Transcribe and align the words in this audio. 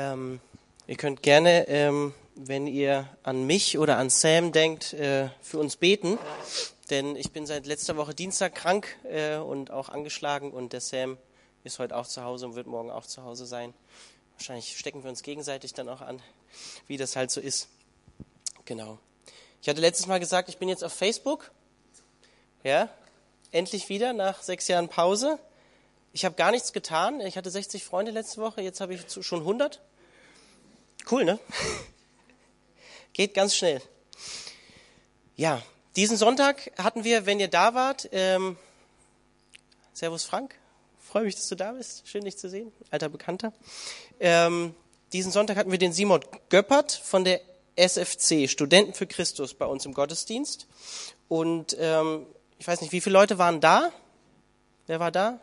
Ähm, 0.00 0.40
ihr 0.86 0.96
könnt 0.96 1.22
gerne, 1.22 1.68
ähm, 1.68 2.14
wenn 2.34 2.66
ihr 2.66 3.06
an 3.22 3.44
mich 3.44 3.76
oder 3.76 3.98
an 3.98 4.08
Sam 4.08 4.50
denkt, 4.50 4.94
äh, 4.94 5.28
für 5.42 5.58
uns 5.58 5.76
beten. 5.76 6.18
Denn 6.88 7.16
ich 7.16 7.32
bin 7.32 7.44
seit 7.44 7.66
letzter 7.66 7.98
Woche 7.98 8.14
Dienstag 8.14 8.54
krank 8.54 8.96
äh, 9.04 9.36
und 9.36 9.70
auch 9.70 9.90
angeschlagen 9.90 10.52
und 10.52 10.72
der 10.72 10.80
Sam 10.80 11.18
ist 11.64 11.78
heute 11.78 11.96
auch 11.96 12.06
zu 12.06 12.24
Hause 12.24 12.46
und 12.46 12.54
wird 12.54 12.66
morgen 12.66 12.90
auch 12.90 13.04
zu 13.04 13.24
Hause 13.24 13.44
sein. 13.44 13.74
Wahrscheinlich 14.38 14.78
stecken 14.78 15.02
wir 15.02 15.10
uns 15.10 15.22
gegenseitig 15.22 15.74
dann 15.74 15.90
auch 15.90 16.00
an, 16.00 16.22
wie 16.86 16.96
das 16.96 17.14
halt 17.14 17.30
so 17.30 17.42
ist. 17.42 17.68
Genau. 18.64 18.98
Ich 19.60 19.68
hatte 19.68 19.82
letztes 19.82 20.06
Mal 20.06 20.18
gesagt, 20.18 20.48
ich 20.48 20.56
bin 20.56 20.70
jetzt 20.70 20.82
auf 20.82 20.94
Facebook. 20.94 21.50
Ja, 22.64 22.88
endlich 23.52 23.90
wieder 23.90 24.14
nach 24.14 24.42
sechs 24.42 24.66
Jahren 24.66 24.88
Pause. 24.88 25.38
Ich 26.12 26.24
habe 26.24 26.34
gar 26.34 26.50
nichts 26.50 26.72
getan. 26.72 27.20
Ich 27.20 27.36
hatte 27.36 27.50
60 27.50 27.84
Freunde 27.84 28.10
letzte 28.10 28.40
Woche, 28.40 28.62
jetzt 28.62 28.80
habe 28.80 28.94
ich 28.94 29.04
schon 29.20 29.40
100. 29.40 29.80
Cool, 31.10 31.24
ne? 31.24 31.40
Geht 33.12 33.34
ganz 33.34 33.56
schnell. 33.56 33.82
Ja, 35.34 35.60
diesen 35.96 36.16
Sonntag 36.16 36.70
hatten 36.78 37.02
wir, 37.02 37.26
wenn 37.26 37.40
ihr 37.40 37.48
da 37.48 37.74
wart, 37.74 38.08
ähm, 38.12 38.56
Servus 39.92 40.22
Frank, 40.22 40.54
freue 41.00 41.24
mich, 41.24 41.34
dass 41.34 41.48
du 41.48 41.56
da 41.56 41.72
bist. 41.72 42.06
Schön, 42.06 42.24
dich 42.24 42.38
zu 42.38 42.48
sehen, 42.48 42.70
alter 42.90 43.08
Bekannter. 43.08 43.52
Ähm, 44.20 44.72
diesen 45.12 45.32
Sonntag 45.32 45.56
hatten 45.56 45.72
wir 45.72 45.78
den 45.78 45.92
Simon 45.92 46.20
Göppert 46.48 46.92
von 46.92 47.24
der 47.24 47.40
SFC, 47.74 48.48
Studenten 48.48 48.94
für 48.94 49.08
Christus, 49.08 49.54
bei 49.54 49.66
uns 49.66 49.84
im 49.86 49.94
Gottesdienst. 49.94 50.68
Und 51.28 51.76
ähm, 51.80 52.24
ich 52.58 52.68
weiß 52.68 52.82
nicht, 52.82 52.92
wie 52.92 53.00
viele 53.00 53.14
Leute 53.14 53.36
waren 53.36 53.60
da? 53.60 53.90
Wer 54.86 55.00
war 55.00 55.10
da? 55.10 55.40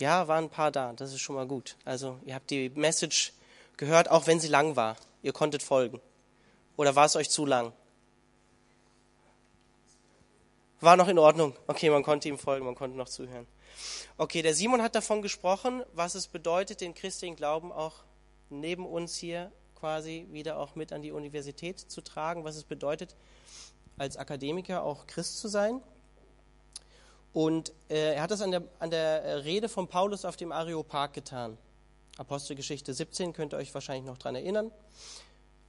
Ja, 0.00 0.28
waren 0.28 0.44
ein 0.44 0.50
paar 0.50 0.70
da. 0.70 0.94
Das 0.94 1.12
ist 1.12 1.20
schon 1.20 1.36
mal 1.36 1.46
gut. 1.46 1.76
Also 1.84 2.18
ihr 2.24 2.34
habt 2.34 2.48
die 2.50 2.70
Message 2.70 3.34
gehört, 3.76 4.10
auch 4.10 4.26
wenn 4.26 4.40
sie 4.40 4.48
lang 4.48 4.76
war. 4.76 4.96
Ihr 5.22 5.32
konntet 5.32 5.62
folgen. 5.62 6.00
Oder 6.76 6.96
war 6.96 7.06
es 7.06 7.16
euch 7.16 7.30
zu 7.30 7.46
lang? 7.46 7.72
War 10.80 10.96
noch 10.96 11.08
in 11.08 11.18
Ordnung. 11.18 11.54
Okay, 11.68 11.90
man 11.90 12.02
konnte 12.02 12.28
ihm 12.28 12.38
folgen, 12.38 12.66
man 12.66 12.74
konnte 12.74 12.96
noch 12.96 13.08
zuhören. 13.08 13.46
Okay, 14.16 14.42
der 14.42 14.54
Simon 14.54 14.82
hat 14.82 14.94
davon 14.94 15.22
gesprochen, 15.22 15.84
was 15.92 16.14
es 16.14 16.26
bedeutet, 16.26 16.80
den 16.80 16.94
christlichen 16.94 17.36
Glauben 17.36 17.70
auch 17.72 18.04
neben 18.50 18.84
uns 18.84 19.16
hier 19.16 19.52
quasi 19.78 20.26
wieder 20.30 20.58
auch 20.58 20.74
mit 20.74 20.92
an 20.92 21.02
die 21.02 21.12
Universität 21.12 21.78
zu 21.78 22.02
tragen, 22.02 22.44
was 22.44 22.56
es 22.56 22.64
bedeutet, 22.64 23.16
als 23.96 24.16
Akademiker 24.16 24.82
auch 24.82 25.06
Christ 25.06 25.38
zu 25.38 25.48
sein. 25.48 25.80
Und 27.32 27.72
äh, 27.88 28.14
er 28.14 28.22
hat 28.22 28.30
das 28.30 28.42
an 28.42 28.50
der, 28.50 28.62
an 28.78 28.90
der 28.90 29.44
Rede 29.44 29.68
von 29.68 29.88
Paulus 29.88 30.24
auf 30.24 30.36
dem 30.36 30.52
Areopag 30.52 31.12
getan. 31.12 31.56
Apostelgeschichte 32.18 32.92
17 32.92 33.32
könnt 33.32 33.54
ihr 33.54 33.56
euch 33.56 33.72
wahrscheinlich 33.74 34.04
noch 34.04 34.18
daran 34.18 34.34
erinnern. 34.34 34.70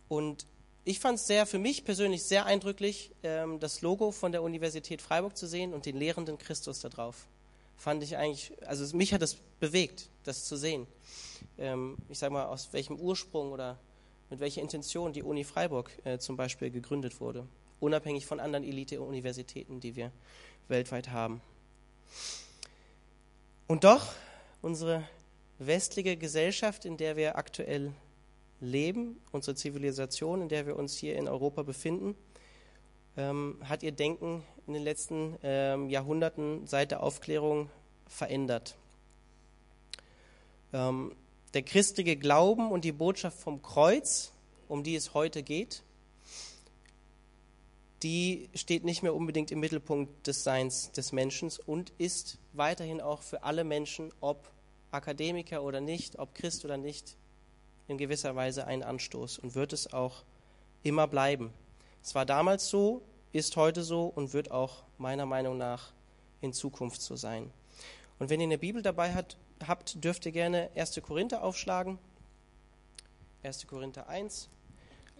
Und 0.07 0.45
ich 0.85 0.99
fand 0.99 1.17
es 1.17 1.27
sehr, 1.27 1.45
für 1.45 1.59
mich 1.59 1.85
persönlich 1.85 2.23
sehr 2.23 2.45
eindrücklich, 2.45 3.11
ähm, 3.23 3.59
das 3.59 3.81
Logo 3.81 4.11
von 4.11 4.31
der 4.31 4.43
Universität 4.43 5.01
Freiburg 5.01 5.37
zu 5.37 5.47
sehen 5.47 5.73
und 5.73 5.85
den 5.85 5.97
lehrenden 5.97 6.37
Christus 6.37 6.81
da 6.81 6.89
drauf. 6.89 7.27
Fand 7.77 8.03
ich 8.03 8.17
eigentlich, 8.17 8.51
also 8.65 8.95
mich 8.95 9.13
hat 9.13 9.21
das 9.21 9.35
bewegt, 9.59 10.09
das 10.23 10.45
zu 10.45 10.57
sehen. 10.57 10.87
Ähm, 11.57 11.97
ich 12.09 12.19
sage 12.19 12.33
mal, 12.33 12.45
aus 12.45 12.73
welchem 12.73 12.97
Ursprung 12.99 13.51
oder 13.51 13.79
mit 14.29 14.39
welcher 14.39 14.61
Intention 14.61 15.13
die 15.13 15.23
Uni 15.23 15.43
Freiburg 15.43 15.91
äh, 16.03 16.17
zum 16.17 16.35
Beispiel 16.35 16.69
gegründet 16.69 17.21
wurde. 17.21 17.47
Unabhängig 17.79 18.25
von 18.25 18.39
anderen 18.39 18.65
Elite-Universitäten, 18.65 19.79
die 19.79 19.95
wir 19.95 20.11
weltweit 20.67 21.09
haben. 21.09 21.41
Und 23.67 23.83
doch, 23.83 24.13
unsere 24.61 25.03
westliche 25.59 26.17
Gesellschaft, 26.17 26.85
in 26.85 26.97
der 26.97 27.15
wir 27.15 27.37
aktuell 27.37 27.93
leben, 28.59 29.21
unsere 29.31 29.55
Zivilisation, 29.55 30.41
in 30.41 30.49
der 30.49 30.65
wir 30.65 30.75
uns 30.77 30.95
hier 30.95 31.15
in 31.15 31.27
Europa 31.27 31.63
befinden, 31.63 32.15
ähm, 33.17 33.57
hat 33.63 33.83
ihr 33.83 33.91
Denken 33.91 34.43
in 34.67 34.73
den 34.73 34.83
letzten 34.83 35.37
ähm, 35.43 35.89
Jahrhunderten 35.89 36.65
seit 36.65 36.91
der 36.91 37.03
Aufklärung 37.03 37.69
verändert. 38.07 38.75
Ähm, 40.71 41.15
der 41.53 41.61
christliche 41.61 42.15
Glauben 42.15 42.71
und 42.71 42.83
die 42.83 42.91
Botschaft 42.91 43.39
vom 43.39 43.61
Kreuz, 43.61 44.31
um 44.67 44.83
die 44.83 44.95
es 44.95 45.13
heute 45.13 45.43
geht, 45.43 45.83
die 48.01 48.49
steht 48.53 48.83
nicht 48.83 49.03
mehr 49.03 49.13
unbedingt 49.13 49.51
im 49.51 49.59
Mittelpunkt 49.59 50.27
des 50.27 50.43
Seins 50.43 50.91
des 50.91 51.11
Menschen 51.11 51.51
und 51.65 51.93
ist 51.97 52.37
weiterhin 52.51 52.99
auch 52.99 53.21
für 53.21 53.43
alle 53.43 53.63
Menschen, 53.63 54.11
ob 54.19 54.51
Akademiker 54.93 55.63
oder 55.63 55.81
nicht, 55.81 56.19
ob 56.19 56.35
Christ 56.35 56.65
oder 56.65 56.77
nicht, 56.77 57.15
in 57.87 57.97
gewisser 57.97 58.35
Weise 58.35 58.65
ein 58.65 58.83
Anstoß 58.83 59.39
und 59.39 59.55
wird 59.55 59.73
es 59.73 59.91
auch 59.91 60.23
immer 60.83 61.07
bleiben. 61.07 61.51
Es 62.01 62.15
war 62.15 62.25
damals 62.25 62.69
so, 62.69 63.01
ist 63.31 63.55
heute 63.55 63.83
so 63.83 64.05
und 64.05 64.33
wird 64.33 64.51
auch 64.51 64.83
meiner 64.97 65.25
Meinung 65.25 65.57
nach 65.57 65.91
in 66.41 66.53
Zukunft 66.53 67.01
so 67.01 67.15
sein. 67.15 67.51
Und 68.19 68.29
wenn 68.29 68.39
ihr 68.39 68.45
eine 68.45 68.57
Bibel 68.57 68.81
dabei 68.81 69.13
hat, 69.13 69.37
habt, 69.67 70.03
dürft 70.03 70.25
ihr 70.25 70.31
gerne 70.31 70.69
1. 70.75 71.01
Korinther 71.01 71.43
aufschlagen. 71.43 71.97
1. 73.43 73.67
Korinther 73.67 74.07
1 74.07 74.49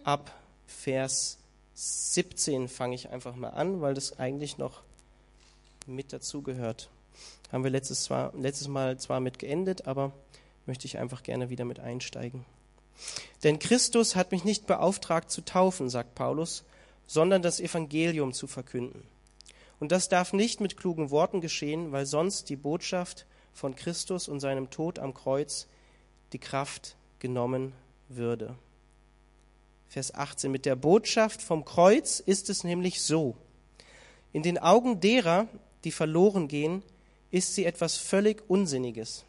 ab 0.04 0.32
Vers 0.66 1.38
17 1.74 2.68
fange 2.68 2.94
ich 2.94 3.10
einfach 3.10 3.34
mal 3.34 3.50
an, 3.50 3.80
weil 3.80 3.94
das 3.94 4.18
eigentlich 4.18 4.58
noch 4.58 4.82
mit 5.86 6.12
dazugehört. 6.12 6.88
Haben 7.54 7.62
wir 7.62 7.70
letztes, 7.70 8.02
zwar, 8.02 8.32
letztes 8.36 8.66
Mal 8.66 8.98
zwar 8.98 9.20
mit 9.20 9.38
geendet, 9.38 9.86
aber 9.86 10.10
möchte 10.66 10.86
ich 10.86 10.98
einfach 10.98 11.22
gerne 11.22 11.50
wieder 11.50 11.64
mit 11.64 11.78
einsteigen. 11.78 12.44
Denn 13.44 13.60
Christus 13.60 14.16
hat 14.16 14.32
mich 14.32 14.42
nicht 14.42 14.66
beauftragt 14.66 15.30
zu 15.30 15.40
taufen, 15.44 15.88
sagt 15.88 16.16
Paulus, 16.16 16.64
sondern 17.06 17.42
das 17.42 17.60
Evangelium 17.60 18.32
zu 18.32 18.48
verkünden. 18.48 19.04
Und 19.78 19.92
das 19.92 20.08
darf 20.08 20.32
nicht 20.32 20.60
mit 20.60 20.76
klugen 20.76 21.12
Worten 21.12 21.40
geschehen, 21.40 21.92
weil 21.92 22.06
sonst 22.06 22.48
die 22.48 22.56
Botschaft 22.56 23.24
von 23.52 23.76
Christus 23.76 24.26
und 24.26 24.40
seinem 24.40 24.70
Tod 24.70 24.98
am 24.98 25.14
Kreuz 25.14 25.68
die 26.32 26.40
Kraft 26.40 26.96
genommen 27.20 27.72
würde. 28.08 28.56
Vers 29.86 30.12
18. 30.12 30.50
Mit 30.50 30.66
der 30.66 30.74
Botschaft 30.74 31.40
vom 31.40 31.64
Kreuz 31.64 32.18
ist 32.18 32.50
es 32.50 32.64
nämlich 32.64 33.00
so. 33.00 33.36
In 34.32 34.42
den 34.42 34.58
Augen 34.58 34.98
derer, 34.98 35.46
die 35.84 35.92
verloren 35.92 36.48
gehen, 36.48 36.82
ist 37.34 37.56
sie 37.56 37.64
etwas 37.64 37.96
völlig 37.96 38.48
Unsinniges. 38.48 39.24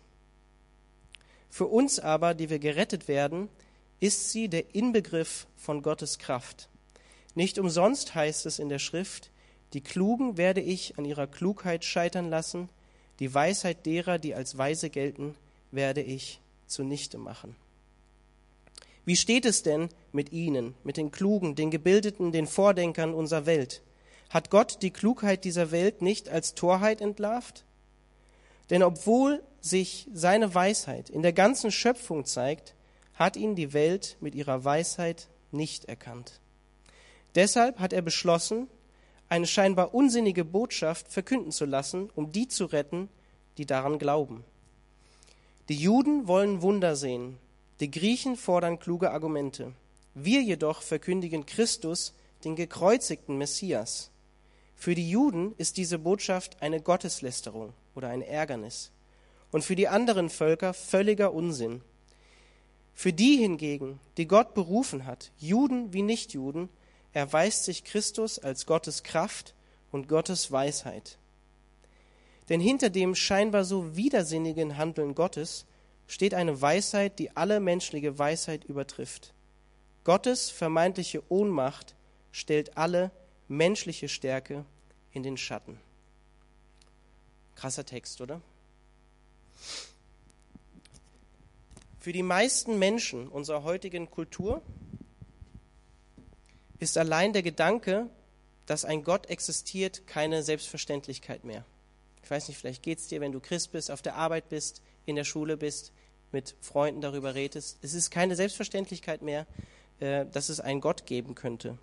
Für 1.50 1.66
uns 1.66 2.00
aber, 2.00 2.36
die 2.36 2.52
wir 2.52 2.60
gerettet 2.60 3.08
werden, 3.08 3.50
ist 4.00 4.32
sie 4.32 4.48
der 4.48 4.76
Inbegriff 4.76 5.48
von 5.58 5.82
Gottes 5.82 6.20
Kraft. 6.20 6.70
Nicht 7.34 7.58
umsonst 7.58 8.14
heißt 8.14 8.46
es 8.46 8.60
in 8.60 8.70
der 8.70 8.78
Schrift, 8.78 9.32
die 9.74 9.82
Klugen 9.82 10.38
werde 10.38 10.62
ich 10.62 11.00
an 11.00 11.06
ihrer 11.06 11.26
Klugheit 11.26 11.84
scheitern 11.84 12.30
lassen, 12.30 12.70
die 13.20 13.34
Weisheit 13.34 13.88
derer, 13.88 14.20
die 14.20 14.36
als 14.36 14.56
weise 14.56 14.92
gelten, 14.92 15.34
werde 15.72 16.04
ich 16.04 16.40
zunichte 16.68 17.18
machen. 17.18 17.56
Wie 19.04 19.16
steht 19.16 19.46
es 19.46 19.64
denn 19.64 19.90
mit 20.12 20.32
ihnen, 20.32 20.76
mit 20.84 20.98
den 20.98 21.10
Klugen, 21.10 21.56
den 21.56 21.72
Gebildeten, 21.72 22.32
den 22.32 22.46
Vordenkern 22.46 23.16
unserer 23.16 23.48
Welt? 23.48 23.82
Hat 24.30 24.52
Gott 24.52 24.84
die 24.84 24.92
Klugheit 24.92 25.44
dieser 25.44 25.72
Welt 25.72 26.04
nicht 26.04 26.30
als 26.30 26.54
Torheit 26.54 27.02
entlarvt? 27.02 27.66
Denn 28.70 28.84
obwohl 28.84 29.44
sich 29.62 30.08
seine 30.14 30.54
Weisheit 30.54 31.10
in 31.10 31.22
der 31.22 31.34
ganzen 31.34 31.72
Schöpfung 31.72 32.26
zeigt, 32.26 32.76
hat 33.14 33.38
ihn 33.38 33.56
die 33.56 33.74
Welt 33.74 34.18
mit 34.20 34.36
ihrer 34.36 34.64
Weisheit 34.64 35.28
nicht 35.52 35.86
erkannt. 35.86 36.40
Deshalb 37.36 37.80
hat 37.80 37.94
er 37.94 38.02
beschlossen, 38.02 38.68
eine 39.30 39.48
scheinbar 39.48 39.94
unsinnige 39.94 40.46
Botschaft 40.46 41.08
verkünden 41.08 41.52
zu 41.52 41.66
lassen, 41.66 42.10
um 42.16 42.32
die 42.32 42.48
zu 42.48 42.66
retten, 42.66 43.10
die 43.58 43.66
daran 43.66 43.98
glauben. 43.98 44.44
Die 45.70 45.76
Juden 45.76 46.28
wollen 46.28 46.62
Wunder 46.62 46.96
sehen, 46.96 47.38
die 47.80 47.90
Griechen 47.90 48.36
fordern 48.36 48.80
kluge 48.80 49.12
Argumente. 49.12 49.74
Wir 50.14 50.42
jedoch 50.42 50.82
verkündigen 50.82 51.46
Christus, 51.46 52.14
den 52.44 52.56
gekreuzigten 52.56 53.38
Messias. 53.38 54.12
Für 54.76 54.94
die 54.94 55.10
Juden 55.10 55.54
ist 55.58 55.78
diese 55.78 55.98
Botschaft 55.98 56.62
eine 56.62 56.82
Gotteslästerung 56.82 57.74
oder 57.96 58.10
ein 58.10 58.22
Ärgernis 58.22 58.92
und 59.52 59.64
für 59.64 59.76
die 59.76 59.88
anderen 59.88 60.30
Völker 60.30 60.74
völliger 60.74 61.34
Unsinn. 61.34 61.82
Für 62.94 63.14
die 63.14 63.38
hingegen, 63.38 64.00
die 64.18 64.28
Gott 64.28 64.54
berufen 64.54 65.06
hat, 65.06 65.32
Juden 65.38 65.94
wie 65.94 66.02
Nichtjuden, 66.02 66.70
erweist 67.14 67.64
sich 67.64 67.84
Christus 67.84 68.40
als 68.40 68.66
Gottes 68.66 69.04
Kraft 69.04 69.56
und 69.92 70.08
Gottes 70.08 70.52
Weisheit. 70.52 71.18
Denn 72.50 72.60
hinter 72.60 72.90
dem 72.90 73.16
scheinbar 73.16 73.64
so 73.64 73.96
widersinnigen 73.96 74.78
Handeln 74.78 75.16
Gottes 75.16 75.66
steht 76.08 76.34
eine 76.34 76.62
Weisheit, 76.62 77.18
die 77.18 77.36
alle 77.36 77.60
menschliche 77.60 78.20
Weisheit 78.20 78.64
übertrifft. 78.66 79.34
Gottes 80.04 80.50
vermeintliche 80.50 81.24
Ohnmacht 81.30 81.96
stellt 82.32 82.78
alle 82.78 83.12
menschliche 83.48 84.10
Stärke 84.10 84.66
in 85.12 85.24
den 85.24 85.38
Schatten. 85.38 85.80
Krasser 87.56 87.86
Text, 87.86 88.22
oder? 88.22 88.42
Für 92.00 92.14
die 92.14 92.24
meisten 92.24 92.78
Menschen 92.78 93.28
unserer 93.28 93.64
heutigen 93.64 94.12
Kultur 94.12 94.62
ist 96.80 96.98
allein 96.98 97.34
der 97.34 97.42
Gedanke, 97.42 98.10
dass 98.66 98.86
ein 98.86 99.04
Gott 99.04 99.28
existiert, 99.28 100.06
keine 100.08 100.44
Selbstverständlichkeit 100.44 101.44
mehr. 101.44 101.66
Ich 102.24 102.30
weiß 102.30 102.48
nicht, 102.48 102.58
vielleicht 102.58 102.84
geht 102.84 103.00
es 103.00 103.08
dir, 103.08 103.22
wenn 103.22 103.32
du 103.32 103.40
Christ 103.40 103.72
bist, 103.72 103.92
auf 103.92 104.02
der 104.02 104.16
Arbeit 104.16 104.50
bist, 104.50 104.82
in 105.06 105.16
der 105.16 105.24
Schule 105.24 105.58
bist, 105.58 105.92
mit 106.32 106.56
Freunden 106.62 107.02
darüber 107.02 107.36
redest. 107.36 107.78
Es 107.82 107.94
ist 107.94 108.12
keine 108.12 108.36
Selbstverständlichkeit 108.36 109.22
mehr, 109.22 109.46
äh, 110.00 110.26
dass 110.26 110.50
es 110.50 110.60
einen 110.60 110.82
Gott 110.82 111.06
geben 111.06 111.36
könnte. 111.36 111.78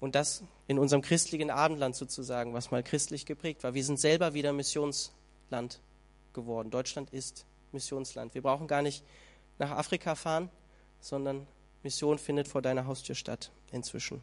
Und 0.00 0.14
das 0.14 0.44
in 0.66 0.78
unserem 0.78 1.02
christlichen 1.02 1.50
Abendland 1.50 1.96
sozusagen, 1.96 2.54
was 2.54 2.70
mal 2.70 2.82
christlich 2.82 3.26
geprägt 3.26 3.64
war. 3.64 3.74
Wir 3.74 3.84
sind 3.84 3.98
selber 3.98 4.34
wieder 4.34 4.52
Missionsland 4.52 5.80
geworden. 6.32 6.70
Deutschland 6.70 7.10
ist 7.12 7.46
Missionsland. 7.72 8.34
Wir 8.34 8.42
brauchen 8.42 8.68
gar 8.68 8.82
nicht 8.82 9.04
nach 9.58 9.72
Afrika 9.72 10.14
fahren, 10.14 10.50
sondern 11.00 11.46
Mission 11.82 12.18
findet 12.18 12.46
vor 12.46 12.62
deiner 12.62 12.86
Haustür 12.86 13.14
statt 13.14 13.50
inzwischen. 13.72 14.22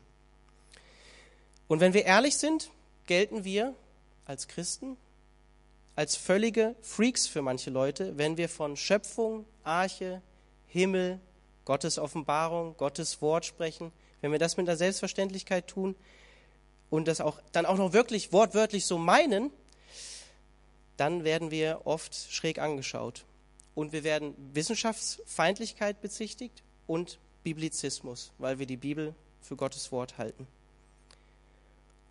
Und 1.67 1.79
wenn 1.79 1.93
wir 1.93 2.05
ehrlich 2.05 2.37
sind, 2.37 2.69
gelten 3.05 3.43
wir 3.43 3.73
als 4.25 4.47
Christen 4.47 4.97
als 5.95 6.15
völlige 6.15 6.75
Freaks 6.81 7.25
für 7.25 7.41
manche 7.41 7.69
Leute, 7.69 8.17
wenn 8.17 8.37
wir 8.37 8.49
von 8.49 8.75
Schöpfung, 8.75 9.45
Arche, 9.63 10.21
Himmel, 10.67 11.19
Gottes 11.63 11.97
Offenbarung, 11.97 12.75
Gottes 12.77 13.21
Wort 13.21 13.45
sprechen, 13.45 13.91
wenn 14.21 14.31
wir 14.31 14.39
das 14.39 14.57
mit 14.57 14.67
einer 14.67 14.77
Selbstverständlichkeit 14.77 15.67
tun 15.67 15.95
und 16.89 17.07
das 17.07 17.21
auch 17.21 17.39
dann 17.51 17.65
auch 17.65 17.77
noch 17.77 17.93
wirklich 17.93 18.31
wortwörtlich 18.33 18.85
so 18.85 18.97
meinen, 18.97 19.51
dann 20.97 21.23
werden 21.23 21.51
wir 21.51 21.81
oft 21.85 22.15
schräg 22.29 22.59
angeschaut. 22.59 23.25
Und 23.73 23.91
wir 23.91 24.03
werden 24.03 24.33
Wissenschaftsfeindlichkeit 24.53 26.01
bezichtigt 26.01 26.63
und 26.87 27.19
Biblizismus, 27.43 28.31
weil 28.37 28.59
wir 28.59 28.65
die 28.65 28.77
Bibel 28.77 29.13
für 29.41 29.57
Gottes 29.57 29.91
Wort 29.91 30.17
halten. 30.17 30.47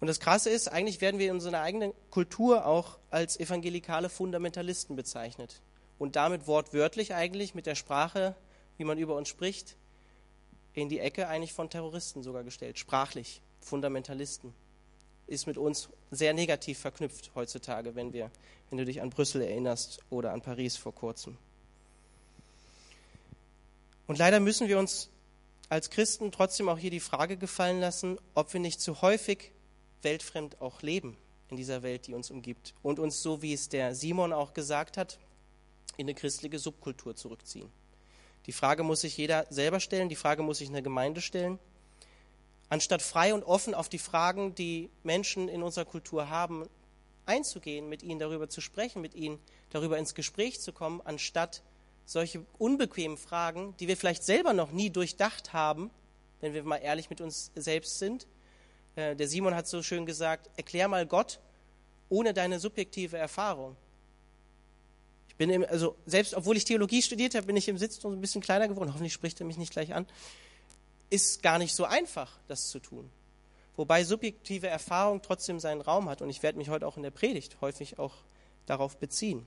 Und 0.01 0.09
das 0.09 0.21
Krasse 0.21 0.51
ist, 0.51 0.69
eigentlich 0.69 1.01
werden 1.01 1.19
wir 1.19 1.29
in 1.29 1.33
unserer 1.33 1.63
eigenen 1.63 1.95
Kultur 2.11 2.67
auch 2.67 2.99
als 3.11 3.41
evangelikale 3.41 4.11
Fundamentalisten 4.11 4.97
bezeichnet. 4.97 5.63
Und 5.99 6.17
damit 6.17 6.47
wortwörtlich 6.47 7.15
eigentlich 7.15 7.55
mit 7.55 7.65
der 7.65 7.75
Sprache, 7.75 8.37
wie 8.77 8.85
man 8.85 8.99
über 8.99 9.17
uns 9.17 9.31
spricht, 9.31 9.77
in 10.75 10.89
die 10.89 10.99
Ecke 10.99 11.29
eigentlich 11.29 11.53
von 11.53 11.71
Terroristen 11.71 12.23
sogar 12.23 12.45
gestellt. 12.45 12.79
Sprachlich, 12.79 13.41
Fundamentalisten. 13.61 14.53
Ist 15.27 15.47
mit 15.47 15.57
uns 15.57 15.89
sehr 16.11 16.35
negativ 16.35 16.79
verknüpft 16.79 17.31
heutzutage, 17.35 17.95
wenn, 17.95 18.13
wir, 18.13 18.31
wenn 18.69 18.79
du 18.79 18.85
dich 18.85 19.01
an 19.01 19.11
Brüssel 19.11 19.41
erinnerst 19.41 20.01
oder 20.11 20.33
an 20.33 20.43
Paris 20.43 20.77
vor 20.77 20.95
kurzem. 20.95 21.39
Und 24.07 24.19
leider 24.19 24.39
müssen 24.41 24.69
wir 24.69 24.79
uns 24.79 25.09
als 25.71 25.89
Christen 25.89 26.31
trotzdem 26.31 26.69
auch 26.69 26.77
hier 26.77 26.91
die 26.91 27.01
Frage 27.01 27.39
gefallen 27.39 27.81
lassen, 27.81 28.19
ob 28.35 28.53
wir 28.53 28.61
nicht 28.61 28.81
zu 28.81 29.01
häufig 29.01 29.53
weltfremd 30.03 30.61
auch 30.61 30.83
leben 30.83 31.17
in 31.49 31.57
dieser 31.57 31.83
Welt, 31.83 32.07
die 32.07 32.15
uns 32.15 32.31
umgibt 32.31 32.75
und 32.83 32.99
uns, 32.99 33.23
so 33.23 33.41
wie 33.41 33.55
es 33.55 33.71
der 33.71 33.95
Simon 33.95 34.33
auch 34.33 34.53
gesagt 34.53 34.99
hat, 34.99 35.19
in 35.97 36.05
eine 36.05 36.15
christliche 36.15 36.59
Subkultur 36.59 37.17
zurückziehen. 37.17 37.71
Die 38.47 38.53
Frage 38.53 38.83
muss 38.83 39.01
sich 39.01 39.17
jeder 39.17 39.47
selber 39.51 39.81
stellen, 39.81 40.09
die 40.09 40.17
Frage 40.17 40.43
muss 40.43 40.59
sich 40.59 40.69
eine 40.69 40.83
Gemeinde 40.83 41.21
stellen. 41.21 41.59
Anstatt 42.69 43.03
frei 43.03 43.35
und 43.35 43.45
offen 43.45 43.75
auf 43.75 43.89
die 43.89 43.99
Fragen, 43.99 44.55
die 44.55 44.91
Menschen 45.03 45.49
in 45.49 45.63
unserer 45.63 45.85
Kultur 45.85 46.29
haben, 46.29 46.69
einzugehen, 47.27 47.89
mit 47.89 48.03
ihnen 48.03 48.19
darüber 48.19 48.49
zu 48.49 48.61
sprechen, 48.61 49.01
mit 49.01 49.15
ihnen 49.15 49.39
darüber 49.71 49.99
ins 49.99 50.15
Gespräch 50.15 50.61
zu 50.61 50.73
kommen, 50.73 51.01
anstatt 51.05 51.63
solche 52.05 52.45
unbequemen 52.59 53.17
Fragen, 53.17 53.75
die 53.79 53.89
wir 53.89 53.97
vielleicht 53.97 54.25
selber 54.25 54.53
noch 54.53 54.73
nie 54.73 54.91
durchdacht 54.91 55.53
haben, 55.53 55.91
wenn 56.41 56.53
wir 56.53 56.63
mal 56.65 56.77
ehrlich 56.77 57.09
mit 57.09 57.21
uns 57.21 57.51
selbst 57.55 57.99
sind, 57.99 58.27
äh, 58.97 59.17
der 59.17 59.29
Simon 59.29 59.55
hat 59.55 59.67
so 59.67 59.83
schön 59.83 60.05
gesagt, 60.05 60.51
erklär 60.57 60.89
mal 60.89 61.07
Gott 61.07 61.41
ohne 62.11 62.35
deine 62.35 62.61
subjektive 62.61 63.17
Erfahrung. 63.17 63.77
Ich 65.35 65.39
bin 65.39 65.51
im, 65.51 65.65
also 65.65 65.97
selbst 66.07 66.35
obwohl 66.35 66.57
ich 66.57 66.65
Theologie 66.65 67.03
studiert 67.03 67.35
habe, 67.35 67.47
bin 67.47 67.57
ich 67.57 67.67
im 67.67 67.77
Sitz 67.77 68.01
so 68.01 68.09
ein 68.09 68.21
bisschen 68.21 68.41
kleiner 68.41 68.69
geworden. 68.69 68.91
Hoffentlich 68.93 69.13
spricht 69.13 69.41
er 69.41 69.47
mich 69.47 69.59
nicht 69.59 69.73
gleich 69.73 69.93
an. 69.93 70.07
Ist 71.11 71.43
gar 71.43 71.59
nicht 71.59 71.75
so 71.75 71.85
einfach, 71.85 72.39
das 72.47 72.69
zu 72.69 72.79
tun. 72.79 73.11
Wobei 73.77 74.05
subjektive 74.05 74.69
Erfahrung 74.69 75.23
trotzdem 75.23 75.59
seinen 75.59 75.81
Raum 75.81 76.09
hat. 76.09 76.23
Und 76.23 76.31
ich 76.31 76.45
werde 76.45 76.57
mich 76.57 76.69
heute 76.69 76.87
auch 76.87 76.97
in 76.97 77.03
der 77.03 77.11
Predigt 77.11 77.61
häufig 77.61 77.99
auch 77.99 78.15
darauf 78.67 78.97
beziehen. 78.97 79.45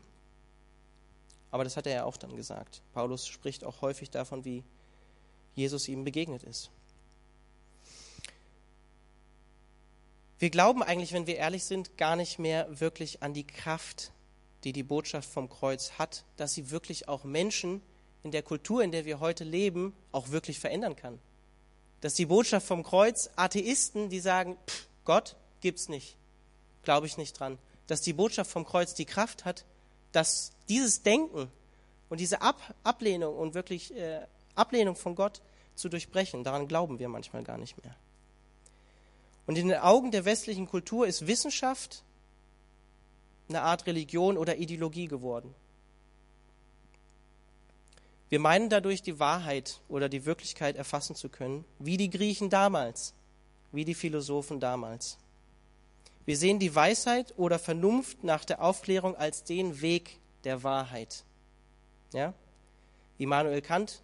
Aber 1.52 1.64
das 1.64 1.78
hat 1.78 1.88
er 1.88 1.94
ja 1.94 2.04
auch 2.04 2.18
dann 2.18 2.36
gesagt. 2.36 2.82
Paulus 2.94 3.26
spricht 3.26 3.64
auch 3.64 3.82
häufig 3.82 4.10
davon, 4.10 4.44
wie 4.44 4.66
Jesus 5.56 5.88
ihm 5.88 6.04
begegnet 6.04 6.44
ist. 6.44 6.70
Wir 10.38 10.50
glauben 10.50 10.84
eigentlich, 10.84 11.14
wenn 11.14 11.28
wir 11.28 11.38
ehrlich 11.38 11.64
sind, 11.64 11.98
gar 11.98 12.18
nicht 12.18 12.40
mehr 12.40 12.68
wirklich 12.78 13.24
an 13.24 13.34
die 13.34 13.48
Kraft, 13.48 14.12
die 14.64 14.74
die 14.74 14.84
Botschaft 14.84 15.30
vom 15.30 15.50
Kreuz 15.50 15.94
hat, 15.98 16.24
dass 16.36 16.54
sie 16.54 16.72
wirklich 16.72 17.08
auch 17.08 17.24
Menschen 17.24 17.82
in 18.24 18.32
der 18.32 18.44
Kultur, 18.44 18.84
in 18.84 18.92
der 18.92 19.06
wir 19.06 19.20
heute 19.20 19.44
leben, 19.44 19.94
auch 20.12 20.30
wirklich 20.30 20.60
verändern 20.60 20.96
kann. 20.96 21.20
Dass 22.02 22.14
die 22.14 22.26
Botschaft 22.26 22.68
vom 22.68 22.84
Kreuz 22.84 23.30
Atheisten, 23.36 24.10
die 24.10 24.20
sagen, 24.20 24.58
pff, 24.68 24.88
Gott 25.06 25.36
gibt's 25.62 25.90
nicht, 25.90 26.18
glaube 26.84 27.08
ich 27.08 27.18
nicht 27.18 27.40
dran, 27.40 27.58
dass 27.88 28.02
die 28.02 28.14
Botschaft 28.14 28.52
vom 28.52 28.66
Kreuz 28.66 28.94
die 28.94 29.06
Kraft 29.06 29.46
hat, 29.46 29.66
dass 30.12 30.52
dieses 30.68 31.02
Denken 31.02 31.50
und 32.10 32.20
diese 32.20 32.42
Ab 32.42 32.76
Ablehnung 32.84 33.36
und 33.36 33.54
wirklich 33.54 33.96
äh, 33.96 34.26
Ablehnung 34.56 34.96
von 34.96 35.16
Gott 35.16 35.42
zu 35.76 35.90
durchbrechen, 35.90 36.44
daran 36.44 36.68
glauben 36.68 37.00
wir 37.00 37.08
manchmal 37.08 37.44
gar 37.44 37.58
nicht 37.58 37.82
mehr. 37.84 37.96
Und 39.46 39.58
in 39.58 39.70
den 39.70 39.80
Augen 39.80 40.12
der 40.12 40.26
westlichen 40.26 40.68
Kultur 40.68 41.08
ist 41.08 41.28
Wissenschaft 41.28 42.04
eine 43.50 43.62
Art 43.62 43.86
Religion 43.86 44.38
oder 44.38 44.58
Ideologie 44.58 45.08
geworden. 45.08 45.54
Wir 48.30 48.40
meinen 48.40 48.70
dadurch 48.70 49.02
die 49.02 49.20
Wahrheit 49.20 49.80
oder 49.88 50.10
die 50.10 50.26
Wirklichkeit 50.26 50.76
erfassen 50.76 51.16
zu 51.16 51.30
können, 51.30 51.64
wie 51.80 51.98
die 51.98 52.10
Griechen 52.10 52.50
damals, 52.50 53.14
wie 53.72 53.86
die 53.86 53.96
Philosophen 53.96 54.60
damals. 54.60 55.18
Wir 56.26 56.36
sehen 56.36 56.60
die 56.60 56.76
Weisheit 56.76 57.34
oder 57.38 57.58
Vernunft 57.58 58.26
nach 58.26 58.44
der 58.44 58.62
Aufklärung 58.62 59.16
als 59.16 59.46
den 59.46 59.80
Weg 59.80 60.20
der 60.44 60.62
Wahrheit. 60.64 61.24
Ja? 62.12 62.34
Immanuel 63.18 63.62
Kant, 63.62 64.02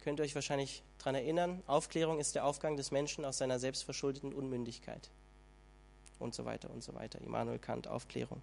könnt 0.00 0.18
ihr 0.18 0.24
euch 0.24 0.34
wahrscheinlich 0.34 0.82
daran 0.98 1.14
erinnern, 1.14 1.62
Aufklärung 1.66 2.18
ist 2.20 2.34
der 2.34 2.46
Aufgang 2.46 2.78
des 2.78 2.90
Menschen 2.90 3.24
aus 3.26 3.36
seiner 3.36 3.58
selbstverschuldeten 3.58 4.32
Unmündigkeit. 4.32 5.10
Und 6.18 6.34
so 6.34 6.44
weiter 6.44 6.70
und 6.70 6.82
so 6.82 6.94
weiter. 6.94 7.20
Immanuel 7.20 7.58
Kant, 7.58 7.86
Aufklärung. 7.86 8.40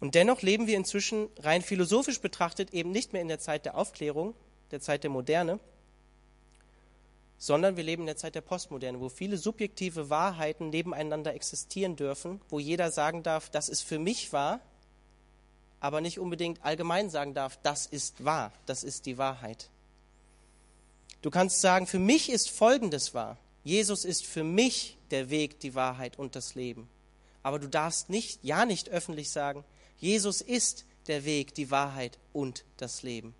Und 0.00 0.14
dennoch 0.14 0.40
leben 0.40 0.66
wir 0.66 0.76
inzwischen 0.76 1.28
rein 1.38 1.62
philosophisch 1.62 2.20
betrachtet 2.20 2.72
eben 2.72 2.90
nicht 2.90 3.12
mehr 3.12 3.20
in 3.22 3.28
der 3.28 3.38
Zeit 3.38 3.66
der 3.66 3.76
Aufklärung, 3.76 4.34
der 4.70 4.80
Zeit 4.80 5.02
der 5.04 5.10
Moderne, 5.10 5.60
sondern 7.36 7.76
wir 7.76 7.84
leben 7.84 8.02
in 8.02 8.06
der 8.06 8.16
Zeit 8.16 8.34
der 8.34 8.40
Postmoderne, 8.40 9.00
wo 9.00 9.08
viele 9.08 9.36
subjektive 9.36 10.10
Wahrheiten 10.10 10.70
nebeneinander 10.70 11.34
existieren 11.34 11.96
dürfen, 11.96 12.40
wo 12.48 12.58
jeder 12.58 12.90
sagen 12.90 13.22
darf, 13.22 13.50
das 13.50 13.68
ist 13.68 13.82
für 13.82 13.98
mich 13.98 14.32
wahr, 14.32 14.60
aber 15.80 16.00
nicht 16.00 16.18
unbedingt 16.18 16.62
allgemein 16.64 17.08
sagen 17.10 17.34
darf, 17.34 17.58
das 17.62 17.86
ist 17.86 18.24
wahr, 18.24 18.52
das 18.66 18.82
ist 18.84 19.06
die 19.06 19.18
Wahrheit. 19.18 19.70
Du 21.22 21.30
kannst 21.30 21.60
sagen, 21.60 21.86
für 21.86 21.98
mich 21.98 22.30
ist 22.30 22.50
Folgendes 22.50 23.14
wahr. 23.14 23.36
Jesus 23.64 24.06
ist 24.06 24.24
für 24.24 24.44
mich 24.44 24.96
der 25.10 25.28
Weg, 25.28 25.60
die 25.60 25.74
Wahrheit 25.74 26.18
und 26.18 26.36
das 26.36 26.54
Leben. 26.54 26.88
Aber 27.42 27.58
du 27.58 27.68
darfst 27.68 28.08
nicht, 28.08 28.42
ja 28.42 28.64
nicht 28.64 28.88
öffentlich 28.88 29.30
sagen, 29.30 29.64
Jesus 30.00 30.40
ist 30.40 30.84
der 31.06 31.24
Weg, 31.24 31.54
die 31.54 31.70
Wahrheit 31.70 32.18
und 32.32 32.64
das 32.76 33.02
Leben. 33.02 33.34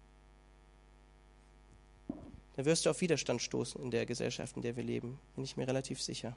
Dann 2.57 2.65
wirst 2.65 2.87
du 2.87 2.91
auf 2.91 3.01
Widerstand 3.01 3.43
stoßen 3.43 3.83
in 3.83 3.91
der 3.91 4.07
Gesellschaft, 4.07 4.57
in 4.57 4.63
der 4.63 4.77
wir 4.77 4.85
leben, 4.85 5.19
bin 5.35 5.45
ich 5.45 5.57
mir 5.57 5.67
relativ 5.67 6.01
sicher. 6.01 6.37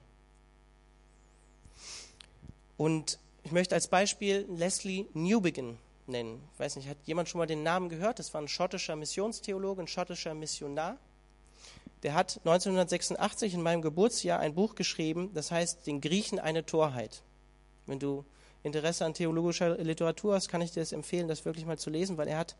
Und 2.77 3.19
ich 3.43 3.51
möchte 3.51 3.75
als 3.75 3.87
Beispiel 3.87 4.45
Leslie 4.49 5.05
Newbegin 5.13 5.77
nennen. 6.07 6.41
Ich 6.53 6.59
weiß 6.59 6.77
nicht, 6.77 6.87
hat 6.87 6.97
jemand 7.05 7.29
schon 7.29 7.39
mal 7.39 7.45
den 7.45 7.63
Namen 7.63 7.89
gehört? 7.89 8.19
Das 8.19 8.33
war 8.33 8.41
ein 8.41 8.47
schottischer 8.47 8.95
Missionstheologe, 8.95 9.83
ein 9.83 9.87
schottischer 9.87 10.33
Missionar 10.33 10.97
der 12.03 12.13
hat 12.13 12.39
1986 12.39 13.53
in 13.53 13.61
meinem 13.61 13.81
Geburtsjahr 13.81 14.39
ein 14.39 14.53
Buch 14.53 14.75
geschrieben, 14.75 15.31
das 15.33 15.51
heißt 15.51 15.87
Den 15.87 16.01
Griechen 16.01 16.37
eine 16.37 16.65
Torheit. 16.65 17.23
Wenn 17.85 17.99
du 17.99 18.25
Interesse 18.63 19.05
an 19.05 19.13
theologischer 19.13 19.77
Literatur 19.77 20.35
hast, 20.35 20.49
kann 20.49 20.61
ich 20.61 20.71
dir 20.71 20.79
das 20.79 20.93
empfehlen, 20.93 21.27
das 21.27 21.45
wirklich 21.45 21.65
mal 21.65 21.77
zu 21.77 21.89
lesen, 21.89 22.17
weil 22.17 22.27
er 22.27 22.37
hat 22.37 22.55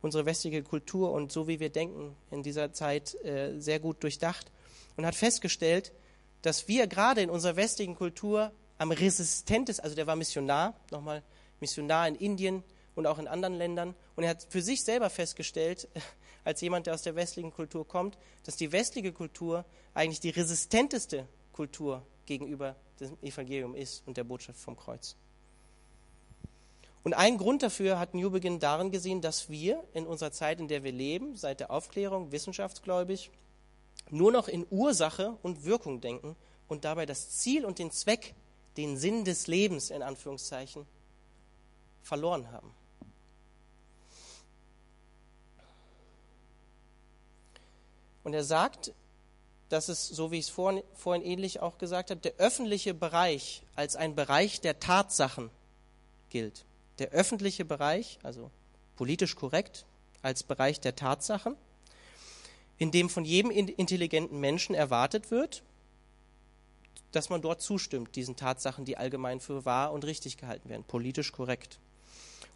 unsere 0.00 0.26
westliche 0.26 0.62
Kultur 0.62 1.12
und 1.12 1.30
so 1.30 1.46
wie 1.46 1.60
wir 1.60 1.70
denken 1.70 2.16
in 2.30 2.42
dieser 2.42 2.72
Zeit 2.72 3.14
äh, 3.24 3.58
sehr 3.60 3.78
gut 3.78 4.02
durchdacht 4.02 4.50
und 4.96 5.06
hat 5.06 5.14
festgestellt, 5.14 5.92
dass 6.42 6.66
wir 6.68 6.86
gerade 6.86 7.22
in 7.22 7.30
unserer 7.30 7.56
westlichen 7.56 7.94
Kultur 7.94 8.50
am 8.78 8.90
resistentesten, 8.90 9.84
also 9.84 9.94
der 9.94 10.06
war 10.06 10.16
Missionar, 10.16 10.74
nochmal 10.90 11.22
Missionar 11.60 12.08
in 12.08 12.16
Indien 12.16 12.64
und 12.94 13.06
auch 13.06 13.18
in 13.18 13.28
anderen 13.28 13.56
Ländern. 13.56 13.94
Und 14.16 14.24
er 14.24 14.30
hat 14.30 14.46
für 14.48 14.60
sich 14.60 14.82
selber 14.82 15.08
festgestellt, 15.08 15.88
als 16.44 16.60
jemand, 16.60 16.86
der 16.86 16.94
aus 16.94 17.02
der 17.02 17.14
westlichen 17.14 17.52
Kultur 17.52 17.86
kommt, 17.86 18.18
dass 18.44 18.56
die 18.56 18.72
westliche 18.72 19.12
Kultur 19.12 19.64
eigentlich 19.94 20.20
die 20.20 20.30
resistenteste 20.30 21.28
Kultur 21.52 22.04
gegenüber 22.26 22.74
dem 22.98 23.16
Evangelium 23.22 23.74
ist 23.74 24.02
und 24.06 24.16
der 24.16 24.24
Botschaft 24.24 24.58
vom 24.58 24.76
Kreuz. 24.76 25.16
Und 27.04 27.14
ein 27.14 27.36
Grund 27.36 27.62
dafür 27.62 27.98
hat 27.98 28.14
Newbegin 28.14 28.60
darin 28.60 28.92
gesehen, 28.92 29.20
dass 29.20 29.48
wir 29.48 29.82
in 29.92 30.06
unserer 30.06 30.30
Zeit, 30.30 30.60
in 30.60 30.68
der 30.68 30.84
wir 30.84 30.92
leben, 30.92 31.36
seit 31.36 31.58
der 31.58 31.70
Aufklärung, 31.70 32.30
wissenschaftsgläubig, 32.30 33.30
nur 34.10 34.30
noch 34.30 34.46
in 34.46 34.66
Ursache 34.70 35.36
und 35.42 35.64
Wirkung 35.64 36.00
denken 36.00 36.36
und 36.68 36.84
dabei 36.84 37.06
das 37.06 37.30
Ziel 37.30 37.64
und 37.64 37.78
den 37.78 37.90
Zweck, 37.90 38.34
den 38.76 38.96
Sinn 38.96 39.24
des 39.24 39.48
Lebens 39.48 39.90
in 39.90 40.02
Anführungszeichen, 40.02 40.86
verloren 42.02 42.50
haben. 42.52 42.72
Und 48.24 48.34
er 48.34 48.44
sagt, 48.44 48.92
dass 49.68 49.88
es, 49.88 50.06
so 50.06 50.30
wie 50.30 50.38
ich 50.38 50.46
es 50.46 50.50
vorhin, 50.50 50.84
vorhin 50.94 51.24
ähnlich 51.24 51.60
auch 51.60 51.78
gesagt 51.78 52.10
habe, 52.10 52.20
der 52.20 52.34
öffentliche 52.36 52.94
Bereich 52.94 53.62
als 53.74 53.96
ein 53.96 54.14
Bereich 54.14 54.60
der 54.60 54.78
Tatsachen 54.78 55.50
gilt. 56.30 56.64
Der 56.98 57.10
öffentliche 57.10 57.64
Bereich, 57.64 58.18
also 58.22 58.50
politisch 58.96 59.34
korrekt, 59.36 59.86
als 60.22 60.42
Bereich 60.42 60.80
der 60.80 60.94
Tatsachen, 60.94 61.56
in 62.78 62.90
dem 62.90 63.08
von 63.08 63.24
jedem 63.24 63.50
intelligenten 63.50 64.40
Menschen 64.40 64.74
erwartet 64.74 65.30
wird, 65.30 65.62
dass 67.12 67.28
man 67.28 67.42
dort 67.42 67.60
zustimmt, 67.60 68.16
diesen 68.16 68.36
Tatsachen, 68.36 68.84
die 68.84 68.96
allgemein 68.96 69.40
für 69.40 69.64
wahr 69.64 69.92
und 69.92 70.04
richtig 70.04 70.36
gehalten 70.36 70.68
werden, 70.68 70.84
politisch 70.84 71.32
korrekt. 71.32 71.78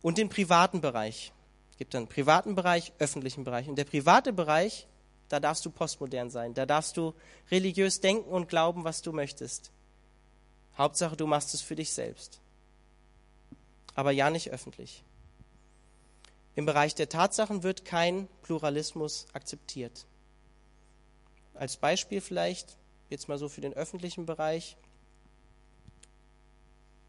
Und 0.02 0.18
den 0.18 0.28
privaten 0.28 0.80
Bereich. 0.80 1.32
Es 1.72 1.78
gibt 1.78 1.94
dann 1.94 2.06
privaten 2.06 2.54
Bereich, 2.54 2.92
öffentlichen 2.98 3.44
Bereich. 3.44 3.68
Und 3.68 3.76
der 3.76 3.84
private 3.84 4.32
Bereich 4.32 4.86
da 5.28 5.40
darfst 5.40 5.64
du 5.66 5.70
postmodern 5.70 6.30
sein. 6.30 6.54
Da 6.54 6.66
darfst 6.66 6.96
du 6.96 7.14
religiös 7.50 8.00
denken 8.00 8.30
und 8.30 8.48
glauben, 8.48 8.84
was 8.84 9.02
du 9.02 9.12
möchtest. 9.12 9.70
Hauptsache, 10.78 11.16
du 11.16 11.26
machst 11.26 11.54
es 11.54 11.62
für 11.62 11.74
dich 11.74 11.92
selbst. 11.92 12.40
Aber 13.96 14.12
ja 14.12 14.30
nicht 14.30 14.50
öffentlich. 14.50 15.02
Im 16.54 16.66
Bereich 16.66 16.94
der 16.94 17.08
Tatsachen 17.08 17.62
wird 17.62 17.84
kein 17.84 18.28
Pluralismus 18.42 19.26
akzeptiert. 19.32 20.06
Als 21.54 21.78
Beispiel 21.78 22.20
vielleicht, 22.20 22.76
jetzt 23.08 23.28
mal 23.28 23.38
so 23.38 23.48
für 23.48 23.62
den 23.62 23.72
öffentlichen 23.72 24.26
Bereich, 24.26 24.76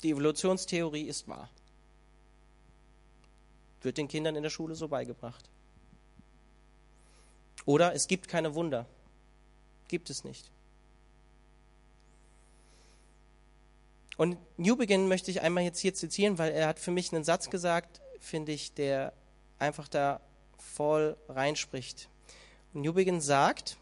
die 0.02 0.12
Evolutionstheorie 0.12 1.04
ist 1.04 1.28
wahr. 1.28 1.50
Wird 3.82 3.98
den 3.98 4.08
Kindern 4.08 4.36
in 4.36 4.44
der 4.44 4.50
Schule 4.50 4.76
so 4.76 4.88
beigebracht. 4.88 5.50
Oder 7.66 7.94
es 7.94 8.08
gibt 8.08 8.30
keine 8.30 8.56
Wunder. 8.56 8.86
Gibt 9.90 10.10
es 10.10 10.24
nicht. 10.24 10.50
Und 14.18 14.38
Newbegin 14.58 15.08
möchte 15.08 15.32
ich 15.32 15.42
einmal 15.42 15.64
jetzt 15.64 15.80
hier 15.80 15.94
zitieren, 15.94 16.38
weil 16.40 16.52
er 16.52 16.68
hat 16.68 16.80
für 16.80 16.92
mich 16.92 17.14
einen 17.14 17.24
Satz 17.24 17.50
gesagt, 17.50 18.02
finde 18.20 18.52
ich, 18.52 18.74
der 18.74 19.14
einfach 19.60 19.88
da 19.88 20.20
voll 20.58 21.16
reinspricht. 21.30 22.10
Und 22.74 22.82
Newbegin 22.82 23.22
sagt, 23.22 23.78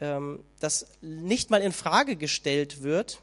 ähm, 0.00 0.44
dass 0.60 0.86
nicht 1.00 1.50
mal 1.50 1.62
in 1.62 1.72
Frage 1.72 2.16
gestellt 2.16 2.82
wird, 2.82 3.20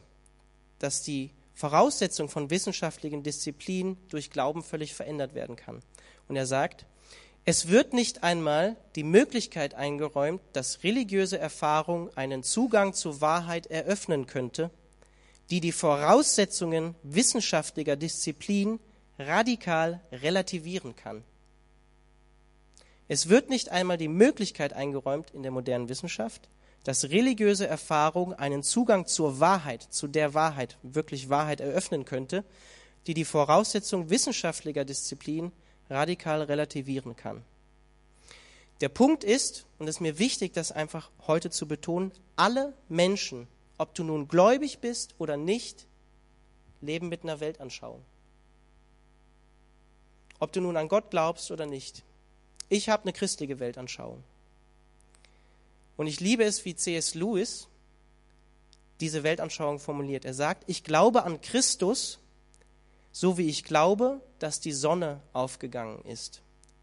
dass 0.79 1.03
die 1.03 1.31
Voraussetzung 1.53 2.29
von 2.29 2.49
wissenschaftlichen 2.49 3.23
Disziplinen 3.23 3.97
durch 4.09 4.29
Glauben 4.29 4.63
völlig 4.63 4.93
verändert 4.93 5.33
werden 5.33 5.55
kann. 5.55 5.81
Und 6.27 6.35
er 6.35 6.45
sagt, 6.45 6.85
es 7.45 7.69
wird 7.69 7.93
nicht 7.93 8.23
einmal 8.23 8.75
die 8.95 9.03
Möglichkeit 9.03 9.73
eingeräumt, 9.73 10.41
dass 10.53 10.83
religiöse 10.83 11.39
Erfahrung 11.39 12.15
einen 12.17 12.43
Zugang 12.43 12.93
zur 12.93 13.21
Wahrheit 13.21 13.67
eröffnen 13.67 14.27
könnte, 14.27 14.69
die 15.49 15.61
die 15.61 15.71
Voraussetzungen 15.71 16.95
wissenschaftlicher 17.03 17.95
Disziplin 17.95 18.79
radikal 19.17 20.01
relativieren 20.11 20.95
kann. 20.95 21.23
Es 23.07 23.29
wird 23.29 23.49
nicht 23.49 23.69
einmal 23.69 23.97
die 23.97 24.09
Möglichkeit 24.09 24.73
eingeräumt 24.73 25.31
in 25.31 25.43
der 25.43 25.51
modernen 25.51 25.89
Wissenschaft, 25.89 26.49
dass 26.83 27.09
religiöse 27.09 27.67
Erfahrung 27.67 28.33
einen 28.33 28.63
Zugang 28.63 29.07
zur 29.07 29.39
Wahrheit, 29.39 29.81
zu 29.83 30.07
der 30.07 30.33
Wahrheit, 30.33 30.77
wirklich 30.83 31.29
Wahrheit 31.29 31.61
eröffnen 31.61 32.05
könnte, 32.05 32.43
die 33.07 33.13
die 33.13 33.25
Voraussetzung 33.25 34.09
wissenschaftlicher 34.09 34.85
Disziplin 34.85 35.51
radikal 35.89 36.41
relativieren 36.41 37.15
kann. 37.15 37.43
Der 38.81 38.89
Punkt 38.89 39.23
ist, 39.23 39.65
und 39.79 39.87
es 39.87 39.95
ist 39.95 40.01
mir 40.01 40.19
wichtig, 40.19 40.53
das 40.53 40.71
einfach 40.71 41.09
heute 41.25 41.49
zu 41.49 41.67
betonen, 41.67 42.11
alle 42.35 42.73
Menschen, 42.89 43.47
ob 43.77 43.93
du 43.93 44.03
nun 44.03 44.27
gläubig 44.27 44.79
bist 44.79 45.15
oder 45.17 45.37
nicht, 45.37 45.87
leben 46.81 47.09
mit 47.09 47.23
einer 47.23 47.39
Weltanschauung. 47.39 48.03
Ob 50.39 50.51
du 50.51 50.61
nun 50.61 50.77
an 50.77 50.87
Gott 50.87 51.09
glaubst 51.09 51.51
oder 51.51 51.65
nicht. 51.65 52.03
Ich 52.69 52.89
habe 52.89 53.03
eine 53.03 53.13
christliche 53.13 53.59
Weltanschauung. 53.59 54.23
Und 55.95 56.07
ich 56.07 56.19
liebe 56.19 56.43
es, 56.43 56.63
wie 56.65 56.75
C.S. 56.75 57.15
Lewis 57.15 57.67
diese 58.99 59.23
Weltanschauung 59.23 59.79
formuliert. 59.79 60.25
Er 60.25 60.33
sagt, 60.33 60.63
ich 60.67 60.83
glaube 60.83 61.23
an 61.23 61.41
Christus, 61.41 62.19
so 63.11 63.37
wie 63.37 63.47
ich 63.47 63.63
glaube, 63.63 64.21
dass 64.39 64.59
die 64.59 64.73
Sonne 64.73 65.21
aufgegangen 65.33 66.03
ist. 66.05 66.41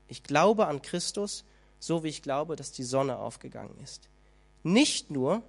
Ich 0.08 0.22
glaube 0.22 0.66
an 0.66 0.82
Christus, 0.82 1.44
so 1.78 2.02
wie 2.02 2.08
ich 2.08 2.22
glaube, 2.22 2.56
dass 2.56 2.72
die 2.72 2.82
Sonne 2.82 3.18
aufgegangen 3.18 3.78
ist. 3.82 4.08
Nicht 4.62 5.10
nur, 5.10 5.42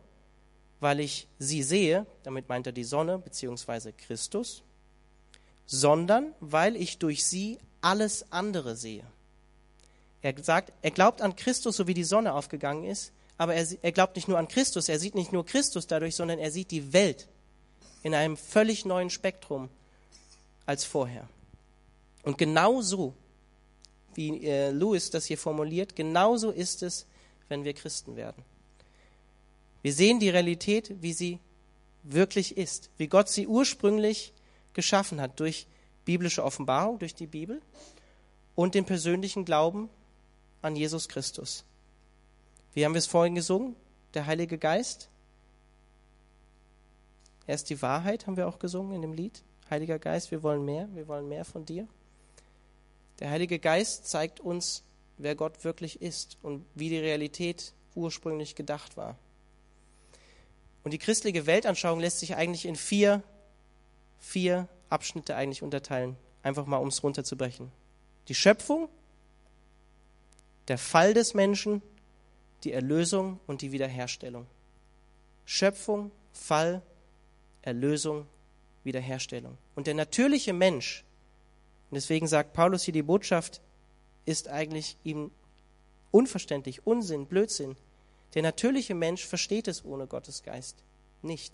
weil 0.86 1.00
ich 1.00 1.28
sie 1.40 1.64
sehe, 1.64 2.06
damit 2.22 2.48
meint 2.48 2.68
er 2.68 2.72
die 2.72 2.84
Sonne 2.84 3.18
bzw. 3.18 3.92
Christus, 3.92 4.62
sondern 5.66 6.36
weil 6.42 6.76
ich 6.76 7.00
durch 7.00 7.26
sie 7.26 7.58
alles 7.82 8.32
andere 8.32 8.76
sehe. 8.76 9.04
Er 10.22 10.36
sagt, 10.44 10.74
er 10.84 10.92
glaubt 10.92 11.24
an 11.24 11.36
Christus, 11.36 11.78
so 11.78 11.88
wie 11.88 11.96
die 11.96 12.04
Sonne 12.04 12.36
aufgegangen 12.36 12.84
ist, 12.84 13.14
aber 13.36 13.56
er, 13.56 13.66
er 13.82 13.92
glaubt 13.94 14.16
nicht 14.16 14.28
nur 14.28 14.38
an 14.38 14.48
Christus, 14.48 14.88
er 14.88 15.00
sieht 15.00 15.16
nicht 15.16 15.34
nur 15.34 15.44
Christus 15.44 15.88
dadurch, 15.88 16.16
sondern 16.16 16.38
er 16.38 16.52
sieht 16.52 16.70
die 16.70 16.94
Welt 16.94 17.28
in 18.04 18.14
einem 18.14 18.38
völlig 18.38 18.86
neuen 18.86 19.10
Spektrum 19.10 19.70
als 20.68 20.86
vorher. 20.86 21.28
Und 22.22 22.38
genauso, 22.38 23.16
wie 24.14 24.46
äh, 24.46 24.70
Lewis 24.70 25.10
das 25.10 25.26
hier 25.26 25.40
formuliert, 25.40 25.96
genauso 25.96 26.52
ist 26.52 26.84
es, 26.84 27.08
wenn 27.50 27.64
wir 27.64 27.74
Christen 27.74 28.16
werden. 28.16 28.46
Wir 29.86 29.94
sehen 29.94 30.20
die 30.20 30.30
Realität, 30.30 30.96
wie 31.04 31.14
sie 31.14 31.40
wirklich 32.02 32.58
ist, 32.58 32.90
wie 32.98 33.06
Gott 33.06 33.30
sie 33.30 33.46
ursprünglich 33.46 34.34
geschaffen 34.74 35.22
hat, 35.22 35.40
durch 35.40 35.68
biblische 36.06 36.44
Offenbarung, 36.44 36.98
durch 36.98 37.14
die 37.14 37.28
Bibel 37.28 37.62
und 38.56 38.74
den 38.74 38.86
persönlichen 38.86 39.46
Glauben 39.46 39.92
an 40.64 40.76
Jesus 40.76 41.08
Christus. 41.08 41.66
Wie 42.74 42.84
haben 42.84 42.96
wir 42.96 42.98
es 42.98 43.06
vorhin 43.06 43.36
gesungen? 43.36 43.76
Der 44.16 44.26
Heilige 44.26 44.58
Geist. 44.58 45.08
Er 47.46 47.54
ist 47.54 47.70
die 47.70 47.80
Wahrheit, 47.84 48.26
haben 48.26 48.38
wir 48.38 48.48
auch 48.48 48.58
gesungen 48.58 48.96
in 48.96 49.04
dem 49.04 49.14
Lied. 49.14 49.44
Heiliger 49.70 50.00
Geist, 50.00 50.32
wir 50.32 50.42
wollen 50.42 50.66
mehr, 50.66 50.90
wir 50.96 51.08
wollen 51.08 51.30
mehr 51.30 51.46
von 51.46 51.64
dir. 51.64 51.88
Der 53.20 53.30
Heilige 53.30 53.60
Geist 53.60 54.08
zeigt 54.08 54.40
uns, 54.40 54.82
wer 55.20 55.36
Gott 55.36 55.64
wirklich 55.64 56.02
ist 56.02 56.40
und 56.42 56.66
wie 56.74 56.90
die 56.90 56.98
Realität 56.98 57.76
ursprünglich 57.94 58.56
gedacht 58.56 58.98
war. 58.98 59.16
Und 60.86 60.92
die 60.92 61.00
christliche 61.00 61.48
Weltanschauung 61.48 62.00
lässt 62.00 62.20
sich 62.20 62.36
eigentlich 62.36 62.68
in 62.68 62.76
vier, 62.76 63.24
vier 64.20 64.68
Abschnitte 64.90 65.36
eigentlich 65.36 65.64
unterteilen, 65.64 66.16
einfach 66.44 66.68
mal 66.68 66.78
um 66.78 66.90
es 66.90 67.04
runterzubrechen. 67.04 67.72
Die 68.28 68.36
Schöpfung, 68.36 68.88
der 70.68 70.78
Fall 70.78 71.16
des 71.16 71.34
Menschen, 71.34 71.82
die 72.64 72.72
Erlösung 72.72 73.40
und 73.48 73.64
die 73.64 73.72
Wiederherstellung. 73.72 74.46
Schöpfung, 75.44 76.12
Fall, 76.32 76.84
Erlösung 77.64 78.28
Wiederherstellung. 78.84 79.58
Und 79.74 79.88
der 79.88 79.96
natürliche 79.96 80.54
Mensch, 80.54 81.04
und 81.90 81.96
deswegen 81.96 82.28
sagt 82.28 82.54
Paulus 82.54 82.84
hier, 82.84 82.94
die 82.94 83.02
Botschaft 83.02 83.60
ist 84.26 84.50
eigentlich 84.50 84.98
ihm 85.04 85.32
unverständlich, 86.12 86.86
Unsinn, 86.86 87.26
Blödsinn. 87.26 87.76
Der 88.34 88.42
natürliche 88.42 88.96
Mensch 88.96 89.26
versteht 89.26 89.68
es 89.68 89.86
ohne 89.86 90.08
Gottes 90.08 90.44
Geist 90.44 90.84
nicht, 91.22 91.54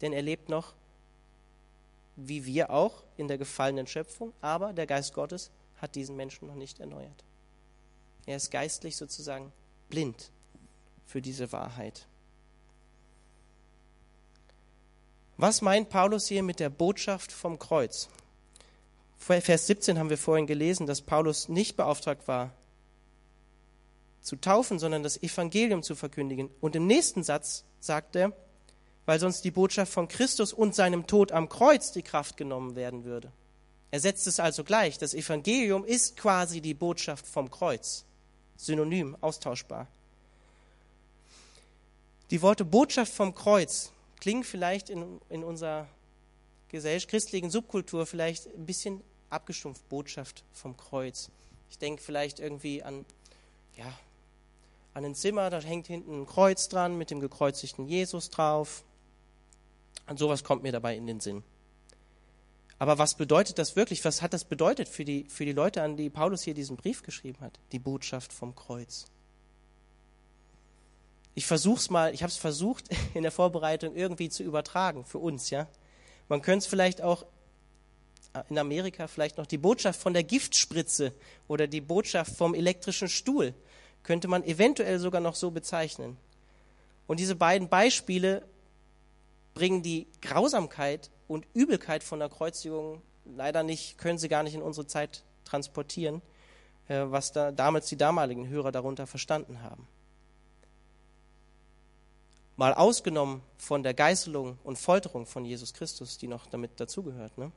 denn 0.00 0.12
er 0.12 0.22
lebt 0.22 0.48
noch, 0.48 0.74
wie 2.16 2.46
wir 2.46 2.70
auch, 2.70 3.02
in 3.16 3.28
der 3.28 3.38
gefallenen 3.38 3.86
Schöpfung, 3.86 4.32
aber 4.40 4.72
der 4.72 4.86
Geist 4.86 5.14
Gottes 5.14 5.50
hat 5.76 5.94
diesen 5.94 6.16
Menschen 6.16 6.48
noch 6.48 6.54
nicht 6.54 6.80
erneuert. 6.80 7.24
Er 8.26 8.36
ist 8.36 8.50
geistlich 8.50 8.96
sozusagen 8.96 9.52
blind 9.88 10.30
für 11.06 11.22
diese 11.22 11.52
Wahrheit. 11.52 12.06
Was 15.36 15.60
meint 15.60 15.90
Paulus 15.90 16.26
hier 16.26 16.42
mit 16.42 16.60
der 16.60 16.70
Botschaft 16.70 17.30
vom 17.30 17.58
Kreuz? 17.58 18.08
Vers 19.18 19.66
17 19.66 19.98
haben 19.98 20.10
wir 20.10 20.18
vorhin 20.18 20.46
gelesen, 20.46 20.86
dass 20.86 21.02
Paulus 21.02 21.48
nicht 21.48 21.76
beauftragt 21.76 22.26
war, 22.26 22.52
zu 24.26 24.34
taufen, 24.34 24.80
sondern 24.80 25.04
das 25.04 25.22
Evangelium 25.22 25.84
zu 25.84 25.94
verkündigen. 25.94 26.50
Und 26.60 26.74
im 26.74 26.88
nächsten 26.88 27.22
Satz 27.22 27.64
sagt 27.78 28.16
er, 28.16 28.32
weil 29.04 29.20
sonst 29.20 29.42
die 29.42 29.52
Botschaft 29.52 29.92
von 29.92 30.08
Christus 30.08 30.52
und 30.52 30.74
seinem 30.74 31.06
Tod 31.06 31.30
am 31.30 31.48
Kreuz 31.48 31.92
die 31.92 32.02
Kraft 32.02 32.36
genommen 32.36 32.74
werden 32.74 33.04
würde. 33.04 33.30
Er 33.92 34.00
setzt 34.00 34.26
es 34.26 34.40
also 34.40 34.64
gleich. 34.64 34.98
Das 34.98 35.14
Evangelium 35.14 35.84
ist 35.84 36.16
quasi 36.16 36.60
die 36.60 36.74
Botschaft 36.74 37.24
vom 37.24 37.52
Kreuz. 37.52 38.04
Synonym, 38.56 39.16
austauschbar. 39.20 39.86
Die 42.32 42.42
Worte 42.42 42.64
Botschaft 42.64 43.12
vom 43.12 43.32
Kreuz 43.32 43.92
klingen 44.18 44.42
vielleicht 44.42 44.90
in, 44.90 45.20
in 45.28 45.44
unserer 45.44 45.86
christlichen 46.68 47.48
Subkultur 47.48 48.06
vielleicht 48.06 48.48
ein 48.48 48.66
bisschen 48.66 49.02
abgestumpft. 49.30 49.88
Botschaft 49.88 50.42
vom 50.52 50.76
Kreuz. 50.76 51.30
Ich 51.70 51.78
denke 51.78 52.02
vielleicht 52.02 52.40
irgendwie 52.40 52.82
an, 52.82 53.04
ja, 53.76 53.96
an 54.96 55.04
ein 55.04 55.14
Zimmer, 55.14 55.50
da 55.50 55.60
hängt 55.60 55.88
hinten 55.88 56.22
ein 56.22 56.26
Kreuz 56.26 56.70
dran 56.70 56.96
mit 56.96 57.10
dem 57.10 57.20
gekreuzigten 57.20 57.86
Jesus 57.86 58.30
drauf. 58.30 58.82
An 60.06 60.16
sowas 60.16 60.42
kommt 60.42 60.62
mir 60.62 60.72
dabei 60.72 60.96
in 60.96 61.06
den 61.06 61.20
Sinn. 61.20 61.44
Aber 62.78 62.96
was 62.96 63.14
bedeutet 63.14 63.58
das 63.58 63.76
wirklich? 63.76 64.02
Was 64.06 64.22
hat 64.22 64.32
das 64.32 64.44
bedeutet 64.44 64.88
für 64.88 65.04
die, 65.04 65.26
für 65.28 65.44
die 65.44 65.52
Leute, 65.52 65.82
an 65.82 65.98
die 65.98 66.08
Paulus 66.08 66.44
hier 66.44 66.54
diesen 66.54 66.78
Brief 66.78 67.02
geschrieben 67.02 67.42
hat? 67.42 67.58
Die 67.72 67.78
Botschaft 67.78 68.32
vom 68.32 68.54
Kreuz. 68.54 69.04
Ich 71.34 71.44
versuch's 71.44 71.90
mal, 71.90 72.14
ich 72.14 72.22
habe 72.22 72.30
es 72.30 72.38
versucht 72.38 72.88
in 73.14 73.22
der 73.22 73.32
Vorbereitung 73.32 73.94
irgendwie 73.94 74.30
zu 74.30 74.44
übertragen 74.44 75.04
für 75.04 75.18
uns, 75.18 75.50
ja. 75.50 75.68
Man 76.28 76.40
könnte 76.40 76.60
es 76.60 76.66
vielleicht 76.66 77.02
auch 77.02 77.26
äh, 78.32 78.42
in 78.48 78.58
Amerika 78.58 79.08
vielleicht 79.08 79.36
noch 79.36 79.46
die 79.46 79.58
Botschaft 79.58 80.00
von 80.00 80.14
der 80.14 80.24
Giftspritze 80.24 81.12
oder 81.48 81.66
die 81.66 81.82
Botschaft 81.82 82.34
vom 82.34 82.54
elektrischen 82.54 83.10
Stuhl 83.10 83.52
könnte 84.06 84.28
man 84.28 84.44
eventuell 84.44 85.00
sogar 85.00 85.20
noch 85.20 85.34
so 85.34 85.50
bezeichnen. 85.50 86.16
Und 87.08 87.18
diese 87.18 87.34
beiden 87.34 87.68
Beispiele 87.68 88.46
bringen 89.52 89.82
die 89.82 90.06
Grausamkeit 90.22 91.10
und 91.26 91.44
Übelkeit 91.54 92.04
von 92.04 92.20
der 92.20 92.28
Kreuzigung 92.28 93.02
leider 93.24 93.64
nicht, 93.64 93.98
können 93.98 94.16
sie 94.16 94.28
gar 94.28 94.44
nicht 94.44 94.54
in 94.54 94.62
unsere 94.62 94.86
Zeit 94.86 95.24
transportieren, 95.44 96.22
äh, 96.86 97.02
was 97.06 97.32
da 97.32 97.50
damals 97.50 97.88
die 97.88 97.96
damaligen 97.96 98.48
Hörer 98.48 98.70
darunter 98.70 99.08
verstanden 99.08 99.60
haben. 99.62 99.88
Mal 102.54 102.74
ausgenommen 102.74 103.42
von 103.56 103.82
der 103.82 103.92
Geißelung 103.92 104.56
und 104.62 104.78
Folterung 104.78 105.26
von 105.26 105.44
Jesus 105.44 105.74
Christus, 105.74 106.16
die 106.16 106.28
noch 106.28 106.46
damit 106.46 106.78
dazugehört. 106.78 107.36
Ne? 107.38 107.50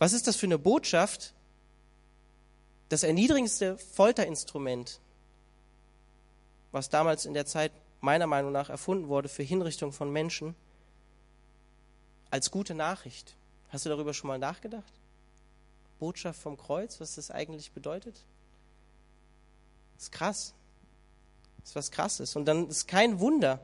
Was 0.00 0.12
ist 0.12 0.26
das 0.26 0.34
für 0.34 0.46
eine 0.46 0.58
Botschaft? 0.58 1.34
Das 2.88 3.02
erniedrigendste 3.02 3.76
Folterinstrument, 3.76 5.00
was 6.72 6.88
damals 6.88 7.26
in 7.26 7.34
der 7.34 7.46
Zeit 7.46 7.72
meiner 8.00 8.26
Meinung 8.26 8.52
nach 8.52 8.70
erfunden 8.70 9.08
wurde 9.08 9.28
für 9.28 9.42
Hinrichtung 9.42 9.92
von 9.92 10.10
Menschen, 10.12 10.54
als 12.30 12.50
gute 12.50 12.74
Nachricht. 12.74 13.34
Hast 13.70 13.84
du 13.84 13.90
darüber 13.90 14.14
schon 14.14 14.28
mal 14.28 14.38
nachgedacht? 14.38 14.92
Botschaft 15.98 16.40
vom 16.40 16.56
Kreuz, 16.56 17.00
was 17.00 17.16
das 17.16 17.30
eigentlich 17.30 17.72
bedeutet? 17.72 18.24
Das 19.96 20.04
ist 20.04 20.12
krass. 20.12 20.54
Das 21.60 21.70
ist 21.70 21.76
was 21.76 21.90
Krasses. 21.90 22.36
Und 22.36 22.46
dann 22.46 22.68
ist 22.68 22.86
kein 22.86 23.18
Wunder, 23.20 23.60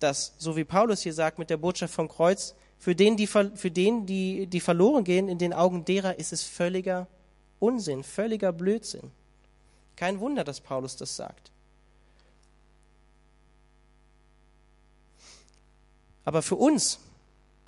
dass, 0.00 0.34
so 0.38 0.56
wie 0.56 0.64
Paulus 0.64 1.02
hier 1.02 1.12
sagt, 1.12 1.38
mit 1.38 1.50
der 1.50 1.56
Botschaft 1.56 1.94
vom 1.94 2.08
Kreuz, 2.08 2.54
für 2.78 2.94
den, 2.94 3.16
die, 3.16 3.26
für 3.26 3.70
den, 3.70 4.06
die, 4.06 4.46
die 4.46 4.60
verloren 4.60 5.04
gehen, 5.04 5.28
in 5.28 5.38
den 5.38 5.52
Augen 5.52 5.84
derer 5.84 6.18
ist 6.18 6.32
es 6.32 6.44
völliger 6.44 7.08
Unsinn, 7.60 8.04
völliger 8.04 8.52
Blödsinn. 8.52 9.10
Kein 9.96 10.20
Wunder, 10.20 10.44
dass 10.44 10.60
Paulus 10.60 10.96
das 10.96 11.16
sagt. 11.16 11.50
Aber 16.24 16.42
für 16.42 16.56
uns, 16.56 16.98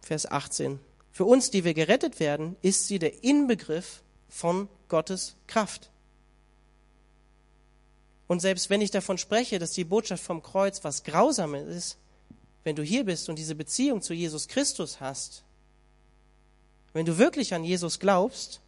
Vers 0.03 0.31
18, 0.31 0.79
für 1.13 1.25
uns, 1.25 1.51
die 1.51 1.65
wir 1.65 1.75
gerettet 1.75 2.21
werden, 2.21 2.57
ist 2.63 2.87
sie 2.87 2.99
der 2.99 3.25
Inbegriff 3.25 4.03
von 4.29 4.69
Gottes 4.89 5.35
Kraft. 5.47 5.91
Und 8.29 8.41
selbst 8.41 8.71
wenn 8.71 8.81
ich 8.81 8.91
davon 8.91 9.19
spreche, 9.19 9.59
dass 9.59 9.73
die 9.73 9.85
Botschaft 9.85 10.23
vom 10.23 10.43
Kreuz 10.43 10.85
was 10.85 11.03
Grausames 11.03 11.67
ist, 11.67 11.97
wenn 12.63 12.77
du 12.77 12.83
hier 12.83 13.05
bist 13.05 13.29
und 13.29 13.39
diese 13.39 13.55
Beziehung 13.55 14.03
zu 14.03 14.15
Jesus 14.15 14.47
Christus 14.47 15.01
hast, 15.01 15.43
wenn 16.93 17.07
du 17.07 17.19
wirklich 17.19 17.55
an 17.55 17.65
Jesus 17.65 17.99
glaubst, 17.99 18.61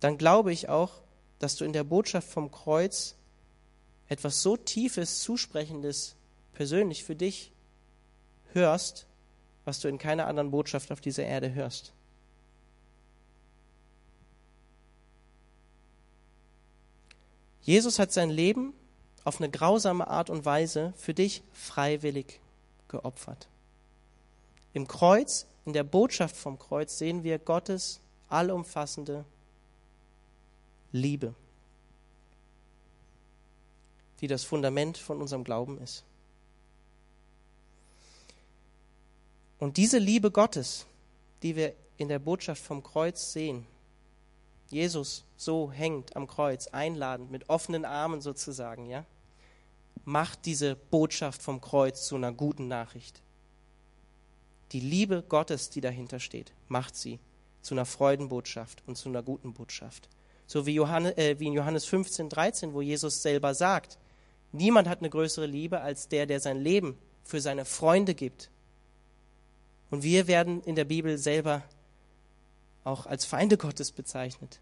dann 0.00 0.18
glaube 0.18 0.52
ich 0.52 0.68
auch, 0.68 1.02
dass 1.38 1.56
du 1.56 1.64
in 1.64 1.72
der 1.72 1.84
Botschaft 1.84 2.28
vom 2.28 2.50
Kreuz 2.50 3.14
etwas 4.08 4.42
so 4.42 4.56
Tiefes, 4.56 5.20
Zusprechendes 5.20 6.16
persönlich 6.52 7.04
für 7.04 7.14
dich 7.14 7.52
hörst, 8.52 9.06
was 9.64 9.80
du 9.80 9.88
in 9.88 9.98
keiner 9.98 10.26
anderen 10.26 10.50
Botschaft 10.50 10.90
auf 10.90 11.00
dieser 11.00 11.24
Erde 11.24 11.54
hörst. 11.54 11.92
Jesus 17.62 17.98
hat 17.98 18.12
sein 18.12 18.30
Leben 18.30 18.72
auf 19.24 19.38
eine 19.38 19.50
grausame 19.50 20.08
Art 20.08 20.30
und 20.30 20.44
Weise 20.44 20.92
für 20.96 21.14
dich 21.14 21.42
freiwillig 21.52 22.40
geopfert. 22.88 23.48
Im 24.72 24.88
Kreuz, 24.88 25.46
in 25.64 25.72
der 25.72 25.84
Botschaft 25.84 26.36
vom 26.36 26.58
Kreuz 26.58 26.98
sehen 26.98 27.22
wir 27.22 27.38
Gottes 27.38 28.00
allumfassende 28.28 29.24
Liebe, 30.92 31.34
die 34.20 34.26
das 34.26 34.44
Fundament 34.44 34.98
von 34.98 35.20
unserem 35.20 35.44
Glauben 35.44 35.78
ist. 35.78 36.04
Und 39.58 39.76
diese 39.76 39.98
Liebe 39.98 40.30
Gottes, 40.30 40.86
die 41.42 41.54
wir 41.54 41.74
in 41.98 42.08
der 42.08 42.18
Botschaft 42.18 42.62
vom 42.62 42.82
Kreuz 42.82 43.32
sehen, 43.32 43.66
Jesus 44.70 45.24
so 45.36 45.70
hängt 45.70 46.16
am 46.16 46.26
Kreuz, 46.26 46.68
einladend, 46.68 47.30
mit 47.30 47.48
offenen 47.48 47.84
Armen 47.84 48.20
sozusagen, 48.20 48.86
ja, 48.86 49.04
macht 50.04 50.46
diese 50.46 50.76
Botschaft 50.76 51.42
vom 51.42 51.60
Kreuz 51.60 52.06
zu 52.06 52.16
einer 52.16 52.32
guten 52.32 52.68
Nachricht. 52.68 53.20
Die 54.72 54.80
Liebe 54.80 55.22
Gottes, 55.28 55.70
die 55.70 55.80
dahinter 55.80 56.20
steht, 56.20 56.52
macht 56.68 56.96
sie 56.96 57.18
zu 57.60 57.74
einer 57.74 57.84
Freudenbotschaft 57.84 58.82
und 58.86 58.96
zu 58.96 59.08
einer 59.08 59.22
guten 59.22 59.52
Botschaft. 59.52 60.08
So 60.50 60.66
wie, 60.66 60.74
Johannes, 60.74 61.16
äh, 61.16 61.38
wie 61.38 61.46
in 61.46 61.52
Johannes 61.52 61.84
15, 61.84 62.28
13, 62.28 62.74
wo 62.74 62.82
Jesus 62.82 63.22
selber 63.22 63.54
sagt, 63.54 63.98
niemand 64.50 64.88
hat 64.88 64.98
eine 64.98 65.08
größere 65.08 65.46
Liebe 65.46 65.80
als 65.80 66.08
der, 66.08 66.26
der 66.26 66.40
sein 66.40 66.58
Leben 66.58 66.98
für 67.22 67.40
seine 67.40 67.64
Freunde 67.64 68.14
gibt. 68.14 68.50
Und 69.92 70.02
wir 70.02 70.26
werden 70.26 70.60
in 70.64 70.74
der 70.74 70.86
Bibel 70.86 71.18
selber 71.18 71.62
auch 72.82 73.06
als 73.06 73.24
Feinde 73.26 73.58
Gottes 73.58 73.92
bezeichnet. 73.92 74.58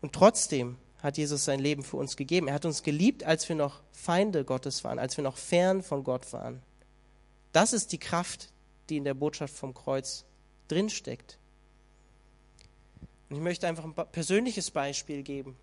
Und 0.00 0.12
trotzdem 0.12 0.78
hat 1.02 1.18
Jesus 1.18 1.44
sein 1.44 1.58
Leben 1.58 1.82
für 1.82 1.96
uns 1.96 2.16
gegeben. 2.16 2.46
Er 2.46 2.54
hat 2.54 2.66
uns 2.66 2.84
geliebt, 2.84 3.24
als 3.24 3.48
wir 3.48 3.56
noch 3.56 3.82
Feinde 3.90 4.44
Gottes 4.44 4.84
waren, 4.84 5.00
als 5.00 5.16
wir 5.16 5.24
noch 5.24 5.36
fern 5.36 5.82
von 5.82 6.04
Gott 6.04 6.32
waren. 6.32 6.62
Das 7.50 7.72
ist 7.72 7.90
die 7.90 7.98
Kraft, 7.98 8.52
die 8.90 8.96
in 8.96 9.02
der 9.02 9.14
Botschaft 9.14 9.56
vom 9.56 9.74
Kreuz 9.74 10.24
drinsteckt. 10.68 11.36
Und 13.28 13.36
ich 13.36 13.42
möchte 13.42 13.66
einfach 13.66 13.84
ein 13.84 13.94
persönliches 13.94 14.70
Beispiel 14.70 15.22
geben. 15.22 15.56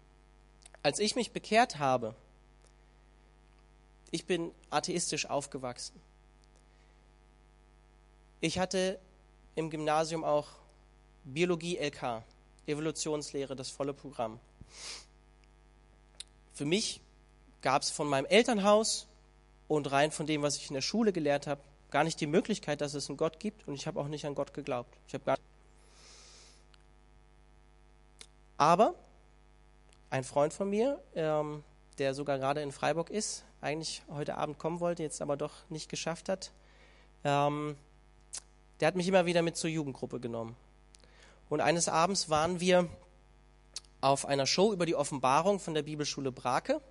Als 0.84 1.00
ich 1.00 1.16
mich 1.16 1.32
bekehrt 1.32 1.80
habe, 1.80 2.16
ich 4.12 4.26
bin 4.26 4.52
atheistisch 4.70 5.26
aufgewachsen. 5.26 6.00
Ich 8.40 8.60
hatte 8.60 9.00
im 9.56 9.70
Gymnasium 9.70 10.24
auch 10.24 10.48
Biologie 11.24 11.78
LK, 11.78 12.24
Evolutionslehre, 12.68 13.56
das 13.56 13.70
volle 13.70 13.94
Programm. 13.94 14.40
Für 16.54 16.66
mich 16.66 17.02
gab 17.62 17.82
es 17.82 17.90
von 17.90 18.08
meinem 18.08 18.26
Elternhaus 18.28 19.08
und 19.68 19.92
rein 19.92 20.12
von 20.12 20.28
dem, 20.28 20.44
was 20.44 20.58
ich 20.58 20.70
in 20.70 20.76
der 20.76 20.82
Schule 20.82 21.12
gelehrt 21.12 21.48
habe, 21.48 21.62
gar 21.90 22.04
nicht 22.04 22.22
die 22.22 22.28
Möglichkeit, 22.28 22.82
dass 22.82 22.94
es 22.94 23.10
einen 23.10 23.18
Gott 23.18 23.40
gibt 23.40 23.68
und 23.68 23.74
ich 23.74 23.88
habe 23.88 24.00
auch 24.00 24.08
nicht 24.08 24.26
an 24.26 24.36
Gott 24.36 24.54
geglaubt. 24.54 24.96
Ich 25.08 25.14
habe 25.16 25.24
gar 25.24 25.38
Aber 28.58 28.96
ein 30.10 30.24
Freund 30.24 30.54
von 30.54 30.70
mir, 30.70 31.02
ähm, 31.16 31.64
der 31.98 32.14
sogar 32.14 32.38
gerade 32.38 32.62
in 32.62 32.72
Freiburg 32.72 33.10
ist, 33.10 33.44
eigentlich 33.62 34.04
heute 34.10 34.38
Abend 34.38 34.60
kommen 34.60 34.80
wollte, 34.80 35.04
jetzt 35.04 35.22
aber 35.22 35.38
doch 35.38 35.70
nicht 35.70 35.90
geschafft 35.90 36.30
hat, 36.30 36.52
ähm, 37.24 37.76
der 38.80 38.88
hat 38.88 38.96
mich 38.96 39.08
immer 39.08 39.26
wieder 39.26 39.42
mit 39.42 39.58
zur 39.58 39.70
Jugendgruppe 39.70 40.20
genommen. 40.20 40.56
Und 41.50 41.62
eines 41.62 41.88
Abends 41.88 42.30
waren 42.30 42.60
wir 42.60 42.90
auf 44.02 44.26
einer 44.26 44.46
Show 44.46 44.72
über 44.74 44.86
die 44.86 44.96
Offenbarung 44.96 45.60
von 45.60 45.74
der 45.74 45.84
Bibelschule 45.84 46.32
Brake. 46.32 46.82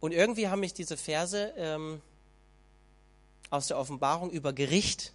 Und 0.00 0.12
irgendwie 0.12 0.48
haben 0.48 0.60
mich 0.60 0.74
diese 0.74 0.96
Verse 0.96 1.52
ähm, 1.56 2.00
aus 3.50 3.68
der 3.68 3.78
Offenbarung 3.78 4.30
über 4.30 4.52
Gericht. 4.52 5.12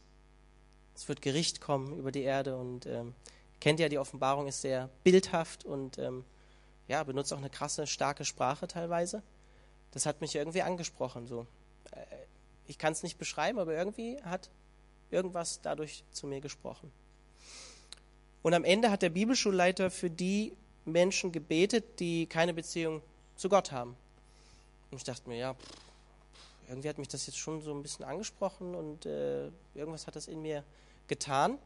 Es 0.95 1.07
wird 1.07 1.21
Gericht 1.21 1.61
kommen 1.61 1.97
über 1.97 2.11
die 2.11 2.21
Erde 2.21 2.55
und 2.57 2.85
ähm, 2.85 3.13
kennt 3.61 3.79
ja, 3.79 3.87
die 3.87 3.99
Offenbarung 3.99 4.47
ist 4.47 4.61
sehr 4.61 4.89
bildhaft 5.03 5.63
und 5.63 5.97
ähm, 5.97 6.25
ja, 6.87 7.03
benutzt 7.03 7.31
auch 7.31 7.37
eine 7.37 7.49
krasse, 7.49 7.87
starke 7.87 8.25
Sprache 8.25 8.67
teilweise. 8.67 9.23
Das 9.91 10.05
hat 10.05 10.19
mich 10.19 10.35
irgendwie 10.35 10.61
angesprochen. 10.61 11.27
So. 11.27 11.47
Äh, 11.91 12.05
ich 12.67 12.77
kann 12.77 12.91
es 12.91 13.03
nicht 13.03 13.17
beschreiben, 13.17 13.59
aber 13.59 13.73
irgendwie 13.73 14.21
hat 14.23 14.49
irgendwas 15.09 15.61
dadurch 15.61 16.03
zu 16.11 16.27
mir 16.27 16.41
gesprochen. 16.41 16.91
Und 18.41 18.53
am 18.53 18.63
Ende 18.63 18.89
hat 18.89 19.03
der 19.03 19.09
Bibelschulleiter 19.09 19.91
für 19.91 20.09
die 20.09 20.53
Menschen 20.85 21.31
gebetet, 21.31 21.99
die 21.99 22.25
keine 22.25 22.53
Beziehung 22.53 23.01
zu 23.35 23.49
Gott 23.49 23.71
haben. 23.71 23.95
Und 24.89 24.97
ich 24.97 25.03
dachte 25.03 25.29
mir, 25.29 25.37
ja, 25.37 25.55
irgendwie 26.67 26.89
hat 26.89 26.97
mich 26.97 27.07
das 27.07 27.27
jetzt 27.27 27.37
schon 27.37 27.61
so 27.61 27.73
ein 27.73 27.83
bisschen 27.83 28.05
angesprochen 28.05 28.73
und 28.73 29.05
äh, 29.05 29.47
irgendwas 29.75 30.07
hat 30.07 30.15
das 30.15 30.27
in 30.27 30.41
mir 30.41 30.63
getan. 31.07 31.59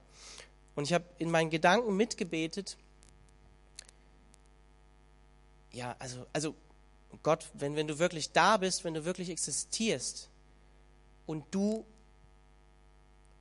Und 0.75 0.83
ich 0.83 0.93
habe 0.93 1.05
in 1.17 1.31
meinen 1.31 1.49
Gedanken 1.49 1.95
mitgebetet, 1.95 2.77
ja, 5.71 5.95
also, 5.99 6.25
also 6.31 6.55
Gott, 7.23 7.49
wenn, 7.53 7.75
wenn 7.75 7.87
du 7.87 7.99
wirklich 7.99 8.31
da 8.31 8.57
bist, 8.57 8.83
wenn 8.83 8.93
du 8.93 9.05
wirklich 9.05 9.29
existierst 9.29 10.29
und 11.25 11.43
du, 11.51 11.85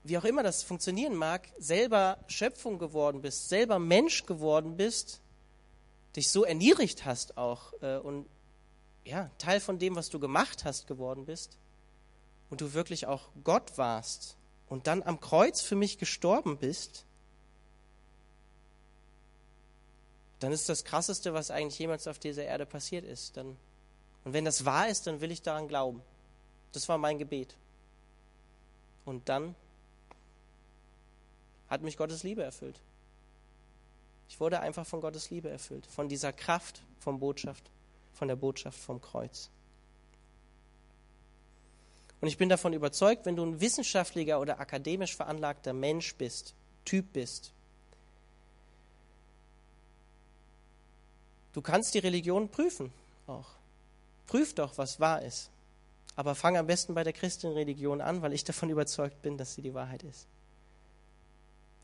wie 0.03 0.19
auch 0.19 0.25
immer 0.25 0.43
das 0.43 0.63
funktionieren 0.63 1.15
mag, 1.15 1.49
selber 1.59 2.19
Schöpfung 2.27 2.79
geworden 2.79 3.23
bist, 3.23 3.49
selber 3.49 3.79
Mensch 3.79 4.27
geworden 4.27 4.77
bist, 4.77 5.21
dich 6.17 6.31
so 6.31 6.45
erniedrigt 6.45 7.05
hast 7.05 7.37
auch 7.37 7.73
äh, 7.83 7.99
und 7.99 8.27
ja, 9.05 9.31
Teil 9.39 9.61
von 9.61 9.79
dem, 9.79 9.97
was 9.97 10.09
du 10.09 10.19
gemacht 10.19 10.65
hast, 10.65 10.87
geworden 10.87 11.27
bist 11.27 11.59
und 12.51 12.61
du 12.61 12.73
wirklich 12.73 13.07
auch 13.07 13.29
Gott 13.43 13.77
warst 13.77 14.37
und 14.69 14.87
dann 14.87 15.03
am 15.03 15.21
Kreuz 15.21 15.61
für 15.61 15.77
mich 15.77 15.99
gestorben 15.99 16.59
bist, 16.59 17.05
dann 20.41 20.53
ist 20.53 20.69
das 20.69 20.85
Krasseste, 20.85 21.35
was 21.35 21.51
eigentlich 21.51 21.79
jemals 21.79 22.07
auf 22.07 22.19
dieser 22.19 22.45
Erde 22.45 22.67
passiert 22.67 23.05
ist. 23.05 23.37
Dann, 23.37 23.57
und 24.25 24.33
wenn 24.33 24.45
das 24.45 24.65
wahr 24.65 24.89
ist, 24.89 25.07
dann 25.07 25.21
will 25.21 25.31
ich 25.31 25.43
daran 25.43 25.69
glauben. 25.69 26.03
Das 26.73 26.89
war 26.89 26.99
mein 26.99 27.19
Gebet. 27.19 27.57
Und 29.05 29.29
dann 29.29 29.55
hat 31.69 31.83
mich 31.83 31.97
Gottes 31.97 32.23
Liebe 32.23 32.43
erfüllt. 32.43 32.81
Ich 34.29 34.41
wurde 34.41 34.61
einfach 34.61 34.87
von 34.87 35.01
Gottes 35.01 35.31
Liebe 35.31 35.49
erfüllt, 35.49 35.87
von 35.87 36.09
dieser 36.09 36.33
Kraft, 36.33 36.83
von 36.99 37.21
Botschaft, 37.21 37.71
von 38.13 38.29
der 38.29 38.37
Botschaft 38.37 38.79
vom 38.79 39.01
Kreuz. 39.01 39.51
Und 42.21 42.29
ich 42.29 42.39
bin 42.39 42.49
davon 42.49 42.73
überzeugt, 42.73 43.27
wenn 43.27 43.37
du 43.37 43.45
ein 43.45 43.61
wissenschaftlicher 43.61 44.41
oder 44.41 44.59
akademisch 44.59 45.15
veranlagter 45.15 45.73
Mensch 45.73 46.15
bist, 46.17 46.55
Typ 46.85 47.13
bist, 47.13 47.54
du 51.55 51.63
kannst 51.63 51.95
die 51.95 52.01
Religion 52.01 52.51
prüfen 52.51 52.93
auch. 53.27 53.49
Prüf 54.27 54.55
doch, 54.55 54.77
was 54.77 55.01
wahr 55.01 55.23
ist. 55.23 55.51
Aber 56.17 56.35
fang 56.35 56.57
am 56.57 56.67
besten 56.67 56.95
bei 56.95 57.05
der 57.05 57.13
Christenreligion 57.13 58.01
an, 58.01 58.23
weil 58.23 58.33
ich 58.33 58.45
davon 58.45 58.71
überzeugt 58.71 59.23
bin, 59.23 59.39
dass 59.39 59.55
sie 59.55 59.63
die 59.63 59.75
Wahrheit 59.75 60.03
ist. 60.03 60.27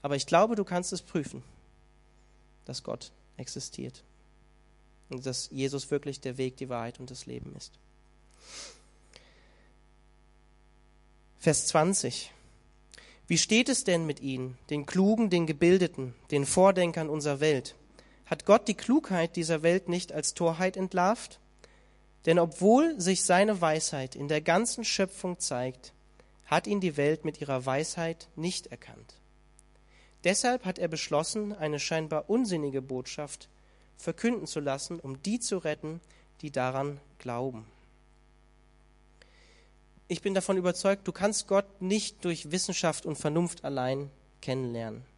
Aber 0.02 0.16
ich 0.16 0.26
glaube, 0.26 0.56
du 0.56 0.64
kannst 0.64 0.92
es 0.92 1.02
prüfen, 1.02 1.42
dass 2.64 2.83
Gott 2.83 3.12
existiert 3.37 4.02
und 5.09 5.26
dass 5.26 5.50
Jesus 5.50 5.90
wirklich 5.90 6.20
der 6.20 6.38
Weg, 6.38 6.56
die 6.56 6.68
Wahrheit 6.68 7.00
und 7.00 7.11
das 7.11 7.26
Leben 7.26 7.54
ist. 7.56 7.72
Vers 11.38 11.66
20. 11.68 12.33
Wie 13.26 13.38
steht 13.38 13.68
es 13.68 13.85
denn 13.85 14.06
mit 14.06 14.20
ihnen, 14.20 14.59
den 14.70 14.87
Klugen, 14.87 15.30
den 15.30 15.46
Gebildeten, 15.46 16.14
den 16.30 16.46
Vordenkern 16.46 17.09
unserer 17.09 17.40
Welt? 17.40 17.74
Hat 18.30 18.46
Gott 18.46 18.68
die 18.68 18.74
Klugheit 18.74 19.34
dieser 19.34 19.64
Welt 19.64 19.88
nicht 19.88 20.12
als 20.12 20.34
Torheit 20.34 20.76
entlarvt? 20.76 21.40
Denn 22.26 22.38
obwohl 22.38 23.00
sich 23.00 23.24
seine 23.24 23.60
Weisheit 23.60 24.14
in 24.14 24.28
der 24.28 24.40
ganzen 24.40 24.84
Schöpfung 24.84 25.40
zeigt, 25.40 25.92
hat 26.46 26.68
ihn 26.68 26.80
die 26.80 26.96
Welt 26.96 27.24
mit 27.24 27.40
ihrer 27.40 27.66
Weisheit 27.66 28.28
nicht 28.36 28.68
erkannt. 28.68 29.14
Deshalb 30.22 30.64
hat 30.64 30.78
er 30.78 30.86
beschlossen, 30.86 31.52
eine 31.52 31.80
scheinbar 31.80 32.30
unsinnige 32.30 32.82
Botschaft 32.82 33.48
verkünden 33.96 34.46
zu 34.46 34.60
lassen, 34.60 35.00
um 35.00 35.20
die 35.22 35.40
zu 35.40 35.58
retten, 35.58 36.00
die 36.40 36.52
daran 36.52 37.00
glauben. 37.18 37.66
Ich 40.06 40.22
bin 40.22 40.34
davon 40.34 40.56
überzeugt, 40.56 41.08
du 41.08 41.12
kannst 41.12 41.48
Gott 41.48 41.82
nicht 41.82 42.24
durch 42.24 42.52
Wissenschaft 42.52 43.06
und 43.06 43.16
Vernunft 43.16 43.64
allein 43.64 44.08
kennenlernen. 44.40 45.09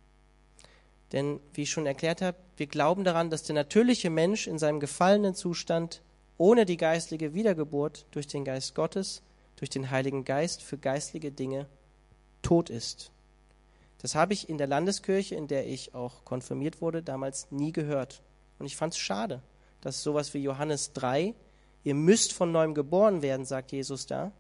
Denn, 1.13 1.41
wie 1.53 1.63
ich 1.63 1.71
schon 1.71 1.87
erklärt 1.87 2.23
habe, 2.23 2.39
wir 2.57 2.67
glauben 2.67 3.05
daran, 3.05 3.31
dass 3.31 3.43
der 3.43 3.55
natürliche 3.55 4.11
Mensch 4.11 4.47
in 4.47 4.59
seinem 4.59 4.81
gefallenen 4.81 5.35
Zustand 5.35 6.03
ohne 6.39 6.65
die 6.65 6.77
geistliche 6.77 7.35
Wiedergeburt 7.35 8.07
durch 8.11 8.27
den 8.27 8.45
Geist 8.45 8.75
Gottes, 8.75 9.23
durch 9.57 9.71
den 9.71 9.91
Heiligen 9.91 10.25
Geist 10.25 10.63
für 10.63 10.79
geistliche 10.79 11.31
Dinge 11.31 11.67
tot 12.41 12.71
ist. 12.71 13.13
Das 13.99 14.15
habe 14.17 14.33
ich 14.33 14.49
in 14.49 14.59
der 14.59 14.67
Landeskirche, 14.67 15.37
in 15.37 15.47
der 15.47 15.69
ich 15.69 15.95
auch 15.95 16.25
konfirmiert 16.25 16.81
wurde, 16.81 17.03
damals 17.03 17.47
nie 17.51 17.71
gehört. 17.71 18.23
Und 18.59 18.67
ich 18.67 18.77
fand 18.77 18.95
es 18.95 18.99
schade, 18.99 19.43
dass 19.81 20.03
sowas 20.03 20.35
wie 20.35 20.43
Johannes 20.43 20.93
3, 20.95 21.35
ihr 21.85 21.95
müsst 21.95 22.33
von 22.33 22.51
neuem 22.51 22.75
geboren 22.75 23.23
werden, 23.23 23.45
sagt 23.45 23.71
Jesus 23.71 24.07
da, 24.07 24.33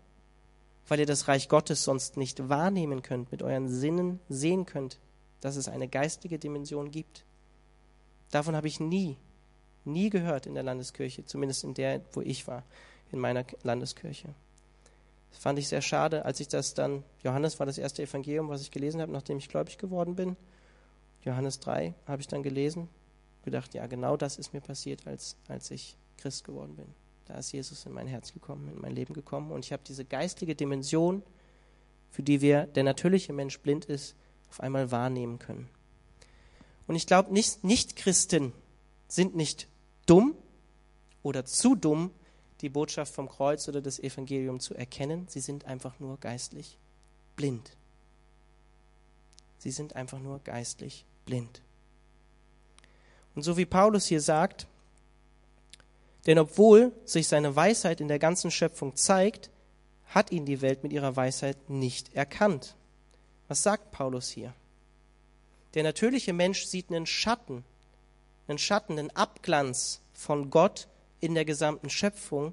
weil 0.88 0.98
ihr 0.98 1.06
das 1.06 1.28
Reich 1.28 1.48
Gottes 1.48 1.85
sonst 1.85 2.16
nicht 2.16 2.48
wahrnehmen 2.48 3.02
könnt, 3.02 3.30
mit 3.30 3.42
euren 3.42 3.68
Sinnen 3.68 4.18
sehen 4.28 4.66
könnt, 4.66 4.98
dass 5.42 5.57
es 5.57 5.68
eine 5.68 5.88
geistige 5.88 6.38
Dimension 6.38 6.90
gibt. 6.90 7.24
Davon 8.31 8.57
habe 8.57 8.68
ich 8.68 8.81
nie, 8.81 9.18
nie 9.85 10.09
gehört 10.09 10.46
in 10.46 10.55
der 10.55 10.62
Landeskirche, 10.62 11.26
zumindest 11.26 11.64
in 11.64 11.74
der, 11.74 12.00
wo 12.12 12.22
ich 12.22 12.46
war, 12.46 12.62
in 13.11 13.18
meiner 13.18 13.44
Landeskirche. 13.62 14.28
Das 15.31 15.40
fand 15.40 15.59
ich 15.59 15.68
sehr 15.68 15.83
schade, 15.83 16.24
als 16.24 16.40
ich 16.40 16.48
das 16.48 16.74
dann, 16.74 17.05
Johannes 17.22 17.59
war 17.59 17.66
das 17.66 17.76
erste 17.76 18.02
Evangelium, 18.02 18.48
was 18.48 18.62
ich 18.62 18.70
gelesen 18.70 19.02
habe, 19.02 19.12
nachdem 19.12 19.38
ich 19.38 19.48
gläubig 19.48 19.78
geworden 19.78 20.14
bin. 20.14 20.37
Johannes 21.24 21.59
3 21.61 21.92
habe 22.07 22.22
ich 22.22 22.28
dann 22.28 22.42
gelesen 22.42 22.88
gedacht, 23.42 23.74
ja, 23.74 23.87
genau 23.87 24.16
das 24.16 24.38
ist 24.38 24.52
mir 24.52 24.61
passiert, 24.61 25.07
als, 25.07 25.37
als 25.48 25.70
ich 25.70 25.96
Christ 26.16 26.44
geworden 26.44 26.76
bin. 26.76 26.87
Da 27.26 27.35
ist 27.35 27.52
Jesus 27.52 27.85
in 27.87 27.92
mein 27.92 28.07
Herz 28.07 28.33
gekommen, 28.33 28.68
in 28.68 28.81
mein 28.81 28.94
Leben 28.94 29.14
gekommen 29.14 29.50
und 29.50 29.64
ich 29.64 29.72
habe 29.72 29.83
diese 29.87 30.05
geistige 30.05 30.55
Dimension, 30.55 31.22
für 32.11 32.22
die 32.22 32.40
wir, 32.40 32.66
der 32.66 32.85
natürliche 32.85 33.33
Mensch 33.33 33.59
blind 33.59 33.87
ist, 33.87 34.14
auf 34.52 34.60
einmal 34.60 34.90
wahrnehmen 34.90 35.38
können. 35.38 35.66
Und 36.86 36.94
ich 36.94 37.06
glaube, 37.06 37.32
nicht, 37.32 37.64
nicht 37.64 37.96
Christen 37.96 38.52
sind 39.08 39.34
nicht 39.34 39.66
dumm 40.04 40.34
oder 41.22 41.46
zu 41.46 41.74
dumm, 41.74 42.10
die 42.60 42.68
Botschaft 42.68 43.14
vom 43.14 43.30
Kreuz 43.30 43.66
oder 43.66 43.80
das 43.80 43.98
Evangelium 43.98 44.60
zu 44.60 44.74
erkennen. 44.74 45.26
Sie 45.30 45.40
sind 45.40 45.64
einfach 45.64 45.98
nur 46.00 46.18
geistlich 46.18 46.76
blind. 47.34 47.78
Sie 49.56 49.70
sind 49.70 49.96
einfach 49.96 50.18
nur 50.18 50.40
geistlich 50.40 51.06
blind. 51.24 51.62
Und 53.34 53.44
so 53.44 53.56
wie 53.56 53.64
Paulus 53.64 54.04
hier 54.04 54.20
sagt, 54.20 54.66
denn 56.26 56.38
obwohl 56.38 56.92
sich 57.06 57.26
seine 57.26 57.56
Weisheit 57.56 58.02
in 58.02 58.08
der 58.08 58.18
ganzen 58.18 58.50
Schöpfung 58.50 58.96
zeigt, 58.96 59.48
hat 60.08 60.30
ihn 60.30 60.44
die 60.44 60.60
Welt 60.60 60.82
mit 60.82 60.92
ihrer 60.92 61.16
Weisheit 61.16 61.70
nicht 61.70 62.14
erkannt. 62.14 62.76
Was 63.48 63.62
sagt 63.62 63.90
Paulus 63.90 64.31
hier? 64.31 64.55
Der 65.74 65.83
natürliche 65.83 66.33
Mensch 66.33 66.64
sieht 66.64 66.90
einen 66.90 67.07
Schatten, 67.07 67.64
einen 68.46 68.59
Schatten, 68.59 68.98
einen 68.98 69.11
Abglanz 69.11 70.00
von 70.12 70.50
Gott 70.50 70.88
in 71.20 71.35
der 71.35 71.44
gesamten 71.44 71.88
Schöpfung, 71.88 72.52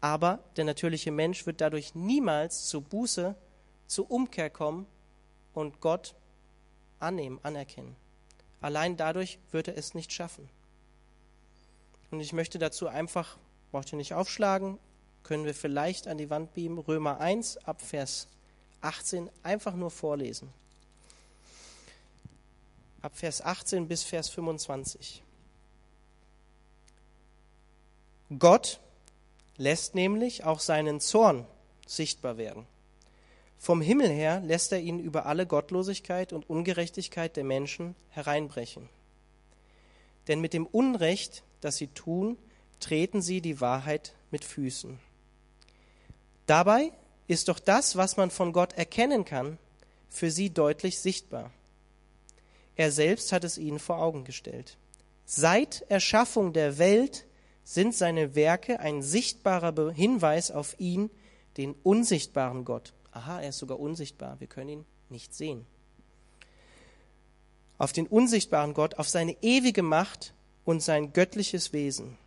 aber 0.00 0.40
der 0.56 0.64
natürliche 0.64 1.10
Mensch 1.10 1.46
wird 1.46 1.60
dadurch 1.60 1.94
niemals 1.94 2.66
zur 2.68 2.82
Buße, 2.82 3.34
zur 3.86 4.10
Umkehr 4.10 4.50
kommen 4.50 4.86
und 5.54 5.80
Gott 5.80 6.14
annehmen, 6.98 7.38
anerkennen. 7.42 7.96
Allein 8.60 8.96
dadurch 8.96 9.38
wird 9.50 9.68
er 9.68 9.76
es 9.76 9.94
nicht 9.94 10.12
schaffen. 10.12 10.48
Und 12.10 12.20
ich 12.20 12.32
möchte 12.32 12.58
dazu 12.58 12.88
einfach, 12.88 13.36
braucht 13.70 13.92
ihr 13.92 13.96
nicht 13.96 14.14
aufschlagen, 14.14 14.78
können 15.22 15.44
wir 15.44 15.54
vielleicht 15.54 16.06
an 16.06 16.18
die 16.18 16.30
Wand 16.30 16.54
beamen, 16.54 16.78
Römer 16.78 17.20
1 17.20 17.58
ab 17.58 17.80
Vers 17.80 18.28
18 18.84 19.30
einfach 19.42 19.74
nur 19.74 19.90
vorlesen. 19.90 20.52
Ab 23.02 23.16
Vers 23.16 23.42
18 23.42 23.88
bis 23.88 24.02
Vers 24.02 24.28
25. 24.30 25.22
Gott 28.38 28.80
lässt 29.56 29.94
nämlich 29.94 30.44
auch 30.44 30.60
seinen 30.60 31.00
Zorn 31.00 31.46
sichtbar 31.86 32.38
werden. 32.38 32.66
Vom 33.58 33.80
Himmel 33.80 34.08
her 34.08 34.40
lässt 34.40 34.72
er 34.72 34.80
ihn 34.80 34.98
über 34.98 35.26
alle 35.26 35.46
Gottlosigkeit 35.46 36.32
und 36.32 36.48
Ungerechtigkeit 36.50 37.36
der 37.36 37.44
Menschen 37.44 37.94
hereinbrechen. 38.10 38.88
Denn 40.28 40.40
mit 40.40 40.52
dem 40.52 40.66
Unrecht, 40.66 41.42
das 41.60 41.76
sie 41.76 41.88
tun, 41.88 42.36
treten 42.80 43.22
sie 43.22 43.40
die 43.40 43.60
Wahrheit 43.60 44.14
mit 44.30 44.44
Füßen. 44.44 44.98
Dabei 46.46 46.92
ist 47.26 47.48
doch 47.48 47.58
das, 47.58 47.96
was 47.96 48.16
man 48.16 48.30
von 48.30 48.52
Gott 48.52 48.74
erkennen 48.74 49.24
kann, 49.24 49.58
für 50.08 50.30
sie 50.30 50.50
deutlich 50.50 50.98
sichtbar. 50.98 51.50
Er 52.76 52.90
selbst 52.90 53.32
hat 53.32 53.44
es 53.44 53.58
ihnen 53.58 53.78
vor 53.78 53.98
Augen 53.98 54.24
gestellt. 54.24 54.76
Seit 55.24 55.82
Erschaffung 55.88 56.52
der 56.52 56.78
Welt 56.78 57.26
sind 57.64 57.94
seine 57.94 58.34
Werke 58.34 58.80
ein 58.80 59.02
sichtbarer 59.02 59.92
Hinweis 59.92 60.50
auf 60.50 60.78
ihn, 60.78 61.10
den 61.56 61.74
unsichtbaren 61.82 62.64
Gott. 62.64 62.92
Aha, 63.12 63.40
er 63.40 63.48
ist 63.50 63.58
sogar 63.58 63.80
unsichtbar, 63.80 64.38
wir 64.40 64.48
können 64.48 64.68
ihn 64.68 64.84
nicht 65.08 65.34
sehen. 65.34 65.64
Auf 67.78 67.92
den 67.92 68.06
unsichtbaren 68.06 68.74
Gott, 68.74 68.96
auf 68.96 69.08
seine 69.08 69.36
ewige 69.40 69.82
Macht 69.82 70.34
und 70.64 70.82
sein 70.82 71.12
göttliches 71.12 71.72
Wesen. 71.72 72.18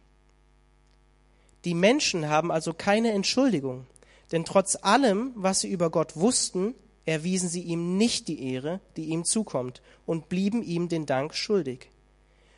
Die 1.65 1.73
Menschen 1.73 2.29
haben 2.29 2.51
also 2.51 2.73
keine 2.73 3.11
Entschuldigung, 3.11 3.85
denn 4.31 4.45
trotz 4.45 4.77
allem, 4.81 5.31
was 5.35 5.61
sie 5.61 5.69
über 5.69 5.89
Gott 5.89 6.15
wussten, 6.15 6.75
erwiesen 7.05 7.49
sie 7.49 7.61
ihm 7.61 7.97
nicht 7.97 8.27
die 8.27 8.51
Ehre, 8.53 8.81
die 8.97 9.05
ihm 9.05 9.23
zukommt, 9.23 9.81
und 10.05 10.29
blieben 10.29 10.61
ihm 10.61 10.89
den 10.89 11.05
Dank 11.05 11.33
schuldig. 11.33 11.89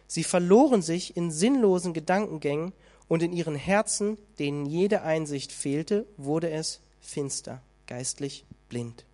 Sie 0.07 0.23
verloren 0.23 0.81
sich 0.81 1.15
in 1.15 1.29
sinnlosen 1.29 1.93
Gedankengängen 1.93 2.73
und 3.07 3.21
in 3.21 3.31
ihren 3.31 3.55
Herzen, 3.55 4.17
denen 4.39 4.65
jede 4.65 5.03
Einsicht 5.03 5.51
fehlte, 5.51 6.07
wurde 6.17 6.49
es 6.49 6.81
finster, 6.99 7.61
geistlich 7.85 8.45
blind. 8.69 9.05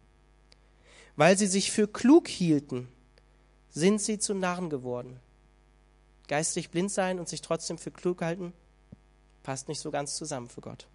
Weil 1.17 1.37
sie 1.37 1.47
sich 1.47 1.71
für 1.71 1.87
klug 1.87 2.29
hielten, 2.29 2.87
sind 3.69 4.01
sie 4.01 4.19
zu 4.19 4.33
Narren 4.33 4.69
geworden. 4.69 5.19
Geistlich 6.29 6.69
blind 6.69 6.91
sein 6.91 7.19
und 7.19 7.27
sich 7.27 7.41
trotzdem 7.41 7.77
für 7.77 7.91
klug 7.91 8.21
halten, 8.21 8.53
passt 9.43 9.67
nicht 9.67 9.79
so 9.79 9.91
ganz 9.91 10.15
zusammen 10.15 10.47
für 10.47 10.61
Gott. 10.61 10.87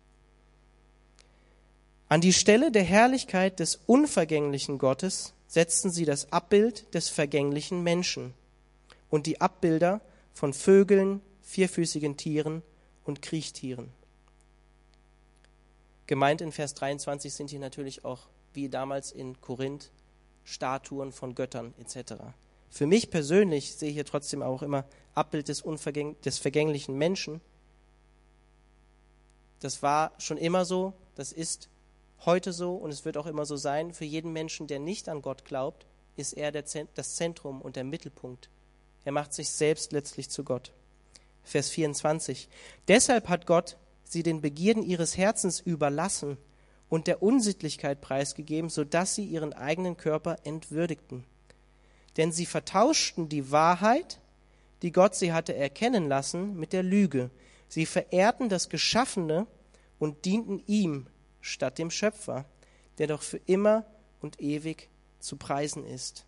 An 2.11 2.21
die 2.21 2.33
Stelle 2.33 2.73
der 2.73 2.83
Herrlichkeit 2.83 3.61
des 3.61 3.79
unvergänglichen 3.87 4.79
Gottes 4.79 5.33
setzten 5.47 5.93
sie 5.93 6.05
das 6.05 6.33
Abbild 6.33 6.93
des 6.93 7.09
vergänglichen 7.09 7.85
Menschen 7.85 8.35
und 9.11 9.27
die 9.27 9.41
Abbilder 9.41 10.01
von 10.33 10.53
Vögeln, 10.53 11.21
vierfüßigen 11.43 12.17
Tieren 12.17 12.65
und 13.05 13.23
Kriechtieren. 13.23 13.93
Gemeint 16.09 16.41
in 16.41 16.51
Vers 16.51 16.75
23 16.75 17.33
sind 17.33 17.51
hier 17.51 17.61
natürlich 17.61 18.05
auch, 18.05 18.27
wie 18.55 18.69
damals 18.69 19.13
in 19.13 19.41
Korinth, 19.41 19.93
Statuen 20.43 21.13
von 21.13 21.37
Göttern 21.37 21.75
etc. 21.79 22.15
Für 22.71 22.87
mich 22.87 23.11
persönlich 23.11 23.77
sehe 23.77 23.91
ich 23.91 23.95
hier 23.95 24.05
trotzdem 24.05 24.43
auch 24.43 24.63
immer 24.63 24.85
Abbild 25.15 25.47
des, 25.47 25.63
Unvergäng 25.63 26.21
des 26.23 26.39
vergänglichen 26.39 26.99
Menschen. 26.99 27.41
Das 29.61 29.85
war 29.85 30.11
schon 30.19 30.39
immer 30.39 30.65
so, 30.65 30.93
das 31.15 31.31
ist 31.31 31.70
heute 32.25 32.53
so 32.53 32.75
und 32.75 32.91
es 32.91 33.05
wird 33.05 33.17
auch 33.17 33.27
immer 33.27 33.47
so 33.47 33.57
sein. 33.57 33.93
Für 33.93 34.05
jeden 34.05 34.33
Menschen, 34.33 34.67
der 34.67 34.79
nicht 34.79 35.09
an 35.09 35.23
Gott 35.23 35.45
glaubt, 35.45 35.87
ist 36.17 36.33
er 36.35 36.53
der, 36.53 36.65
das 36.95 37.17
Zentrum 37.17 37.61
und 37.61 37.77
der 37.77 37.85
Mittelpunkt. 37.85 38.51
Er 39.05 39.13
macht 39.13 39.33
sich 39.33 39.51
selbst 39.51 39.93
letztlich 39.93 40.29
zu 40.31 40.45
Gott. 40.45 40.73
Vers 41.43 41.71
24. 41.71 42.49
Deshalb 42.89 43.29
hat 43.29 43.47
Gott 43.47 43.77
sie 44.05 44.23
den 44.23 44.41
Begierden 44.41 44.83
ihres 44.83 45.17
Herzens 45.17 45.61
überlassen 45.61 46.37
und 46.89 47.07
der 47.07 47.23
Unsittlichkeit 47.23 48.01
preisgegeben, 48.01 48.69
so 48.69 48.85
dass 48.85 49.15
sie 49.15 49.25
ihren 49.25 49.53
eigenen 49.53 49.97
Körper 49.97 50.37
entwürdigten. 50.45 51.25
Denn 52.17 52.33
sie 52.33 52.47
vertauschten 52.47 53.29
die 53.29 53.51
Wahrheit, 53.51 54.21
die 54.83 54.93
Gott 54.93 55.15
sie 55.15 55.33
hatte 55.33 55.55
erkennen 55.55 56.09
lassen, 56.09 56.59
mit 56.59 56.73
der 56.73 56.83
Lüge. 56.83 57.31
Sie 57.69 57.87
verehrten 57.87 58.49
das 58.49 58.69
Geschaffene 58.69 59.47
und 59.99 60.25
dienten 60.25 60.63
ihm, 60.67 61.07
statt 61.41 61.79
dem 61.79 61.91
Schöpfer, 61.91 62.45
der 62.99 63.07
doch 63.07 63.23
für 63.23 63.41
immer 63.47 63.85
und 64.21 64.41
ewig 64.41 64.89
zu 65.19 65.37
preisen 65.37 65.85
ist. 65.85 66.25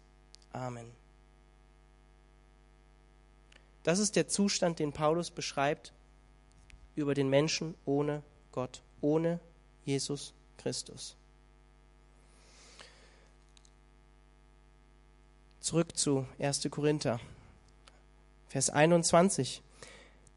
Amen. 0.53 0.90
Das 3.83 3.98
ist 3.98 4.16
der 4.16 4.29
Zustand, 4.29 4.79
den 4.79 4.92
Paulus 4.92 5.31
beschreibt 5.31 5.92
über 6.94 7.14
den 7.14 7.29
Menschen 7.29 7.75
ohne 7.85 8.22
Gott, 8.53 8.83
ohne 9.01 9.40
Jesus 9.85 10.35
Christus. 10.59 11.16
Zurück 15.61 15.96
zu 15.96 16.27
1. 16.38 16.68
Korinther, 16.70 17.20
Vers 18.48 18.70
21. 18.70 19.62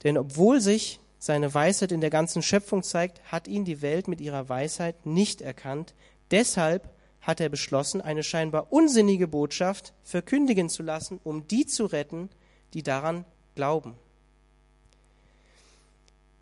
Denn 0.03 0.17
obwohl 0.17 0.61
sich 0.61 0.99
seine 1.25 1.51
Weisheit 1.55 1.91
in 1.91 2.01
der 2.01 2.11
ganzen 2.11 2.43
Schöpfung 2.43 2.83
zeigt, 2.83 3.19
hat 3.31 3.47
ihn 3.47 3.65
die 3.65 3.81
Welt 3.81 4.07
mit 4.07 4.21
ihrer 4.21 4.47
Weisheit 4.47 5.07
nicht 5.07 5.41
erkannt. 5.41 5.95
Deshalb 6.29 6.87
hat 7.19 7.39
er 7.39 7.49
beschlossen, 7.49 7.99
eine 7.99 8.21
scheinbar 8.21 8.71
unsinnige 8.71 9.27
Botschaft 9.27 9.95
verkündigen 10.03 10.69
zu 10.69 10.83
lassen, 10.83 11.19
um 11.23 11.47
die 11.47 11.65
zu 11.65 11.87
retten, 11.87 12.29
die 12.75 12.83
daran 12.83 13.25
glauben. 13.55 13.95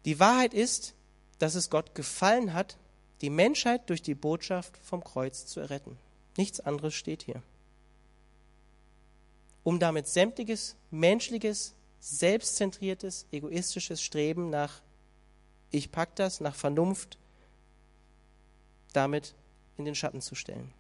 Die 0.04 0.20
Wahrheit 0.20 0.54
ist, 0.54 0.96
dass 1.40 1.56
es 1.56 1.70
Gott 1.70 1.96
gefallen 1.96 2.54
hat, 2.54 2.78
die 3.22 3.30
Menschheit 3.30 3.90
durch 3.90 4.02
die 4.02 4.16
Botschaft 4.16 4.78
vom 4.84 5.02
Kreuz 5.02 5.46
zu 5.46 5.62
erretten. 5.62 5.98
Nichts 6.36 6.60
anderes 6.60 6.94
steht 6.94 7.24
hier. 7.24 7.42
Um 9.64 9.80
damit 9.80 10.10
sämtliches 10.10 10.76
menschliches 10.92 11.74
selbstzentriertes, 12.04 13.28
egoistisches 13.32 14.02
Streben 14.02 14.50
nach 14.50 14.82
ich 15.72 15.92
pack 15.92 16.16
das, 16.18 16.42
nach 16.42 16.54
Vernunft, 16.54 17.18
damit 18.92 19.34
in 19.78 19.86
den 19.86 19.96
Schatten 19.96 20.22
zu 20.22 20.36
stellen. 20.36 20.72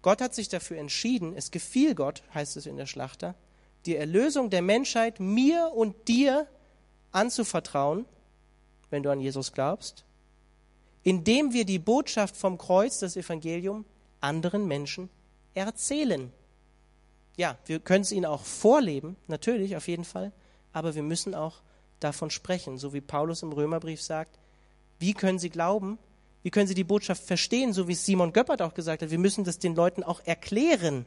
Gott 0.00 0.22
hat 0.22 0.34
sich 0.34 0.48
dafür 0.48 0.78
entschieden, 0.78 1.34
es 1.36 1.50
gefiel 1.50 1.94
Gott, 1.94 2.22
heißt 2.32 2.56
es 2.56 2.66
in 2.66 2.76
der 2.76 2.86
Schlachter, 2.86 3.34
die 3.86 3.96
Erlösung 3.96 4.50
der 4.50 4.62
Menschheit 4.62 5.18
mir 5.20 5.72
und 5.74 6.08
dir 6.08 6.46
anzuvertrauen, 7.10 8.06
wenn 8.90 9.02
du 9.02 9.10
an 9.10 9.20
Jesus 9.20 9.52
glaubst, 9.52 10.04
indem 11.02 11.52
wir 11.52 11.64
die 11.64 11.80
Botschaft 11.80 12.36
vom 12.36 12.56
Kreuz, 12.56 13.00
das 13.00 13.16
Evangelium, 13.16 13.84
anderen 14.20 14.66
Menschen 14.66 15.10
erzählen 15.54 16.32
ja, 17.36 17.58
wir 17.66 17.80
können 17.80 18.02
es 18.02 18.12
ihnen 18.12 18.26
auch 18.26 18.44
vorleben, 18.44 19.16
natürlich, 19.26 19.76
auf 19.76 19.88
jeden 19.88 20.04
Fall, 20.04 20.32
aber 20.72 20.94
wir 20.94 21.02
müssen 21.02 21.34
auch 21.34 21.62
davon 22.00 22.30
sprechen, 22.30 22.78
so 22.78 22.92
wie 22.92 23.00
Paulus 23.00 23.42
im 23.42 23.52
Römerbrief 23.52 24.02
sagt. 24.02 24.38
Wie 24.98 25.14
können 25.14 25.38
sie 25.38 25.50
glauben? 25.50 25.98
Wie 26.42 26.50
können 26.50 26.68
sie 26.68 26.74
die 26.74 26.84
Botschaft 26.84 27.24
verstehen, 27.24 27.72
so 27.72 27.88
wie 27.88 27.94
Simon 27.94 28.32
Göppert 28.32 28.62
auch 28.62 28.74
gesagt 28.74 29.02
hat? 29.02 29.10
Wir 29.10 29.18
müssen 29.18 29.44
das 29.44 29.58
den 29.58 29.74
Leuten 29.74 30.02
auch 30.02 30.20
erklären. 30.24 31.06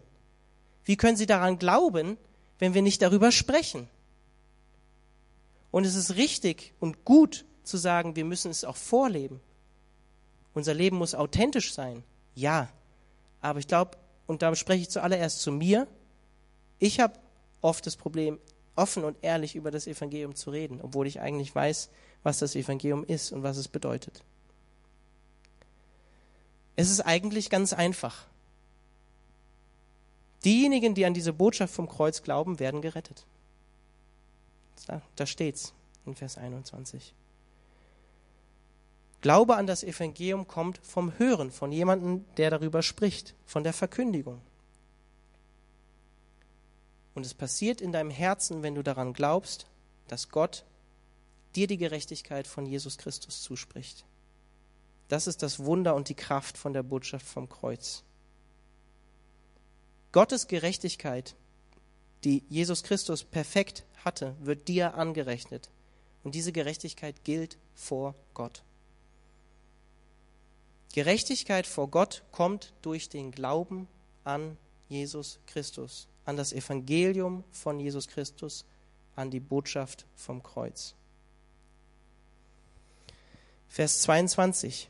Wie 0.83 0.97
können 0.97 1.17
sie 1.17 1.27
daran 1.27 1.59
glauben, 1.59 2.17
wenn 2.59 2.73
wir 2.73 2.81
nicht 2.81 3.01
darüber 3.01 3.31
sprechen? 3.31 3.87
Und 5.69 5.85
es 5.85 5.95
ist 5.95 6.15
richtig 6.15 6.73
und 6.79 7.05
gut 7.05 7.45
zu 7.63 7.77
sagen, 7.77 8.15
wir 8.15 8.25
müssen 8.25 8.49
es 8.49 8.63
auch 8.63 8.77
vorleben. 8.77 9.39
Unser 10.53 10.73
Leben 10.73 10.97
muss 10.97 11.13
authentisch 11.13 11.73
sein. 11.73 12.03
Ja. 12.33 12.69
Aber 13.41 13.59
ich 13.59 13.67
glaube, 13.67 13.97
und 14.25 14.41
da 14.41 14.55
spreche 14.55 14.81
ich 14.81 14.89
zuallererst 14.89 15.41
zu 15.41 15.51
mir, 15.51 15.87
ich 16.79 16.99
habe 16.99 17.19
oft 17.61 17.85
das 17.85 17.95
Problem, 17.95 18.39
offen 18.75 19.03
und 19.03 19.17
ehrlich 19.21 19.55
über 19.55 19.71
das 19.71 19.87
Evangelium 19.87 20.35
zu 20.35 20.51
reden, 20.51 20.79
obwohl 20.81 21.07
ich 21.07 21.19
eigentlich 21.19 21.53
weiß, 21.53 21.89
was 22.23 22.39
das 22.39 22.55
Evangelium 22.55 23.03
ist 23.03 23.31
und 23.31 23.43
was 23.43 23.57
es 23.57 23.67
bedeutet. 23.67 24.23
Es 26.75 26.91
ist 26.91 27.01
eigentlich 27.01 27.49
ganz 27.49 27.73
einfach. 27.73 28.25
Diejenigen, 30.45 30.93
die 30.93 31.05
an 31.05 31.15
diese 31.15 31.33
Botschaft 31.33 31.73
vom 31.73 31.89
Kreuz 31.89 32.21
glauben, 32.21 32.59
werden 32.59 32.81
gerettet. 32.81 33.25
Da, 34.85 35.01
da 35.15 35.25
steht's 35.25 35.73
in 36.05 36.15
Vers 36.15 36.37
21. 36.37 37.13
Glaube 39.21 39.55
an 39.55 39.65
das 39.65 39.83
Evangelium 39.83 40.47
kommt 40.47 40.79
vom 40.83 41.17
Hören, 41.17 41.51
von 41.51 41.71
jemandem, 41.71 42.23
der 42.37 42.51
darüber 42.51 42.83
spricht, 42.83 43.33
von 43.45 43.63
der 43.63 43.73
Verkündigung. 43.73 44.39
Und 47.17 47.25
es 47.25 47.33
passiert 47.33 47.81
in 47.81 47.91
deinem 47.91 48.11
Herzen, 48.11 48.61
wenn 48.61 48.75
du 48.75 48.83
daran 48.83 49.11
glaubst, 49.11 49.65
dass 50.07 50.29
Gott 50.29 50.65
dir 51.55 51.65
die 51.65 51.79
Gerechtigkeit 51.79 52.45
von 52.45 52.67
Jesus 52.67 52.99
Christus 52.99 53.41
zuspricht. 53.41 54.05
Das 55.07 55.25
ist 55.25 55.41
das 55.41 55.57
Wunder 55.65 55.95
und 55.95 56.09
die 56.09 56.13
Kraft 56.13 56.59
von 56.59 56.73
der 56.73 56.83
Botschaft 56.83 57.25
vom 57.25 57.49
Kreuz. 57.49 58.03
Gottes 60.11 60.47
Gerechtigkeit, 60.47 61.35
die 62.23 62.43
Jesus 62.49 62.83
Christus 62.83 63.23
perfekt 63.23 63.83
hatte, 64.05 64.35
wird 64.39 64.67
dir 64.67 64.93
angerechnet. 64.93 65.71
Und 66.23 66.35
diese 66.35 66.51
Gerechtigkeit 66.51 67.23
gilt 67.23 67.57
vor 67.73 68.13
Gott. 68.35 68.61
Gerechtigkeit 70.93 71.65
vor 71.65 71.89
Gott 71.89 72.21
kommt 72.31 72.73
durch 72.83 73.09
den 73.09 73.31
Glauben 73.31 73.87
an 74.23 74.55
Jesus 74.87 75.39
Christus 75.47 76.07
an 76.27 76.35
das 76.35 76.51
Evangelium 76.51 77.45
von 77.51 77.79
Jesus 77.79 78.07
Christus, 78.07 78.65
an 79.15 79.31
die 79.31 79.39
Botschaft 79.39 80.05
vom 80.15 80.43
Kreuz. 80.43 80.93
Vers 83.69 84.01
22. 84.01 84.89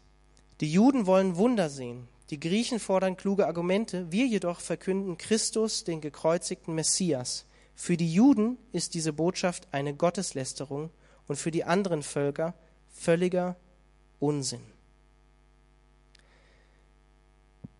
Die 0.59 0.71
Juden 0.71 1.05
wollen 1.05 1.37
Wunder 1.37 1.69
sehen, 1.69 2.07
die 2.31 2.39
Griechen 2.39 2.79
fordern 2.79 3.15
kluge 3.15 3.45
Argumente, 3.45 4.11
wir 4.11 4.25
jedoch 4.25 4.59
verkünden 4.59 5.17
Christus, 5.17 5.83
den 5.83 6.01
gekreuzigten 6.01 6.73
Messias. 6.73 7.45
Für 7.75 7.95
die 7.95 8.11
Juden 8.11 8.57
ist 8.71 8.95
diese 8.95 9.13
Botschaft 9.13 9.67
eine 9.71 9.93
Gotteslästerung 9.93 10.89
und 11.27 11.35
für 11.35 11.51
die 11.51 11.63
anderen 11.63 12.01
Völker 12.01 12.55
völliger 12.91 13.55
Unsinn. 14.19 14.63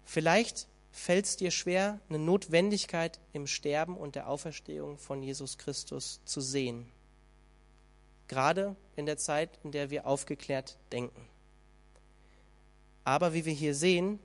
Vielleicht 0.06 0.68
fällt 0.98 1.26
es 1.26 1.38
dir 1.38 1.52
schwer, 1.52 2.00
eine 2.10 2.18
Notwendigkeit 2.18 3.20
im 3.32 3.46
Sterben 3.46 3.96
und 3.96 4.16
der 4.16 4.28
Auferstehung 4.28 4.98
von 4.98 5.22
Jesus 5.22 5.60
Christus 5.60 6.22
zu 6.26 6.42
sehen. 6.42 6.88
Gerade 8.28 8.76
in 8.96 9.06
der 9.06 9.18
Zeit, 9.18 9.60
in 9.64 9.72
der 9.72 9.92
wir 9.92 10.08
aufgeklärt 10.08 10.78
denken. 10.92 11.28
Aber 13.04 13.34
wie 13.34 13.46
wir 13.46 13.54
hier 13.54 13.76
sehen, 13.76 14.20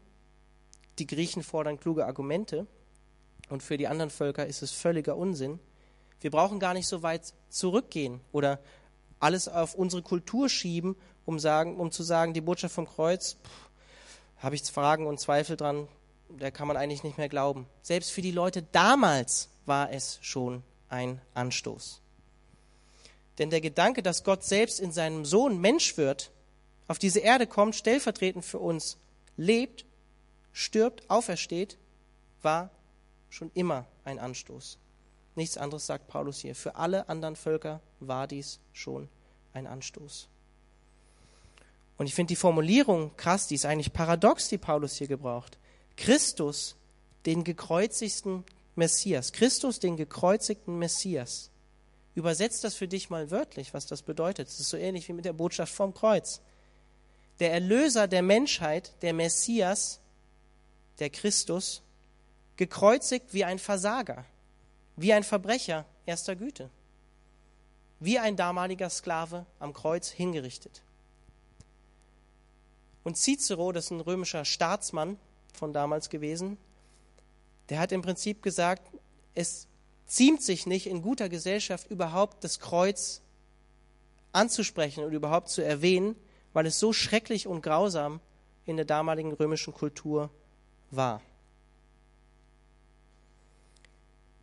die 0.99 1.07
Griechen 1.07 1.43
fordern 1.43 1.79
kluge 1.79 2.07
Argumente 2.07 2.67
und 3.51 3.63
für 3.63 3.77
die 3.77 3.87
anderen 3.87 4.11
Völker 4.11 4.47
ist 4.47 4.63
es 4.63 4.73
völliger 4.73 5.17
Unsinn. 5.17 5.61
Wir 6.23 6.31
brauchen 6.31 6.59
gar 6.59 6.73
nicht 6.73 6.89
so 6.89 7.03
weit 7.03 7.35
zurückgehen 7.51 8.21
oder 8.33 8.59
alles 9.21 9.47
auf 9.47 9.75
unsere 9.75 10.03
Kultur 10.03 10.49
schieben, 10.49 10.97
um, 11.27 11.39
sagen, 11.39 11.77
um 11.77 11.93
zu 11.93 12.03
sagen, 12.03 12.33
die 12.33 12.41
Botschaft 12.41 12.75
vom 12.75 12.87
Kreuz, 12.87 13.37
habe 14.39 14.55
ich 14.55 14.63
Fragen 14.65 15.07
und 15.07 15.21
Zweifel 15.21 15.57
dran, 15.57 15.87
da 16.39 16.51
kann 16.51 16.69
man 16.69 16.77
eigentlich 16.77 17.03
nicht 17.03 17.19
mehr 17.19 17.29
glauben. 17.29 17.67
Selbst 17.83 18.11
für 18.11 18.23
die 18.23 18.31
Leute 18.31 18.63
damals 18.63 19.49
war 19.67 19.91
es 19.93 20.19
schon 20.23 20.63
ein 20.89 21.21
Anstoß. 21.35 22.01
Denn 23.39 23.51
der 23.51 23.61
Gedanke, 23.61 24.03
dass 24.03 24.25
Gott 24.25 24.45
selbst 24.45 24.81
in 24.81 24.93
seinem 24.93 25.25
Sohn 25.25 25.61
Mensch 25.61 25.97
wird, 25.97 26.31
auf 26.89 26.99
diese 26.99 27.21
Erde 27.21 27.47
kommt, 27.47 27.75
stellvertretend 27.75 28.45
für 28.45 28.59
uns, 28.59 28.99
lebt, 29.37 29.87
stirbt, 30.53 31.09
aufersteht, 31.09 31.79
war 32.43 32.71
schon 33.31 33.51
immer 33.55 33.87
ein 34.05 34.19
Anstoß. 34.19 34.79
Nichts 35.35 35.57
anderes 35.57 35.87
sagt 35.87 36.09
Paulus 36.09 36.41
hier. 36.41 36.55
Für 36.55 36.75
alle 36.75 37.09
anderen 37.09 37.37
Völker 37.37 37.81
war 38.01 38.27
dies 38.27 38.59
schon 38.73 39.09
ein 39.55 39.67
Anstoß. 39.67 40.29
Und 41.97 42.07
ich 42.07 42.15
finde 42.15 42.29
die 42.29 42.37
Formulierung 42.37 43.17
krass, 43.17 43.47
die 43.47 43.55
ist 43.55 43.65
eigentlich 43.65 43.93
paradox, 43.93 44.49
die 44.49 44.59
Paulus 44.59 44.97
hier 44.97 45.07
gebraucht. 45.07 45.57
Christus, 46.03 46.75
den 47.27 47.45
gekreuzigten 47.45 48.45
Messias, 48.75 49.31
Christus, 49.31 49.79
den 49.79 49.97
gekreuzigten 49.97 50.77
Messias. 50.77 51.51
Übersetzt 52.17 52.65
das 52.65 52.75
für 52.75 52.89
dich 52.89 53.09
mal 53.09 53.31
wörtlich, 53.31 53.73
was 53.73 53.87
das 53.87 54.03
bedeutet. 54.03 54.49
Es 54.49 54.59
ist 54.59 54.71
so 54.71 54.77
ähnlich 54.77 55.07
wie 55.07 55.13
mit 55.13 55.25
der 55.25 55.33
Botschaft 55.33 55.73
vom 55.73 55.95
Kreuz. 55.95 56.41
Der 57.39 57.53
Erlöser 57.53 58.09
der 58.09 58.23
Menschheit, 58.23 59.01
der 59.03 59.13
Messias, 59.13 60.01
der 60.99 61.09
Christus, 61.09 61.83
gekreuzigt 62.57 63.33
wie 63.33 63.45
ein 63.45 63.61
Versager, 63.61 64.25
wie 64.97 65.13
ein 65.13 65.23
Verbrecher 65.23 65.87
erster 66.05 66.35
Güte, 66.35 66.69
wie 68.01 68.19
ein 68.19 68.35
damaliger 68.35 68.91
Sklave 68.91 69.47
am 69.61 69.73
Kreuz 69.73 70.09
hingerichtet. 70.09 70.83
Und 73.05 73.17
Cicero, 73.17 73.71
das 73.71 73.85
ist 73.85 73.91
ein 73.93 74.01
römischer 74.01 74.45
Staatsmann 74.45 75.17
von 75.53 75.73
damals 75.73 76.11
gewesen, 76.11 76.57
der 77.69 77.79
hat 77.79 77.93
im 77.93 78.03
Prinzip 78.03 78.43
gesagt, 78.43 78.83
es 79.35 79.67
ziemt 80.07 80.43
sich 80.43 80.67
nicht 80.67 80.87
in 80.87 81.03
guter 81.03 81.29
Gesellschaft 81.29 81.91
überhaupt 81.91 82.45
das 82.45 82.61
Kreuz 82.61 83.23
anzusprechen 84.33 85.05
und 85.05 85.13
überhaupt 85.13 85.49
zu 85.49 85.63
erwähnen, 85.63 86.17
weil 86.53 86.67
es 86.67 86.79
so 86.79 86.93
schrecklich 86.93 87.47
und 87.47 87.63
grausam 87.63 88.21
in 88.67 88.77
der 88.77 88.85
damaligen 88.85 89.33
römischen 89.33 89.73
Kultur 89.73 90.31
war. 90.91 91.23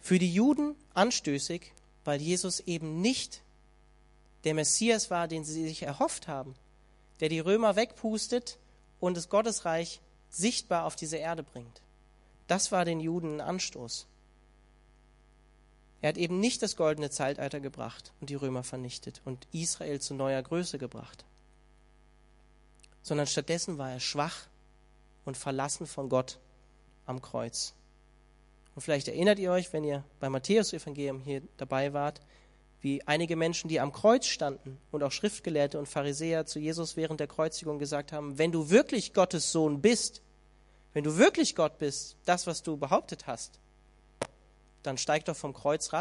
Für 0.01 0.17
die 0.17 0.33
Juden 0.33 0.75
anstößig, 0.93 1.71
weil 2.03 2.21
Jesus 2.21 2.61
eben 2.61 3.01
nicht 3.01 3.41
der 4.43 4.53
Messias 4.53 5.11
war, 5.11 5.27
den 5.27 5.43
sie 5.43 5.67
sich 5.67 5.83
erhofft 5.83 6.27
haben, 6.27 6.55
der 7.19 7.29
die 7.29 7.39
Römer 7.39 7.75
wegpustet 7.75 8.57
und 8.99 9.17
das 9.17 9.29
Gottesreich 9.29 10.01
sichtbar 10.29 10.85
auf 10.85 10.95
diese 10.95 11.17
Erde 11.17 11.43
bringt. 11.43 11.81
Das 12.47 12.71
war 12.71 12.85
den 12.85 12.99
Juden 12.99 13.35
ein 13.35 13.47
Anstoß. 13.47 14.07
Er 16.01 16.09
hat 16.09 16.17
eben 16.17 16.39
nicht 16.39 16.61
das 16.61 16.75
goldene 16.75 17.09
Zeitalter 17.09 17.59
gebracht 17.59 18.13
und 18.21 18.29
die 18.29 18.35
Römer 18.35 18.63
vernichtet 18.63 19.21
und 19.25 19.47
Israel 19.51 19.99
zu 19.99 20.13
neuer 20.13 20.41
Größe 20.41 20.77
gebracht, 20.77 21.25
sondern 23.01 23.27
stattdessen 23.27 23.77
war 23.77 23.91
er 23.91 23.99
schwach 23.99 24.47
und 25.25 25.35
verlassen 25.35 25.87
von 25.87 26.07
Gott 26.09 26.39
am 27.05 27.21
Kreuz. 27.21 27.73
Und 28.75 28.81
vielleicht 28.81 29.09
erinnert 29.09 29.39
ihr 29.39 29.51
euch, 29.51 29.73
wenn 29.73 29.83
ihr 29.83 30.03
beim 30.19 30.31
Matthäus-Evangelium 30.31 31.19
hier 31.19 31.41
dabei 31.57 31.91
wart, 31.91 32.21
wie 32.81 33.05
einige 33.05 33.35
Menschen, 33.35 33.67
die 33.67 33.79
am 33.79 33.91
Kreuz 33.91 34.25
standen 34.25 34.77
und 34.91 35.03
auch 35.03 35.11
Schriftgelehrte 35.11 35.77
und 35.77 35.87
Pharisäer 35.87 36.45
zu 36.45 36.59
Jesus 36.59 36.95
während 36.95 37.19
der 37.19 37.27
Kreuzigung 37.27 37.77
gesagt 37.77 38.11
haben, 38.11 38.37
wenn 38.37 38.51
du 38.51 38.69
wirklich 38.69 39.13
Gottes 39.13 39.51
Sohn 39.51 39.81
bist, 39.81 40.21
wenn 40.93 41.03
du 41.03 41.17
wirklich 41.17 41.55
Gott 41.55 41.77
bist, 41.77 42.15
das, 42.25 42.47
was 42.47 42.63
du 42.63 42.77
behauptet 42.77 43.27
hast, 43.27 43.59
dann 44.83 44.97
steig 44.97 45.25
doch 45.25 45.35
vom 45.35 45.53
Kreuz 45.53 45.91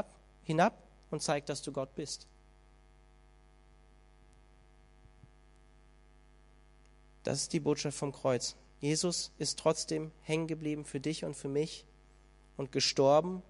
hinab 0.44 0.82
und 1.10 1.22
zeig, 1.22 1.46
dass 1.46 1.62
du 1.62 1.72
Gott 1.72 1.94
bist. 1.94 2.26
Das 7.24 7.42
ist 7.42 7.52
die 7.52 7.60
Botschaft 7.60 7.98
vom 7.98 8.12
Kreuz. 8.12 8.56
Jesus 8.80 9.32
ist 9.38 9.58
trotzdem 9.58 10.12
hängen 10.22 10.46
geblieben 10.46 10.84
für 10.84 11.00
dich 11.00 11.24
und 11.24 11.34
für 11.34 11.48
mich 11.48 11.84
und 12.56 12.70
gestorben, 12.70 13.42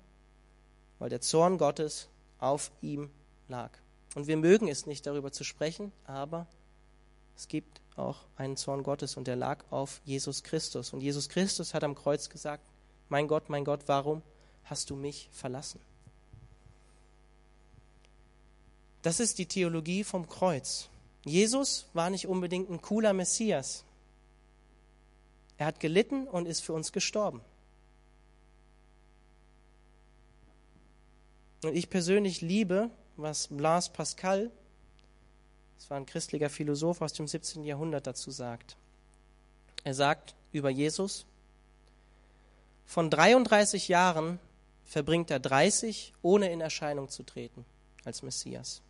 weil 0.99 1.11
der 1.11 1.21
Zorn 1.21 1.59
Gottes 1.59 2.09
auf 2.38 2.70
ihm 2.81 3.11
lag. 3.48 3.70
Und 4.14 4.27
wir 4.27 4.37
mögen 4.37 4.68
es 4.68 4.87
nicht 4.87 5.07
darüber 5.07 5.33
zu 5.33 5.44
sprechen, 5.44 5.92
aber 6.05 6.46
es 7.37 7.48
gibt 7.48 7.81
auch 7.96 8.18
einen 8.37 8.57
Zorn 8.57 8.83
Gottes 8.83 9.16
und 9.16 9.27
der 9.27 9.37
lag 9.37 9.64
auf 9.70 10.01
Jesus 10.05 10.42
Christus. 10.42 10.92
Und 10.92 11.01
Jesus 11.01 11.29
Christus 11.29 11.74
hat 11.74 11.85
am 11.85 11.94
Kreuz 11.94 12.29
gesagt, 12.29 12.64
mein 13.09 13.29
Gott, 13.29 13.48
mein 13.48 13.64
Gott, 13.64 13.83
warum 13.87 14.22
hast 14.64 14.90
du 14.90 14.96
mich 14.96 15.29
verlassen? 15.33 15.81
Das 19.03 19.20
ist 19.20 19.38
die 19.38 19.46
Theologie 19.46 20.05
vom 20.05 20.29
Kreuz. 20.29 20.88
Jesus 21.24 21.87
war 21.92 22.11
nicht 22.11 22.27
unbedingt 22.27 22.70
ein 22.70 22.83
cooler 22.83 23.12
Messias. 23.12 23.85
Er 25.57 25.66
hat 25.66 25.81
gelitten 25.81 26.27
und 26.27 26.46
ist 26.46 26.61
für 26.61 26.72
uns 26.72 26.92
gestorben. 26.92 27.40
Und 31.64 31.75
ich 31.75 31.90
persönlich 31.90 32.40
liebe, 32.40 32.90
was 33.16 33.49
Blaise 33.49 33.90
Pascal, 33.90 34.51
das 35.77 35.90
war 35.90 35.97
ein 35.97 36.07
christlicher 36.07 36.51
Philosoph 36.51 37.01
aus 37.03 37.12
dem 37.12 37.27
17. 37.27 37.64
Jahrhundert, 37.64 38.07
dazu 38.07 38.31
sagt. 38.31 38.77
Er 39.85 39.94
sagt 39.94 40.35
über 40.53 40.71
Jesus, 40.71 41.27
von 42.87 43.11
33 43.11 43.88
Jahren 43.88 44.38
verbringt 44.85 45.31
er 45.31 45.40
30, 45.40 46.14
ohne 46.23 46.51
in 46.51 46.61
Erscheinung 46.61 47.09
zu 47.09 47.23
treten 47.23 47.64
als 48.05 48.23
Messias. 48.23 48.81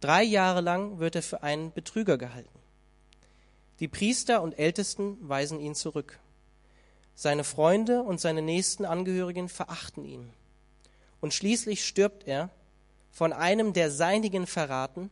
Drei 0.00 0.22
Jahre 0.22 0.60
lang 0.60 0.98
wird 0.98 1.14
er 1.14 1.22
für 1.22 1.42
einen 1.42 1.72
Betrüger 1.72 2.16
gehalten. 2.16 2.58
Die 3.80 3.88
Priester 3.88 4.40
und 4.40 4.58
Ältesten 4.58 5.16
weisen 5.20 5.60
ihn 5.60 5.74
zurück. 5.74 6.18
Seine 7.14 7.44
Freunde 7.44 8.02
und 8.02 8.20
seine 8.20 8.42
nächsten 8.42 8.84
Angehörigen 8.84 9.48
verachten 9.48 10.04
ihn. 10.04 10.32
Und 11.20 11.34
schließlich 11.34 11.84
stirbt 11.84 12.26
er, 12.26 12.50
von 13.10 13.32
einem 13.32 13.72
der 13.72 13.90
Seinigen 13.90 14.46
verraten, 14.46 15.10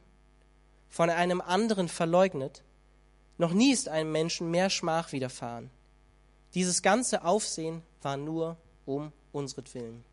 von 0.91 1.11
einem 1.11 1.41
anderen 1.41 1.89
verleugnet. 1.89 2.63
Noch 3.39 3.53
nie 3.53 3.73
ist 3.73 3.89
einem 3.89 4.13
Menschen 4.13 4.51
mehr 4.51 4.71
Schmach 4.71 5.13
widerfahren. 5.13 5.71
Dieses 6.55 6.83
ganze 6.83 7.25
Aufsehen 7.25 7.83
war 8.03 8.17
nur 8.17 8.57
um 8.87 9.13
unsretwillen. 9.33 10.05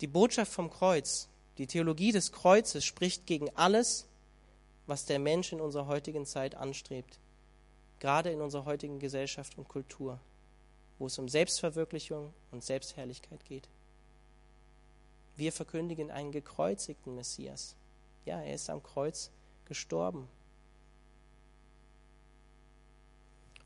Die 0.00 0.08
Botschaft 0.08 0.52
vom 0.52 0.68
Kreuz 0.68 1.28
die 1.58 1.66
Theologie 1.66 2.12
des 2.12 2.32
Kreuzes 2.32 2.84
spricht 2.84 3.26
gegen 3.26 3.48
alles, 3.56 4.06
was 4.86 5.06
der 5.06 5.18
Mensch 5.18 5.52
in 5.52 5.60
unserer 5.60 5.86
heutigen 5.86 6.26
Zeit 6.26 6.54
anstrebt, 6.54 7.18
gerade 7.98 8.30
in 8.30 8.40
unserer 8.40 8.66
heutigen 8.66 8.98
Gesellschaft 8.98 9.56
und 9.56 9.68
Kultur, 9.68 10.20
wo 10.98 11.06
es 11.06 11.18
um 11.18 11.28
Selbstverwirklichung 11.28 12.32
und 12.50 12.64
Selbstherrlichkeit 12.64 13.44
geht. 13.44 13.68
Wir 15.36 15.52
verkündigen 15.52 16.10
einen 16.10 16.32
gekreuzigten 16.32 17.14
Messias. 17.14 17.76
Ja, 18.24 18.40
er 18.40 18.54
ist 18.54 18.70
am 18.70 18.82
Kreuz 18.82 19.30
gestorben. 19.66 20.28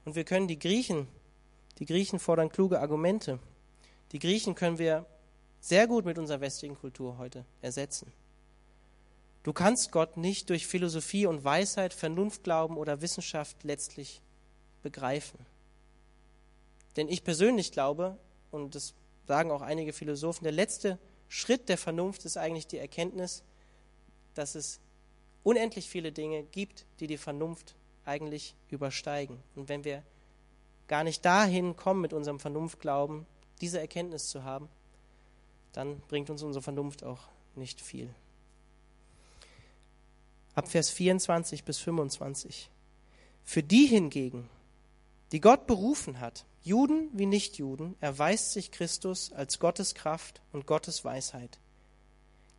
Und 0.04 0.16
wir 0.16 0.24
können 0.24 0.48
die 0.48 0.58
Griechen, 0.58 1.06
die 1.78 1.86
Griechen 1.86 2.18
fordern 2.18 2.50
kluge 2.50 2.80
Argumente. 2.80 3.38
Die 4.12 4.18
Griechen 4.18 4.54
können 4.54 4.78
wir 4.78 5.06
sehr 5.60 5.86
gut 5.86 6.04
mit 6.04 6.18
unserer 6.18 6.40
westlichen 6.40 6.76
Kultur 6.76 7.18
heute 7.18 7.44
ersetzen. 7.62 8.12
Du 9.42 9.52
kannst 9.52 9.92
Gott 9.92 10.16
nicht 10.16 10.50
durch 10.50 10.66
Philosophie 10.66 11.26
und 11.26 11.44
Weisheit, 11.44 11.94
Vernunftglauben 11.94 12.76
oder 12.76 13.00
Wissenschaft 13.00 13.62
letztlich 13.64 14.20
begreifen. 14.82 15.38
Denn 16.96 17.08
ich 17.08 17.24
persönlich 17.24 17.72
glaube, 17.72 18.18
und 18.50 18.74
das 18.74 18.94
sagen 19.26 19.50
auch 19.50 19.62
einige 19.62 19.92
Philosophen, 19.92 20.44
der 20.44 20.52
letzte 20.52 20.98
Schritt 21.28 21.68
der 21.68 21.78
Vernunft 21.78 22.24
ist 22.24 22.36
eigentlich 22.36 22.66
die 22.66 22.78
Erkenntnis, 22.78 23.44
dass 24.34 24.54
es 24.54 24.80
unendlich 25.42 25.88
viele 25.88 26.12
Dinge 26.12 26.42
gibt, 26.42 26.86
die 26.98 27.06
die 27.06 27.16
Vernunft 27.16 27.76
eigentlich 28.04 28.54
übersteigen. 28.68 29.38
Und 29.54 29.68
wenn 29.68 29.84
wir 29.84 30.02
gar 30.88 31.04
nicht 31.04 31.24
dahin 31.24 31.76
kommen 31.76 32.00
mit 32.00 32.12
unserem 32.12 32.40
Vernunftglauben, 32.40 33.26
diese 33.60 33.78
Erkenntnis 33.78 34.28
zu 34.28 34.42
haben, 34.42 34.68
dann 35.72 36.00
bringt 36.08 36.30
uns 36.30 36.42
unsere 36.42 36.62
Vernunft 36.62 37.04
auch 37.04 37.28
nicht 37.54 37.80
viel. 37.80 38.12
Ab 40.54 40.68
Vers 40.68 40.90
24 40.90 41.62
bis 41.62 41.78
25. 41.78 42.70
Für 43.44 43.62
die 43.62 43.86
hingegen, 43.86 44.48
die 45.32 45.40
Gott 45.40 45.66
berufen 45.66 46.20
hat, 46.20 46.44
Juden 46.62 47.08
wie 47.12 47.26
Nichtjuden, 47.26 47.96
erweist 48.00 48.52
sich 48.52 48.70
Christus 48.70 49.32
als 49.32 49.58
Gottes 49.58 49.94
Kraft 49.94 50.42
und 50.52 50.66
Gottes 50.66 51.04
Weisheit. 51.04 51.58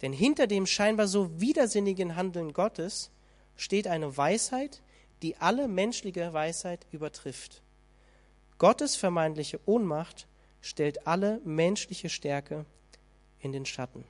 Denn 0.02 0.14
hinter 0.14 0.48
dem 0.48 0.66
scheinbar 0.66 1.08
so 1.08 1.40
widersinnigen 1.40 2.16
Handeln 2.16 2.54
Gottes 2.54 3.12
steht 3.56 3.88
eine 3.88 4.18
Weisheit, 4.18 4.82
die 5.22 5.38
alle 5.38 5.68
menschliche 5.68 6.34
Weisheit 6.34 6.88
übertrifft. 6.92 7.62
Gottes 8.58 8.96
vermeintliche 8.96 9.60
Ohnmacht 9.66 10.28
stellt 10.62 11.06
alle 11.06 11.40
menschliche 11.44 12.10
Stärke 12.10 12.66
in 13.40 13.52
den 13.52 13.66
Schatten. 13.66 14.04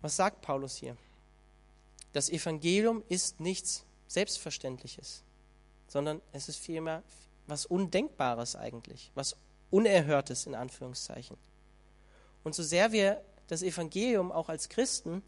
Was 0.00 0.16
sagt 0.16 0.42
Paulus 0.42 0.76
hier? 0.76 0.96
Das 2.12 2.28
Evangelium 2.28 3.02
ist 3.08 3.40
nichts 3.40 3.84
Selbstverständliches, 4.08 5.22
sondern 5.92 6.22
es 6.32 6.48
ist 6.48 6.56
vielmehr 6.56 7.02
was 7.46 7.66
Undenkbares 7.66 8.56
eigentlich, 8.56 9.10
was 9.14 9.36
Unerhörtes 9.70 10.46
in 10.46 10.54
Anführungszeichen. 10.54 11.36
Und 12.44 12.54
so 12.54 12.62
sehr 12.62 12.92
wir 12.92 13.22
das 13.48 13.62
Evangelium 13.62 14.32
auch 14.32 14.48
als 14.48 14.70
Christen 14.70 15.22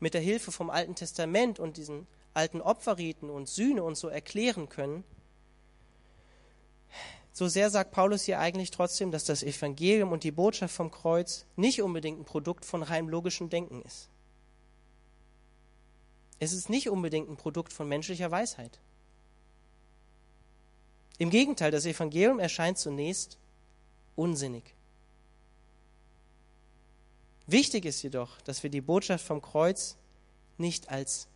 mit 0.00 0.14
der 0.14 0.22
Hilfe 0.22 0.52
vom 0.52 0.70
Alten 0.70 0.94
Testament 0.94 1.60
und 1.60 1.76
diesen 1.76 2.06
alten 2.32 2.62
Opferriten 2.62 3.28
und 3.28 3.46
Sühne 3.46 3.82
und 3.82 3.96
so 3.96 4.08
erklären 4.08 4.70
können, 4.70 5.04
so 7.32 7.46
sehr 7.46 7.68
sagt 7.68 7.90
Paulus 7.90 8.22
hier 8.22 8.38
eigentlich 8.38 8.70
trotzdem, 8.70 9.10
dass 9.10 9.24
das 9.24 9.42
Evangelium 9.42 10.12
und 10.12 10.24
die 10.24 10.30
Botschaft 10.30 10.74
vom 10.74 10.90
Kreuz 10.90 11.44
nicht 11.56 11.82
unbedingt 11.82 12.20
ein 12.20 12.24
Produkt 12.24 12.64
von 12.64 12.82
rein 12.82 13.08
logischem 13.08 13.50
Denken 13.50 13.82
ist. 13.82 14.08
Es 16.38 16.52
ist 16.54 16.70
nicht 16.70 16.88
unbedingt 16.88 17.28
ein 17.28 17.36
Produkt 17.36 17.72
von 17.72 17.88
menschlicher 17.88 18.30
Weisheit. 18.30 18.80
Im 21.18 21.30
Gegenteil, 21.30 21.70
das 21.70 21.86
Evangelium 21.86 22.38
erscheint 22.38 22.78
zunächst 22.78 23.38
unsinnig. 24.16 24.74
Wichtig 27.46 27.84
ist 27.84 28.02
jedoch, 28.02 28.40
dass 28.42 28.62
wir 28.62 28.70
die 28.70 28.80
Botschaft 28.80 29.24
vom 29.24 29.42
Kreuz 29.42 29.96
nicht 30.56 30.90
als 30.90 31.28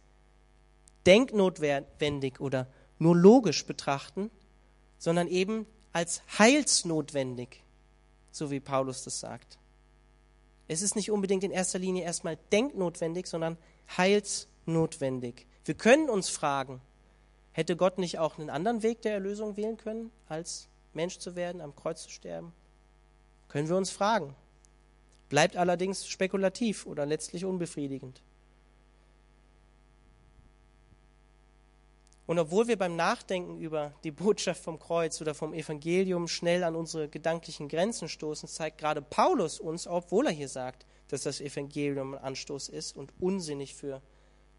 denknotwendig 1.06 2.40
oder 2.40 2.66
nur 2.98 3.16
logisch 3.16 3.66
betrachten, 3.66 4.30
sondern 4.98 5.28
eben 5.28 5.66
als 5.92 6.22
heilsnotwendig, 6.38 7.62
so 8.30 8.50
wie 8.50 8.60
Paulus 8.60 9.04
das 9.04 9.20
sagt. 9.20 9.58
Es 10.66 10.82
ist 10.82 10.96
nicht 10.96 11.10
unbedingt 11.10 11.44
in 11.44 11.50
erster 11.50 11.78
Linie 11.78 12.04
erstmal 12.04 12.36
denknotwendig, 12.52 13.26
sondern 13.26 13.56
heilsnotwendig. 13.96 15.46
Wir 15.64 15.74
können 15.74 16.10
uns 16.10 16.28
fragen, 16.28 16.80
Hätte 17.59 17.74
Gott 17.74 17.98
nicht 17.98 18.20
auch 18.20 18.38
einen 18.38 18.50
anderen 18.50 18.84
Weg 18.84 19.02
der 19.02 19.14
Erlösung 19.14 19.56
wählen 19.56 19.76
können, 19.76 20.12
als 20.28 20.68
Mensch 20.92 21.18
zu 21.18 21.34
werden, 21.34 21.61
am 21.61 21.74
Kreuz 21.74 22.04
zu 22.04 22.11
sterben? 22.11 22.52
Können 23.48 23.68
wir 23.68 23.76
uns 23.76 23.90
fragen. 23.90 24.36
Bleibt 25.28 25.56
allerdings 25.56 26.06
spekulativ 26.06 26.86
oder 26.86 27.04
letztlich 27.04 27.44
unbefriedigend. 27.44 28.22
Und 32.26 32.38
obwohl 32.38 32.68
wir 32.68 32.78
beim 32.78 32.94
Nachdenken 32.94 33.59
über 33.59 33.92
die 34.04 34.12
Botschaft 34.12 34.62
vom 34.62 34.78
Kreuz 34.78 35.20
oder 35.20 35.34
vom 35.34 35.52
Evangelium 35.52 36.28
schnell 36.28 36.62
an 36.62 36.76
unsere 36.76 37.09
gedanklichen 37.09 37.66
Grenzen 37.68 38.09
stoßen, 38.09 38.48
zeigt 38.48 38.78
gerade 38.78 39.02
Paulus 39.02 39.59
uns, 39.59 39.88
obwohl 39.88 40.26
er 40.26 40.32
hier 40.32 40.48
sagt, 40.48 40.86
dass 41.09 41.24
das 41.24 41.40
Evangelium 41.40 42.14
ein 42.14 42.22
Anstoß 42.22 42.68
ist 42.68 42.96
und 42.96 43.12
unsinnig 43.18 43.74
für 43.74 44.00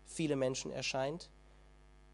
viele 0.06 0.36
Menschen 0.36 0.70
erscheint, 0.70 1.30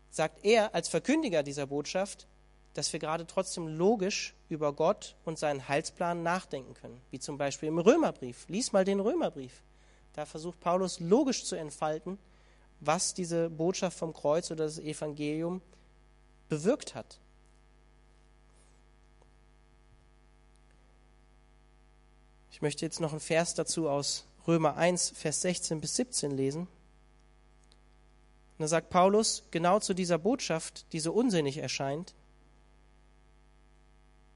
sagt 0.10 0.44
er 0.44 0.74
als 0.74 0.90
Verkündiger 0.90 1.44
dieser 1.44 1.68
Botschaft, 1.68 2.28
dass 2.74 2.92
wir 2.92 3.00
gerade 3.00 3.26
trotzdem 3.26 3.68
logisch 3.68 4.36
über 4.50 4.74
Gott 4.74 5.16
und 5.24 5.40
seinen 5.40 5.68
Heilsplan 5.68 6.24
nachdenken 6.24 6.74
können. 6.74 7.02
Wie 7.10 7.20
zum 7.20 7.38
Beispiel 7.38 7.70
im 7.70 7.80
Römerbrief. 7.80 8.46
Lies 8.50 8.74
mal 8.74 8.84
den 8.84 9.00
Römerbrief. 9.00 9.64
Da 10.14 10.26
versucht 10.26 10.60
Paulus 10.60 11.00
logisch 11.00 11.46
zu 11.46 11.56
entfalten, 11.56 12.18
was 12.80 13.14
diese 13.14 13.50
Botschaft 13.50 13.98
vom 13.98 14.14
Kreuz 14.14 14.52
oder 14.52 14.66
das 14.66 14.80
Evangelium 14.80 15.62
bewirkt 16.50 16.96
hat. 16.96 17.20
Ich 22.52 22.62
möchte 22.62 22.86
jetzt 22.86 23.02
noch 23.02 23.12
einen 23.12 23.20
Vers 23.20 23.54
dazu 23.54 23.90
aus 23.90 24.26
Römer 24.48 24.78
1, 24.78 25.12
Vers 25.16 25.42
16 25.42 25.82
bis 25.82 25.96
17 25.96 26.32
lesen. 26.32 26.68
Und 28.58 28.64
da 28.64 28.68
sagt 28.68 28.90
Paulus 28.90 29.44
genau 29.52 29.80
zu 29.80 29.94
dieser 29.94 30.18
Botschaft, 30.18 30.86
die 30.94 31.00
so 31.00 31.12
unsinnig 31.12 31.58
erscheint, 31.58 32.14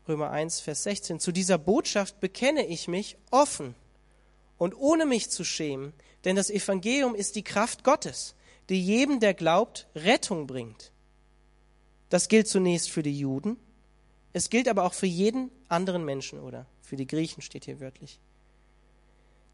Römer 0.08 0.32
1, 0.32 0.60
Vers 0.60 0.84
16, 0.84 1.20
zu 1.20 1.32
dieser 1.32 1.60
Botschaft 1.60 2.20
bekenne 2.20 2.66
ich 2.66 2.88
mich 2.88 3.18
offen 3.30 3.76
und 4.58 4.76
ohne 4.76 5.06
mich 5.06 5.30
zu 5.30 5.44
schämen, 5.44 5.94
denn 6.26 6.36
das 6.36 6.50
Evangelium 6.50 7.14
ist 7.14 7.36
die 7.36 7.44
Kraft 7.44 7.84
Gottes, 7.84 8.34
die 8.70 8.84
jedem, 8.84 9.20
der 9.20 9.36
glaubt, 9.36 9.88
Rettung 9.96 10.48
bringt. 10.48 10.92
Das 12.10 12.28
gilt 12.28 12.48
zunächst 12.48 12.90
für 12.90 13.04
die 13.04 13.18
Juden, 13.18 13.58
es 14.34 14.50
gilt 14.50 14.68
aber 14.68 14.84
auch 14.84 14.94
für 14.94 15.06
jeden 15.06 15.52
anderen 15.68 16.04
Menschen 16.04 16.40
oder 16.40 16.66
für 16.82 16.96
die 16.96 17.08
Griechen 17.08 17.42
steht 17.42 17.66
hier 17.66 17.80
wörtlich. 17.80 18.20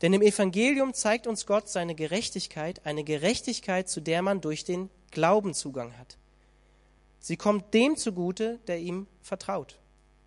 Denn 0.01 0.13
im 0.13 0.21
Evangelium 0.21 0.93
zeigt 0.93 1.25
uns 1.25 1.45
Gott 1.45 1.69
seine 1.69 1.95
Gerechtigkeit, 1.95 2.85
eine 2.85 3.03
Gerechtigkeit, 3.03 3.89
zu 3.89 4.01
der 4.01 4.21
man 4.21 4.41
durch 4.41 4.63
den 4.63 4.89
Glauben 5.11 5.53
Zugang 5.53 5.97
hat. 5.97 6.17
Sie 7.19 7.37
kommt 7.37 7.73
dem 7.73 7.95
zugute, 7.95 8.59
der 8.67 8.79
ihm 8.79 9.07
vertraut. 9.21 9.79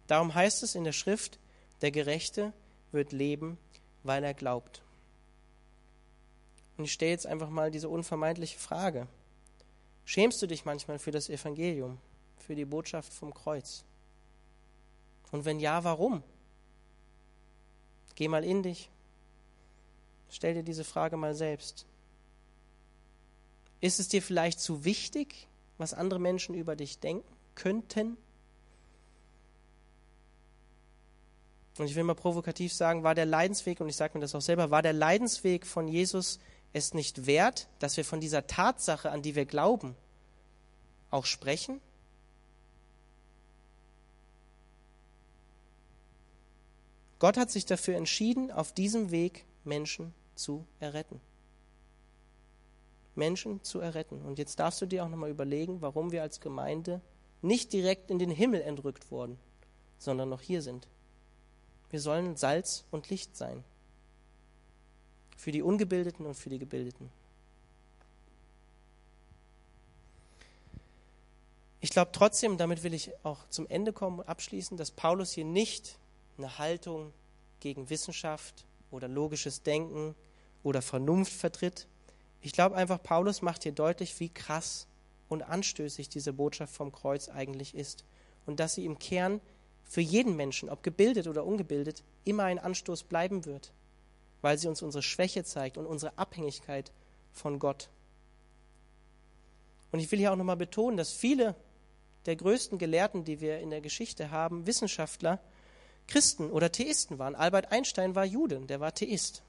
Darum 0.07 0.35
heißt 0.35 0.63
es 0.63 0.75
in 0.75 0.85
der 0.85 0.93
Schrift, 0.93 1.39
der 1.83 1.91
Gerechte 1.91 2.53
wird 2.91 3.13
leben, 3.13 3.59
weil 4.03 4.25
er 4.25 4.35
glaubt. 4.35 4.83
Und 6.77 6.85
ich 6.85 6.93
stelle 6.93 7.11
jetzt 7.11 7.27
einfach 7.27 7.51
mal 7.51 7.71
diese 7.71 7.89
unvermeidliche 7.89 8.59
Frage. 8.59 9.07
Schämst 10.05 10.41
du 10.41 10.47
dich 10.47 10.65
manchmal 10.65 10.99
für 10.99 11.11
das 11.11 11.29
Evangelium, 11.29 11.99
für 12.39 12.55
die 12.55 12.65
Botschaft 12.65 13.13
vom 13.13 13.35
Kreuz? 13.35 13.85
Und 15.31 15.45
wenn 15.45 15.61
ja, 15.61 15.85
warum? 15.85 16.23
Geh 18.15 18.29
mal 18.29 18.45
in 18.45 18.63
dich, 18.63 18.91
Stell 20.31 20.55
dir 20.55 20.63
diese 20.63 20.85
Frage 20.85 21.17
mal 21.17 21.35
selbst. 21.35 21.87
Ist 23.81 24.01
es 24.01 24.09
dir 24.09 24.23
vielleicht 24.23 24.61
zu 24.61 24.85
wichtig, 24.85 25.47
was 25.79 25.95
andere 25.95 26.19
Menschen 26.19 26.55
über 26.55 26.77
dich 26.77 26.99
denken 26.99 27.33
könnten? 27.55 28.17
Und 31.79 31.87
ich 31.87 31.95
will 31.95 32.03
mal 32.03 32.15
provokativ 32.15 32.73
sagen, 32.73 33.05
war 33.05 33.15
der 33.15 33.27
Leidensweg, 33.27 33.81
und 33.81 33.89
ich 33.89 33.97
sage 33.97 34.19
mir 34.19 34.23
das 34.23 34.35
auch 34.35 34.41
selber, 34.41 34.71
war 34.71 34.83
der 34.83 34.93
Leidensweg 34.93 35.65
von 35.65 35.87
Jesus 35.87 36.41
es 36.73 36.93
nicht 36.93 37.27
wert, 37.27 37.69
dass 37.79 37.97
wir 37.97 38.05
von 38.05 38.21
dieser 38.21 38.47
Tatsache, 38.47 39.11
an 39.11 39.23
die 39.23 39.37
wir 39.37 39.47
glauben, 39.47 39.95
auch 41.11 41.25
sprechen? 41.25 41.81
Gott 47.21 47.37
hat 47.37 47.51
sich 47.51 47.65
dafür 47.65 47.97
entschieden, 47.97 48.51
auf 48.51 48.73
diesem 48.73 49.11
Weg 49.11 49.45
Menschen 49.65 50.15
zu 50.35 50.67
erretten. 50.81 51.21
Menschen 53.15 53.63
zu 53.63 53.81
erretten. 53.81 54.23
Und 54.23 54.39
jetzt 54.39 54.59
darfst 54.61 54.81
du 54.81 54.87
dir 54.87 55.05
auch 55.05 55.09
nochmal 55.09 55.31
überlegen, 55.31 55.83
warum 55.83 56.13
wir 56.13 56.23
als 56.23 56.41
Gemeinde 56.41 57.01
nicht 57.43 57.73
direkt 57.73 58.11
in 58.11 58.19
den 58.19 58.31
Himmel 58.31 58.63
entrückt 58.63 59.11
wurden, 59.11 59.39
sondern 59.99 60.29
noch 60.29 60.41
hier 60.41 60.63
sind. 60.63 60.89
Wir 61.91 62.01
sollen 62.01 62.37
Salz 62.37 62.85
und 62.91 63.11
Licht 63.11 63.37
sein. 63.37 63.65
Für 65.37 65.53
die 65.53 65.63
Ungebildeten 65.63 66.27
und 66.27 66.35
für 66.35 66.51
die 66.51 66.59
Gebildeten. 66.59 67.11
Ich 71.81 71.91
glaube 71.91 72.11
trotzdem, 72.13 72.59
damit 72.59 72.83
will 72.83 72.93
ich 72.93 73.13
auch 73.25 73.49
zum 73.49 73.67
Ende 73.69 73.93
kommen 73.93 74.19
und 74.19 74.29
abschließen, 74.29 74.77
dass 74.77 74.91
Paulus 74.91 75.33
hier 75.33 75.45
nicht 75.45 75.99
eine 76.37 76.59
Haltung 76.59 77.13
gegen 77.61 77.89
Wissenschaft 77.89 78.67
oder 78.91 79.09
logisches 79.09 79.63
Denken 79.63 80.15
oder 80.63 80.83
Vernunft 80.83 81.33
vertritt, 81.33 81.87
Ich 82.41 82.53
glaube 82.53 82.77
einfach, 82.77 83.03
Paulus 83.03 83.43
macht 83.43 83.65
hier 83.65 83.73
deutlich, 83.73 84.19
wie 84.21 84.29
krass 84.29 84.87
und 85.29 85.43
anstößig 85.43 86.09
diese 86.09 86.33
Botschaft 86.33 86.75
vom 86.75 86.93
Kreuz 86.93 87.29
eigentlich 87.29 87.75
ist. 87.75 88.05
Und 88.47 88.61
dass 88.61 88.75
sie 88.75 88.85
im 88.85 88.99
Kern 88.99 89.41
für 89.85 90.01
jeden 90.01 90.37
Menschen, 90.37 90.69
ob 90.69 90.83
gebildet 90.83 91.27
oder 91.27 91.45
ungebildet, 91.45 92.03
immer 92.25 92.45
ein 92.45 92.59
Anstoß 92.59 93.05
bleiben 93.05 93.45
wird, 93.45 93.73
weil 94.41 94.59
sie 94.59 94.69
uns 94.69 94.83
unsere 94.83 95.03
Schwäche 95.03 95.45
zeigt 95.45 95.79
und 95.79 95.87
unsere 95.87 96.17
Abhängigkeit 96.17 96.93
von 97.33 97.59
Gott. 97.59 97.89
Und 99.91 100.01
ich 100.01 100.11
will 100.13 100.19
hier 100.19 100.33
auch 100.33 100.37
nochmal 100.37 100.57
betonen, 100.57 100.97
dass 100.97 101.13
viele 101.13 101.55
der 102.27 102.37
größten 102.37 102.79
Gelehrten, 102.79 103.25
die 103.25 103.41
wir 103.41 103.59
in 103.59 103.71
der 103.71 103.81
Geschichte 103.81 104.31
haben, 104.31 104.67
Wissenschaftler, 104.67 105.41
Christen 106.09 106.51
oder 106.51 106.73
Theisten 106.73 107.19
waren. 107.19 107.37
Albert 107.37 107.71
Einstein 107.71 108.15
war 108.15 108.25
Jude, 108.25 108.61
der 108.61 108.81
war 108.81 108.95
Theist. 108.95 109.43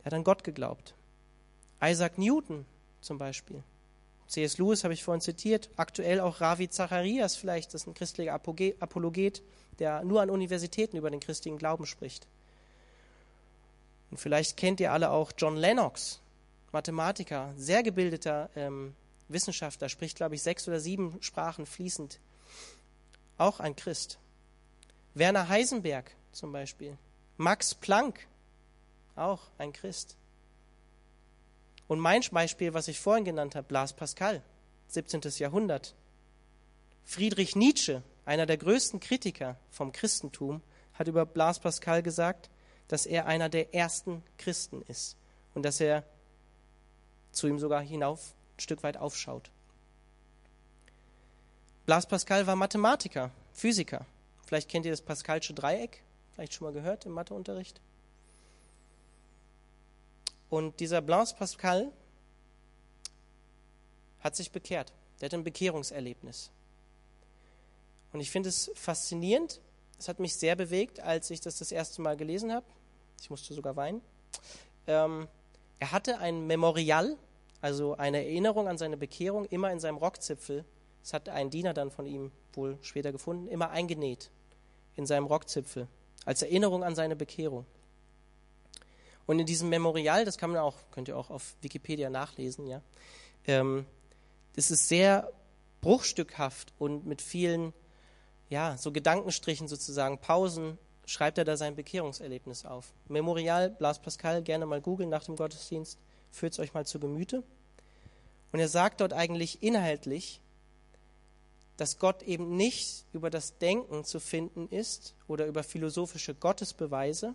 Er 0.00 0.06
hat 0.06 0.14
an 0.14 0.24
Gott 0.24 0.44
geglaubt. 0.44 0.94
Isaac 1.82 2.18
Newton 2.18 2.66
zum 3.00 3.18
Beispiel. 3.18 3.62
C.S. 4.28 4.58
Lewis 4.58 4.84
habe 4.84 4.94
ich 4.94 5.02
vorhin 5.02 5.20
zitiert. 5.20 5.70
Aktuell 5.76 6.20
auch 6.20 6.40
Ravi 6.40 6.70
Zacharias 6.70 7.34
vielleicht, 7.34 7.74
das 7.74 7.82
ist 7.82 7.88
ein 7.88 7.94
christlicher 7.94 8.34
Apologet, 8.34 9.42
der 9.80 10.04
nur 10.04 10.22
an 10.22 10.30
Universitäten 10.30 10.96
über 10.96 11.10
den 11.10 11.18
christlichen 11.18 11.58
Glauben 11.58 11.84
spricht. 11.84 12.28
Und 14.10 14.18
vielleicht 14.18 14.56
kennt 14.56 14.78
ihr 14.78 14.92
alle 14.92 15.10
auch 15.10 15.32
John 15.36 15.56
Lennox, 15.56 16.20
Mathematiker, 16.70 17.52
sehr 17.56 17.82
gebildeter 17.82 18.50
ähm, 18.54 18.94
Wissenschaftler, 19.28 19.88
spricht, 19.88 20.16
glaube 20.16 20.34
ich, 20.36 20.42
sechs 20.42 20.68
oder 20.68 20.80
sieben 20.80 21.16
Sprachen 21.20 21.66
fließend. 21.66 22.20
Auch 23.38 23.58
ein 23.58 23.74
Christ. 23.74 24.18
Werner 25.14 25.48
Heisenberg 25.48 26.10
zum 26.32 26.52
Beispiel. 26.52 26.96
Max 27.36 27.74
Planck, 27.74 28.26
auch 29.16 29.40
ein 29.58 29.72
Christ. 29.72 30.16
Und 31.88 31.98
mein 31.98 32.22
Beispiel, 32.30 32.74
was 32.74 32.86
ich 32.88 33.00
vorhin 33.00 33.24
genannt 33.24 33.56
habe, 33.56 33.66
Blas 33.66 33.92
Pascal, 33.92 34.42
17. 34.88 35.22
Jahrhundert. 35.38 35.94
Friedrich 37.04 37.56
Nietzsche, 37.56 38.02
einer 38.24 38.46
der 38.46 38.58
größten 38.58 39.00
Kritiker 39.00 39.56
vom 39.70 39.90
Christentum, 39.90 40.62
hat 40.94 41.08
über 41.08 41.26
Blas 41.26 41.58
Pascal 41.58 42.02
gesagt, 42.02 42.50
dass 42.86 43.06
er 43.06 43.26
einer 43.26 43.48
der 43.48 43.74
ersten 43.74 44.22
Christen 44.38 44.82
ist 44.82 45.16
und 45.54 45.64
dass 45.64 45.80
er 45.80 46.04
zu 47.32 47.48
ihm 47.48 47.58
sogar 47.58 47.80
hinauf 47.80 48.34
ein 48.56 48.60
Stück 48.60 48.82
weit 48.82 48.96
aufschaut. 48.96 49.50
Blas 51.86 52.06
Pascal 52.06 52.46
war 52.46 52.54
Mathematiker, 52.54 53.30
Physiker. 53.52 54.06
Vielleicht 54.50 54.68
kennt 54.68 54.84
ihr 54.84 54.90
das 54.90 55.00
Pascalsche 55.00 55.54
Dreieck, 55.54 56.02
vielleicht 56.32 56.54
schon 56.54 56.66
mal 56.66 56.72
gehört 56.72 57.06
im 57.06 57.12
Matheunterricht. 57.12 57.80
Und 60.48 60.80
dieser 60.80 61.00
Blaise 61.00 61.36
Pascal 61.36 61.92
hat 64.18 64.34
sich 64.34 64.50
bekehrt. 64.50 64.92
Der 65.20 65.26
hat 65.26 65.34
ein 65.34 65.44
Bekehrungserlebnis. 65.44 66.50
Und 68.12 68.18
ich 68.18 68.32
finde 68.32 68.48
es 68.48 68.72
faszinierend. 68.74 69.60
Es 70.00 70.08
hat 70.08 70.18
mich 70.18 70.34
sehr 70.34 70.56
bewegt, 70.56 70.98
als 70.98 71.30
ich 71.30 71.40
das 71.40 71.58
das 71.58 71.70
erste 71.70 72.02
Mal 72.02 72.16
gelesen 72.16 72.52
habe. 72.52 72.66
Ich 73.20 73.30
musste 73.30 73.54
sogar 73.54 73.76
weinen. 73.76 74.02
Ähm, 74.88 75.28
er 75.78 75.92
hatte 75.92 76.18
ein 76.18 76.48
Memorial, 76.48 77.16
also 77.60 77.94
eine 77.94 78.24
Erinnerung 78.24 78.66
an 78.66 78.78
seine 78.78 78.96
Bekehrung, 78.96 79.44
immer 79.44 79.70
in 79.70 79.78
seinem 79.78 79.98
Rockzipfel. 79.98 80.64
Das 81.02 81.12
hat 81.12 81.28
ein 81.28 81.50
Diener 81.50 81.72
dann 81.72 81.92
von 81.92 82.04
ihm 82.04 82.32
wohl 82.54 82.78
später 82.82 83.12
gefunden, 83.12 83.46
immer 83.46 83.70
eingenäht 83.70 84.28
in 85.00 85.06
seinem 85.06 85.26
Rockzipfel, 85.26 85.88
als 86.24 86.42
Erinnerung 86.42 86.84
an 86.84 86.94
seine 86.94 87.16
Bekehrung. 87.16 87.66
Und 89.26 89.38
in 89.38 89.46
diesem 89.46 89.68
Memorial, 89.68 90.24
das 90.24 90.38
kann 90.38 90.50
man 90.50 90.60
auch, 90.60 90.76
könnt 90.92 91.08
ihr 91.08 91.16
auch 91.16 91.30
auf 91.30 91.56
Wikipedia 91.62 92.10
nachlesen, 92.10 92.66
ja, 92.66 92.82
ähm, 93.46 93.86
das 94.54 94.70
ist 94.70 94.88
sehr 94.88 95.32
bruchstückhaft 95.80 96.72
und 96.78 97.06
mit 97.06 97.22
vielen, 97.22 97.72
ja, 98.48 98.76
so 98.76 98.92
Gedankenstrichen 98.92 99.68
sozusagen, 99.68 100.18
Pausen, 100.18 100.78
schreibt 101.06 101.38
er 101.38 101.44
da 101.44 101.56
sein 101.56 101.74
Bekehrungserlebnis 101.74 102.64
auf. 102.64 102.92
Memorial, 103.08 103.70
Blas 103.70 104.00
Pascal, 104.00 104.42
gerne 104.42 104.66
mal 104.66 104.80
googeln 104.80 105.08
nach 105.08 105.24
dem 105.24 105.36
Gottesdienst, 105.36 105.98
führt 106.30 106.52
es 106.52 106.58
euch 106.58 106.74
mal 106.74 106.86
zu 106.86 107.00
Gemüte. 107.00 107.42
Und 108.52 108.60
er 108.60 108.68
sagt 108.68 109.00
dort 109.00 109.12
eigentlich 109.12 109.62
inhaltlich, 109.62 110.40
dass 111.80 111.98
Gott 111.98 112.22
eben 112.24 112.58
nicht 112.58 113.06
über 113.14 113.30
das 113.30 113.56
Denken 113.56 114.04
zu 114.04 114.20
finden 114.20 114.68
ist 114.68 115.14
oder 115.28 115.46
über 115.46 115.62
philosophische 115.62 116.34
Gottesbeweise, 116.34 117.34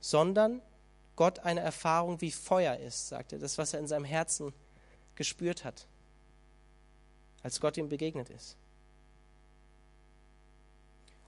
sondern 0.00 0.60
Gott 1.14 1.38
eine 1.38 1.60
Erfahrung 1.60 2.20
wie 2.20 2.32
Feuer 2.32 2.76
ist, 2.76 3.06
sagt 3.06 3.32
er, 3.32 3.38
das, 3.38 3.56
was 3.56 3.72
er 3.72 3.78
in 3.78 3.86
seinem 3.86 4.04
Herzen 4.04 4.52
gespürt 5.14 5.62
hat, 5.62 5.86
als 7.44 7.60
Gott 7.60 7.76
ihm 7.76 7.88
begegnet 7.88 8.30
ist. 8.30 8.56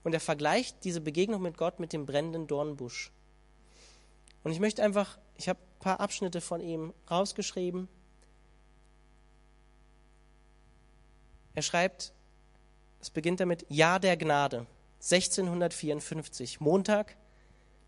Und 0.02 0.12
er 0.12 0.20
vergleicht 0.20 0.82
diese 0.82 1.00
Begegnung 1.00 1.40
mit 1.40 1.56
Gott 1.56 1.78
mit 1.78 1.92
dem 1.92 2.04
brennenden 2.04 2.48
Dornbusch. 2.48 3.12
Und 4.42 4.50
ich 4.50 4.58
möchte 4.58 4.82
einfach, 4.82 5.18
ich 5.36 5.48
habe 5.48 5.60
ein 5.60 5.78
paar 5.78 6.00
Abschnitte 6.00 6.40
von 6.40 6.60
ihm 6.60 6.92
rausgeschrieben. 7.08 7.86
Er 11.54 11.62
schreibt, 11.62 12.12
es 13.00 13.10
beginnt 13.10 13.40
damit, 13.40 13.66
Jahr 13.68 14.00
der 14.00 14.16
Gnade, 14.16 14.66
1654, 15.00 16.60
Montag, 16.60 17.16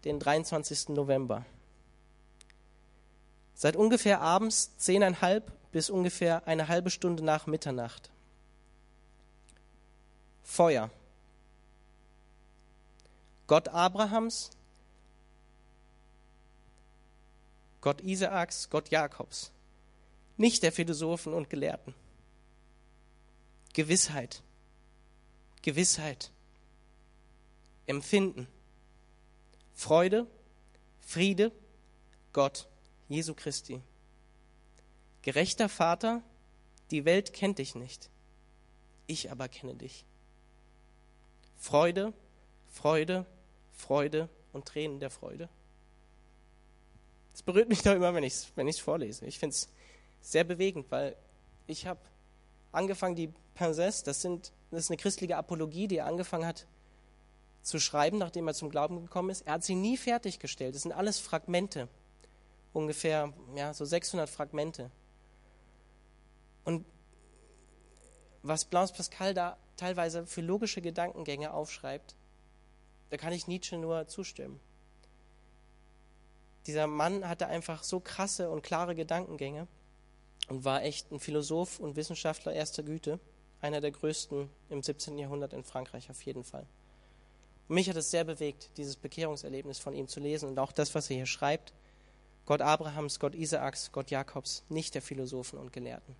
den 0.04 0.18
23. 0.18 0.90
November. 0.90 1.44
Seit 3.54 3.76
ungefähr 3.76 4.20
abends 4.20 4.76
zehneinhalb 4.78 5.52
bis 5.70 5.90
ungefähr 5.90 6.46
eine 6.46 6.68
halbe 6.68 6.90
Stunde 6.90 7.22
nach 7.22 7.46
Mitternacht. 7.46 8.10
Feuer. 10.42 10.90
Gott 13.46 13.68
Abrahams, 13.68 14.50
Gott 17.80 18.00
Isaaks, 18.00 18.70
Gott 18.70 18.88
Jakobs, 18.90 19.52
nicht 20.36 20.62
der 20.62 20.72
Philosophen 20.72 21.34
und 21.34 21.50
Gelehrten. 21.50 21.94
Gewissheit, 23.72 24.42
Gewissheit, 25.62 26.30
Empfinden. 27.86 28.46
Freude, 29.74 30.26
Friede, 31.00 31.50
Gott, 32.32 32.68
Jesu 33.08 33.34
Christi. 33.34 33.82
Gerechter 35.22 35.68
Vater, 35.68 36.22
die 36.90 37.04
Welt 37.04 37.32
kennt 37.32 37.58
dich 37.58 37.74
nicht, 37.74 38.10
ich 39.06 39.30
aber 39.30 39.48
kenne 39.48 39.74
dich. 39.74 40.04
Freude, 41.58 42.12
Freude, 42.68 43.26
Freude 43.72 44.28
und 44.52 44.66
Tränen 44.66 45.00
der 45.00 45.10
Freude. 45.10 45.48
Es 47.34 47.42
berührt 47.42 47.68
mich 47.68 47.82
doch 47.82 47.94
immer, 47.94 48.14
wenn 48.14 48.24
ich 48.24 48.34
es 48.34 48.52
wenn 48.56 48.72
vorlese. 48.72 49.26
Ich 49.26 49.38
finde 49.38 49.54
es 49.54 49.68
sehr 50.20 50.44
bewegend, 50.44 50.90
weil 50.90 51.16
ich 51.66 51.86
habe 51.86 52.00
angefangen, 52.72 53.16
die 53.16 53.32
Pinsesse, 53.54 54.04
das, 54.04 54.22
sind, 54.22 54.52
das 54.70 54.84
ist 54.84 54.90
eine 54.90 54.96
christliche 54.96 55.36
Apologie, 55.36 55.88
die 55.88 55.98
er 55.98 56.06
angefangen 56.06 56.46
hat, 56.46 56.66
zu 57.62 57.78
schreiben, 57.78 58.18
nachdem 58.18 58.48
er 58.48 58.54
zum 58.54 58.70
Glauben 58.70 59.02
gekommen 59.02 59.30
ist. 59.30 59.46
Er 59.46 59.54
hat 59.54 59.64
sie 59.64 59.74
nie 59.74 59.96
fertiggestellt. 59.96 60.74
Das 60.74 60.82
sind 60.82 60.92
alles 60.92 61.18
Fragmente. 61.18 61.88
Ungefähr 62.72 63.32
ja, 63.54 63.72
so 63.72 63.84
600 63.84 64.28
Fragmente. 64.28 64.90
Und 66.64 66.84
was 68.42 68.64
Blaise 68.64 68.92
Pascal 68.92 69.34
da 69.34 69.56
teilweise 69.76 70.26
für 70.26 70.40
logische 70.40 70.82
Gedankengänge 70.82 71.52
aufschreibt, 71.52 72.16
da 73.10 73.16
kann 73.16 73.32
ich 73.32 73.46
Nietzsche 73.46 73.76
nur 73.76 74.08
zustimmen. 74.08 74.58
Dieser 76.66 76.86
Mann 76.86 77.28
hatte 77.28 77.46
einfach 77.46 77.82
so 77.82 78.00
krasse 78.00 78.50
und 78.50 78.62
klare 78.62 78.94
Gedankengänge 78.94 79.66
und 80.48 80.64
war 80.64 80.82
echt 80.82 81.10
ein 81.10 81.20
Philosoph 81.20 81.80
und 81.80 81.96
Wissenschaftler 81.96 82.52
erster 82.52 82.82
Güte, 82.82 83.18
einer 83.62 83.80
der 83.80 83.92
größten 83.92 84.50
im 84.68 84.82
17. 84.82 85.18
Jahrhundert 85.18 85.52
in 85.52 85.64
Frankreich 85.64 86.10
auf 86.10 86.20
jeden 86.22 86.44
Fall. 86.44 86.66
Mich 87.68 87.88
hat 87.88 87.96
es 87.96 88.10
sehr 88.10 88.24
bewegt, 88.24 88.70
dieses 88.76 88.96
Bekehrungserlebnis 88.96 89.78
von 89.78 89.94
ihm 89.94 90.08
zu 90.08 90.20
lesen 90.20 90.48
und 90.48 90.58
auch 90.58 90.72
das, 90.72 90.94
was 90.94 91.08
er 91.08 91.16
hier 91.16 91.26
schreibt. 91.26 91.72
Gott 92.44 92.60
Abrahams, 92.60 93.20
Gott 93.20 93.34
Isaaks, 93.34 93.92
Gott 93.92 94.10
Jakobs, 94.10 94.64
nicht 94.68 94.94
der 94.94 95.00
Philosophen 95.00 95.58
und 95.58 95.72
Gelehrten. 95.72 96.16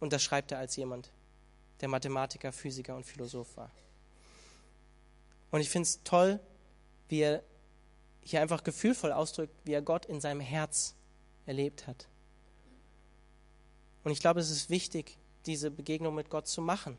Und 0.00 0.12
das 0.12 0.22
schreibt 0.22 0.50
er 0.50 0.58
als 0.58 0.74
jemand, 0.76 1.12
der 1.80 1.88
Mathematiker, 1.88 2.50
Physiker 2.50 2.96
und 2.96 3.04
Philosoph 3.04 3.56
war. 3.56 3.70
Und 5.50 5.60
ich 5.60 5.70
finde 5.70 5.86
es 5.86 6.02
toll, 6.02 6.40
wie 7.08 7.20
er 7.20 7.42
hier 8.22 8.40
einfach 8.40 8.64
gefühlvoll 8.64 9.12
ausdrückt, 9.12 9.54
wie 9.64 9.72
er 9.72 9.82
Gott 9.82 10.06
in 10.06 10.20
seinem 10.20 10.40
Herz 10.40 10.94
erlebt 11.46 11.86
hat. 11.86 12.08
Und 14.02 14.12
ich 14.12 14.20
glaube, 14.20 14.40
es 14.40 14.50
ist 14.50 14.70
wichtig, 14.70 15.17
diese 15.46 15.70
Begegnung 15.70 16.14
mit 16.14 16.30
Gott 16.30 16.46
zu 16.46 16.60
machen. 16.60 16.98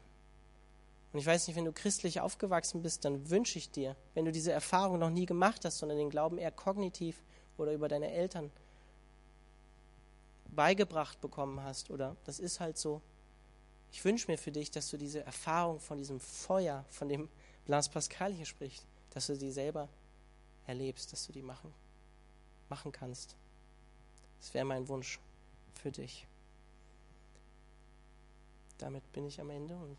Und 1.11 1.19
ich 1.19 1.25
weiß 1.25 1.47
nicht, 1.47 1.55
wenn 1.55 1.65
du 1.65 1.73
christlich 1.73 2.21
aufgewachsen 2.21 2.83
bist, 2.83 3.03
dann 3.03 3.29
wünsche 3.29 3.57
ich 3.57 3.71
dir, 3.71 3.95
wenn 4.13 4.25
du 4.25 4.31
diese 4.31 4.51
Erfahrung 4.51 4.99
noch 4.99 5.09
nie 5.09 5.25
gemacht 5.25 5.65
hast, 5.65 5.79
sondern 5.79 5.97
den 5.97 6.09
Glauben 6.09 6.37
eher 6.37 6.51
kognitiv 6.51 7.21
oder 7.57 7.73
über 7.73 7.87
deine 7.87 8.11
Eltern 8.11 8.51
beigebracht 10.47 11.19
bekommen 11.21 11.63
hast 11.63 11.89
oder 11.89 12.15
das 12.25 12.39
ist 12.39 12.59
halt 12.59 12.77
so. 12.77 13.01
Ich 13.91 14.03
wünsche 14.05 14.29
mir 14.29 14.37
für 14.37 14.51
dich, 14.51 14.69
dass 14.69 14.89
du 14.89 14.97
diese 14.97 15.23
Erfahrung 15.23 15.79
von 15.79 15.97
diesem 15.97 16.19
Feuer, 16.19 16.85
von 16.89 17.09
dem 17.09 17.27
Blas 17.65 17.89
Pascal 17.89 18.33
hier 18.33 18.45
spricht, 18.45 18.85
dass 19.11 19.27
du 19.27 19.37
die 19.37 19.51
selber 19.51 19.89
erlebst, 20.67 21.11
dass 21.11 21.25
du 21.25 21.33
die 21.33 21.41
machen, 21.41 21.73
machen 22.69 22.91
kannst. 22.91 23.35
Das 24.39 24.53
wäre 24.53 24.65
mein 24.65 24.87
Wunsch 24.87 25.19
für 25.73 25.91
dich. 25.91 26.27
Damit 28.79 29.11
bin 29.11 29.25
ich 29.25 29.39
am 29.39 29.49
Ende 29.49 29.77
und 29.77 29.97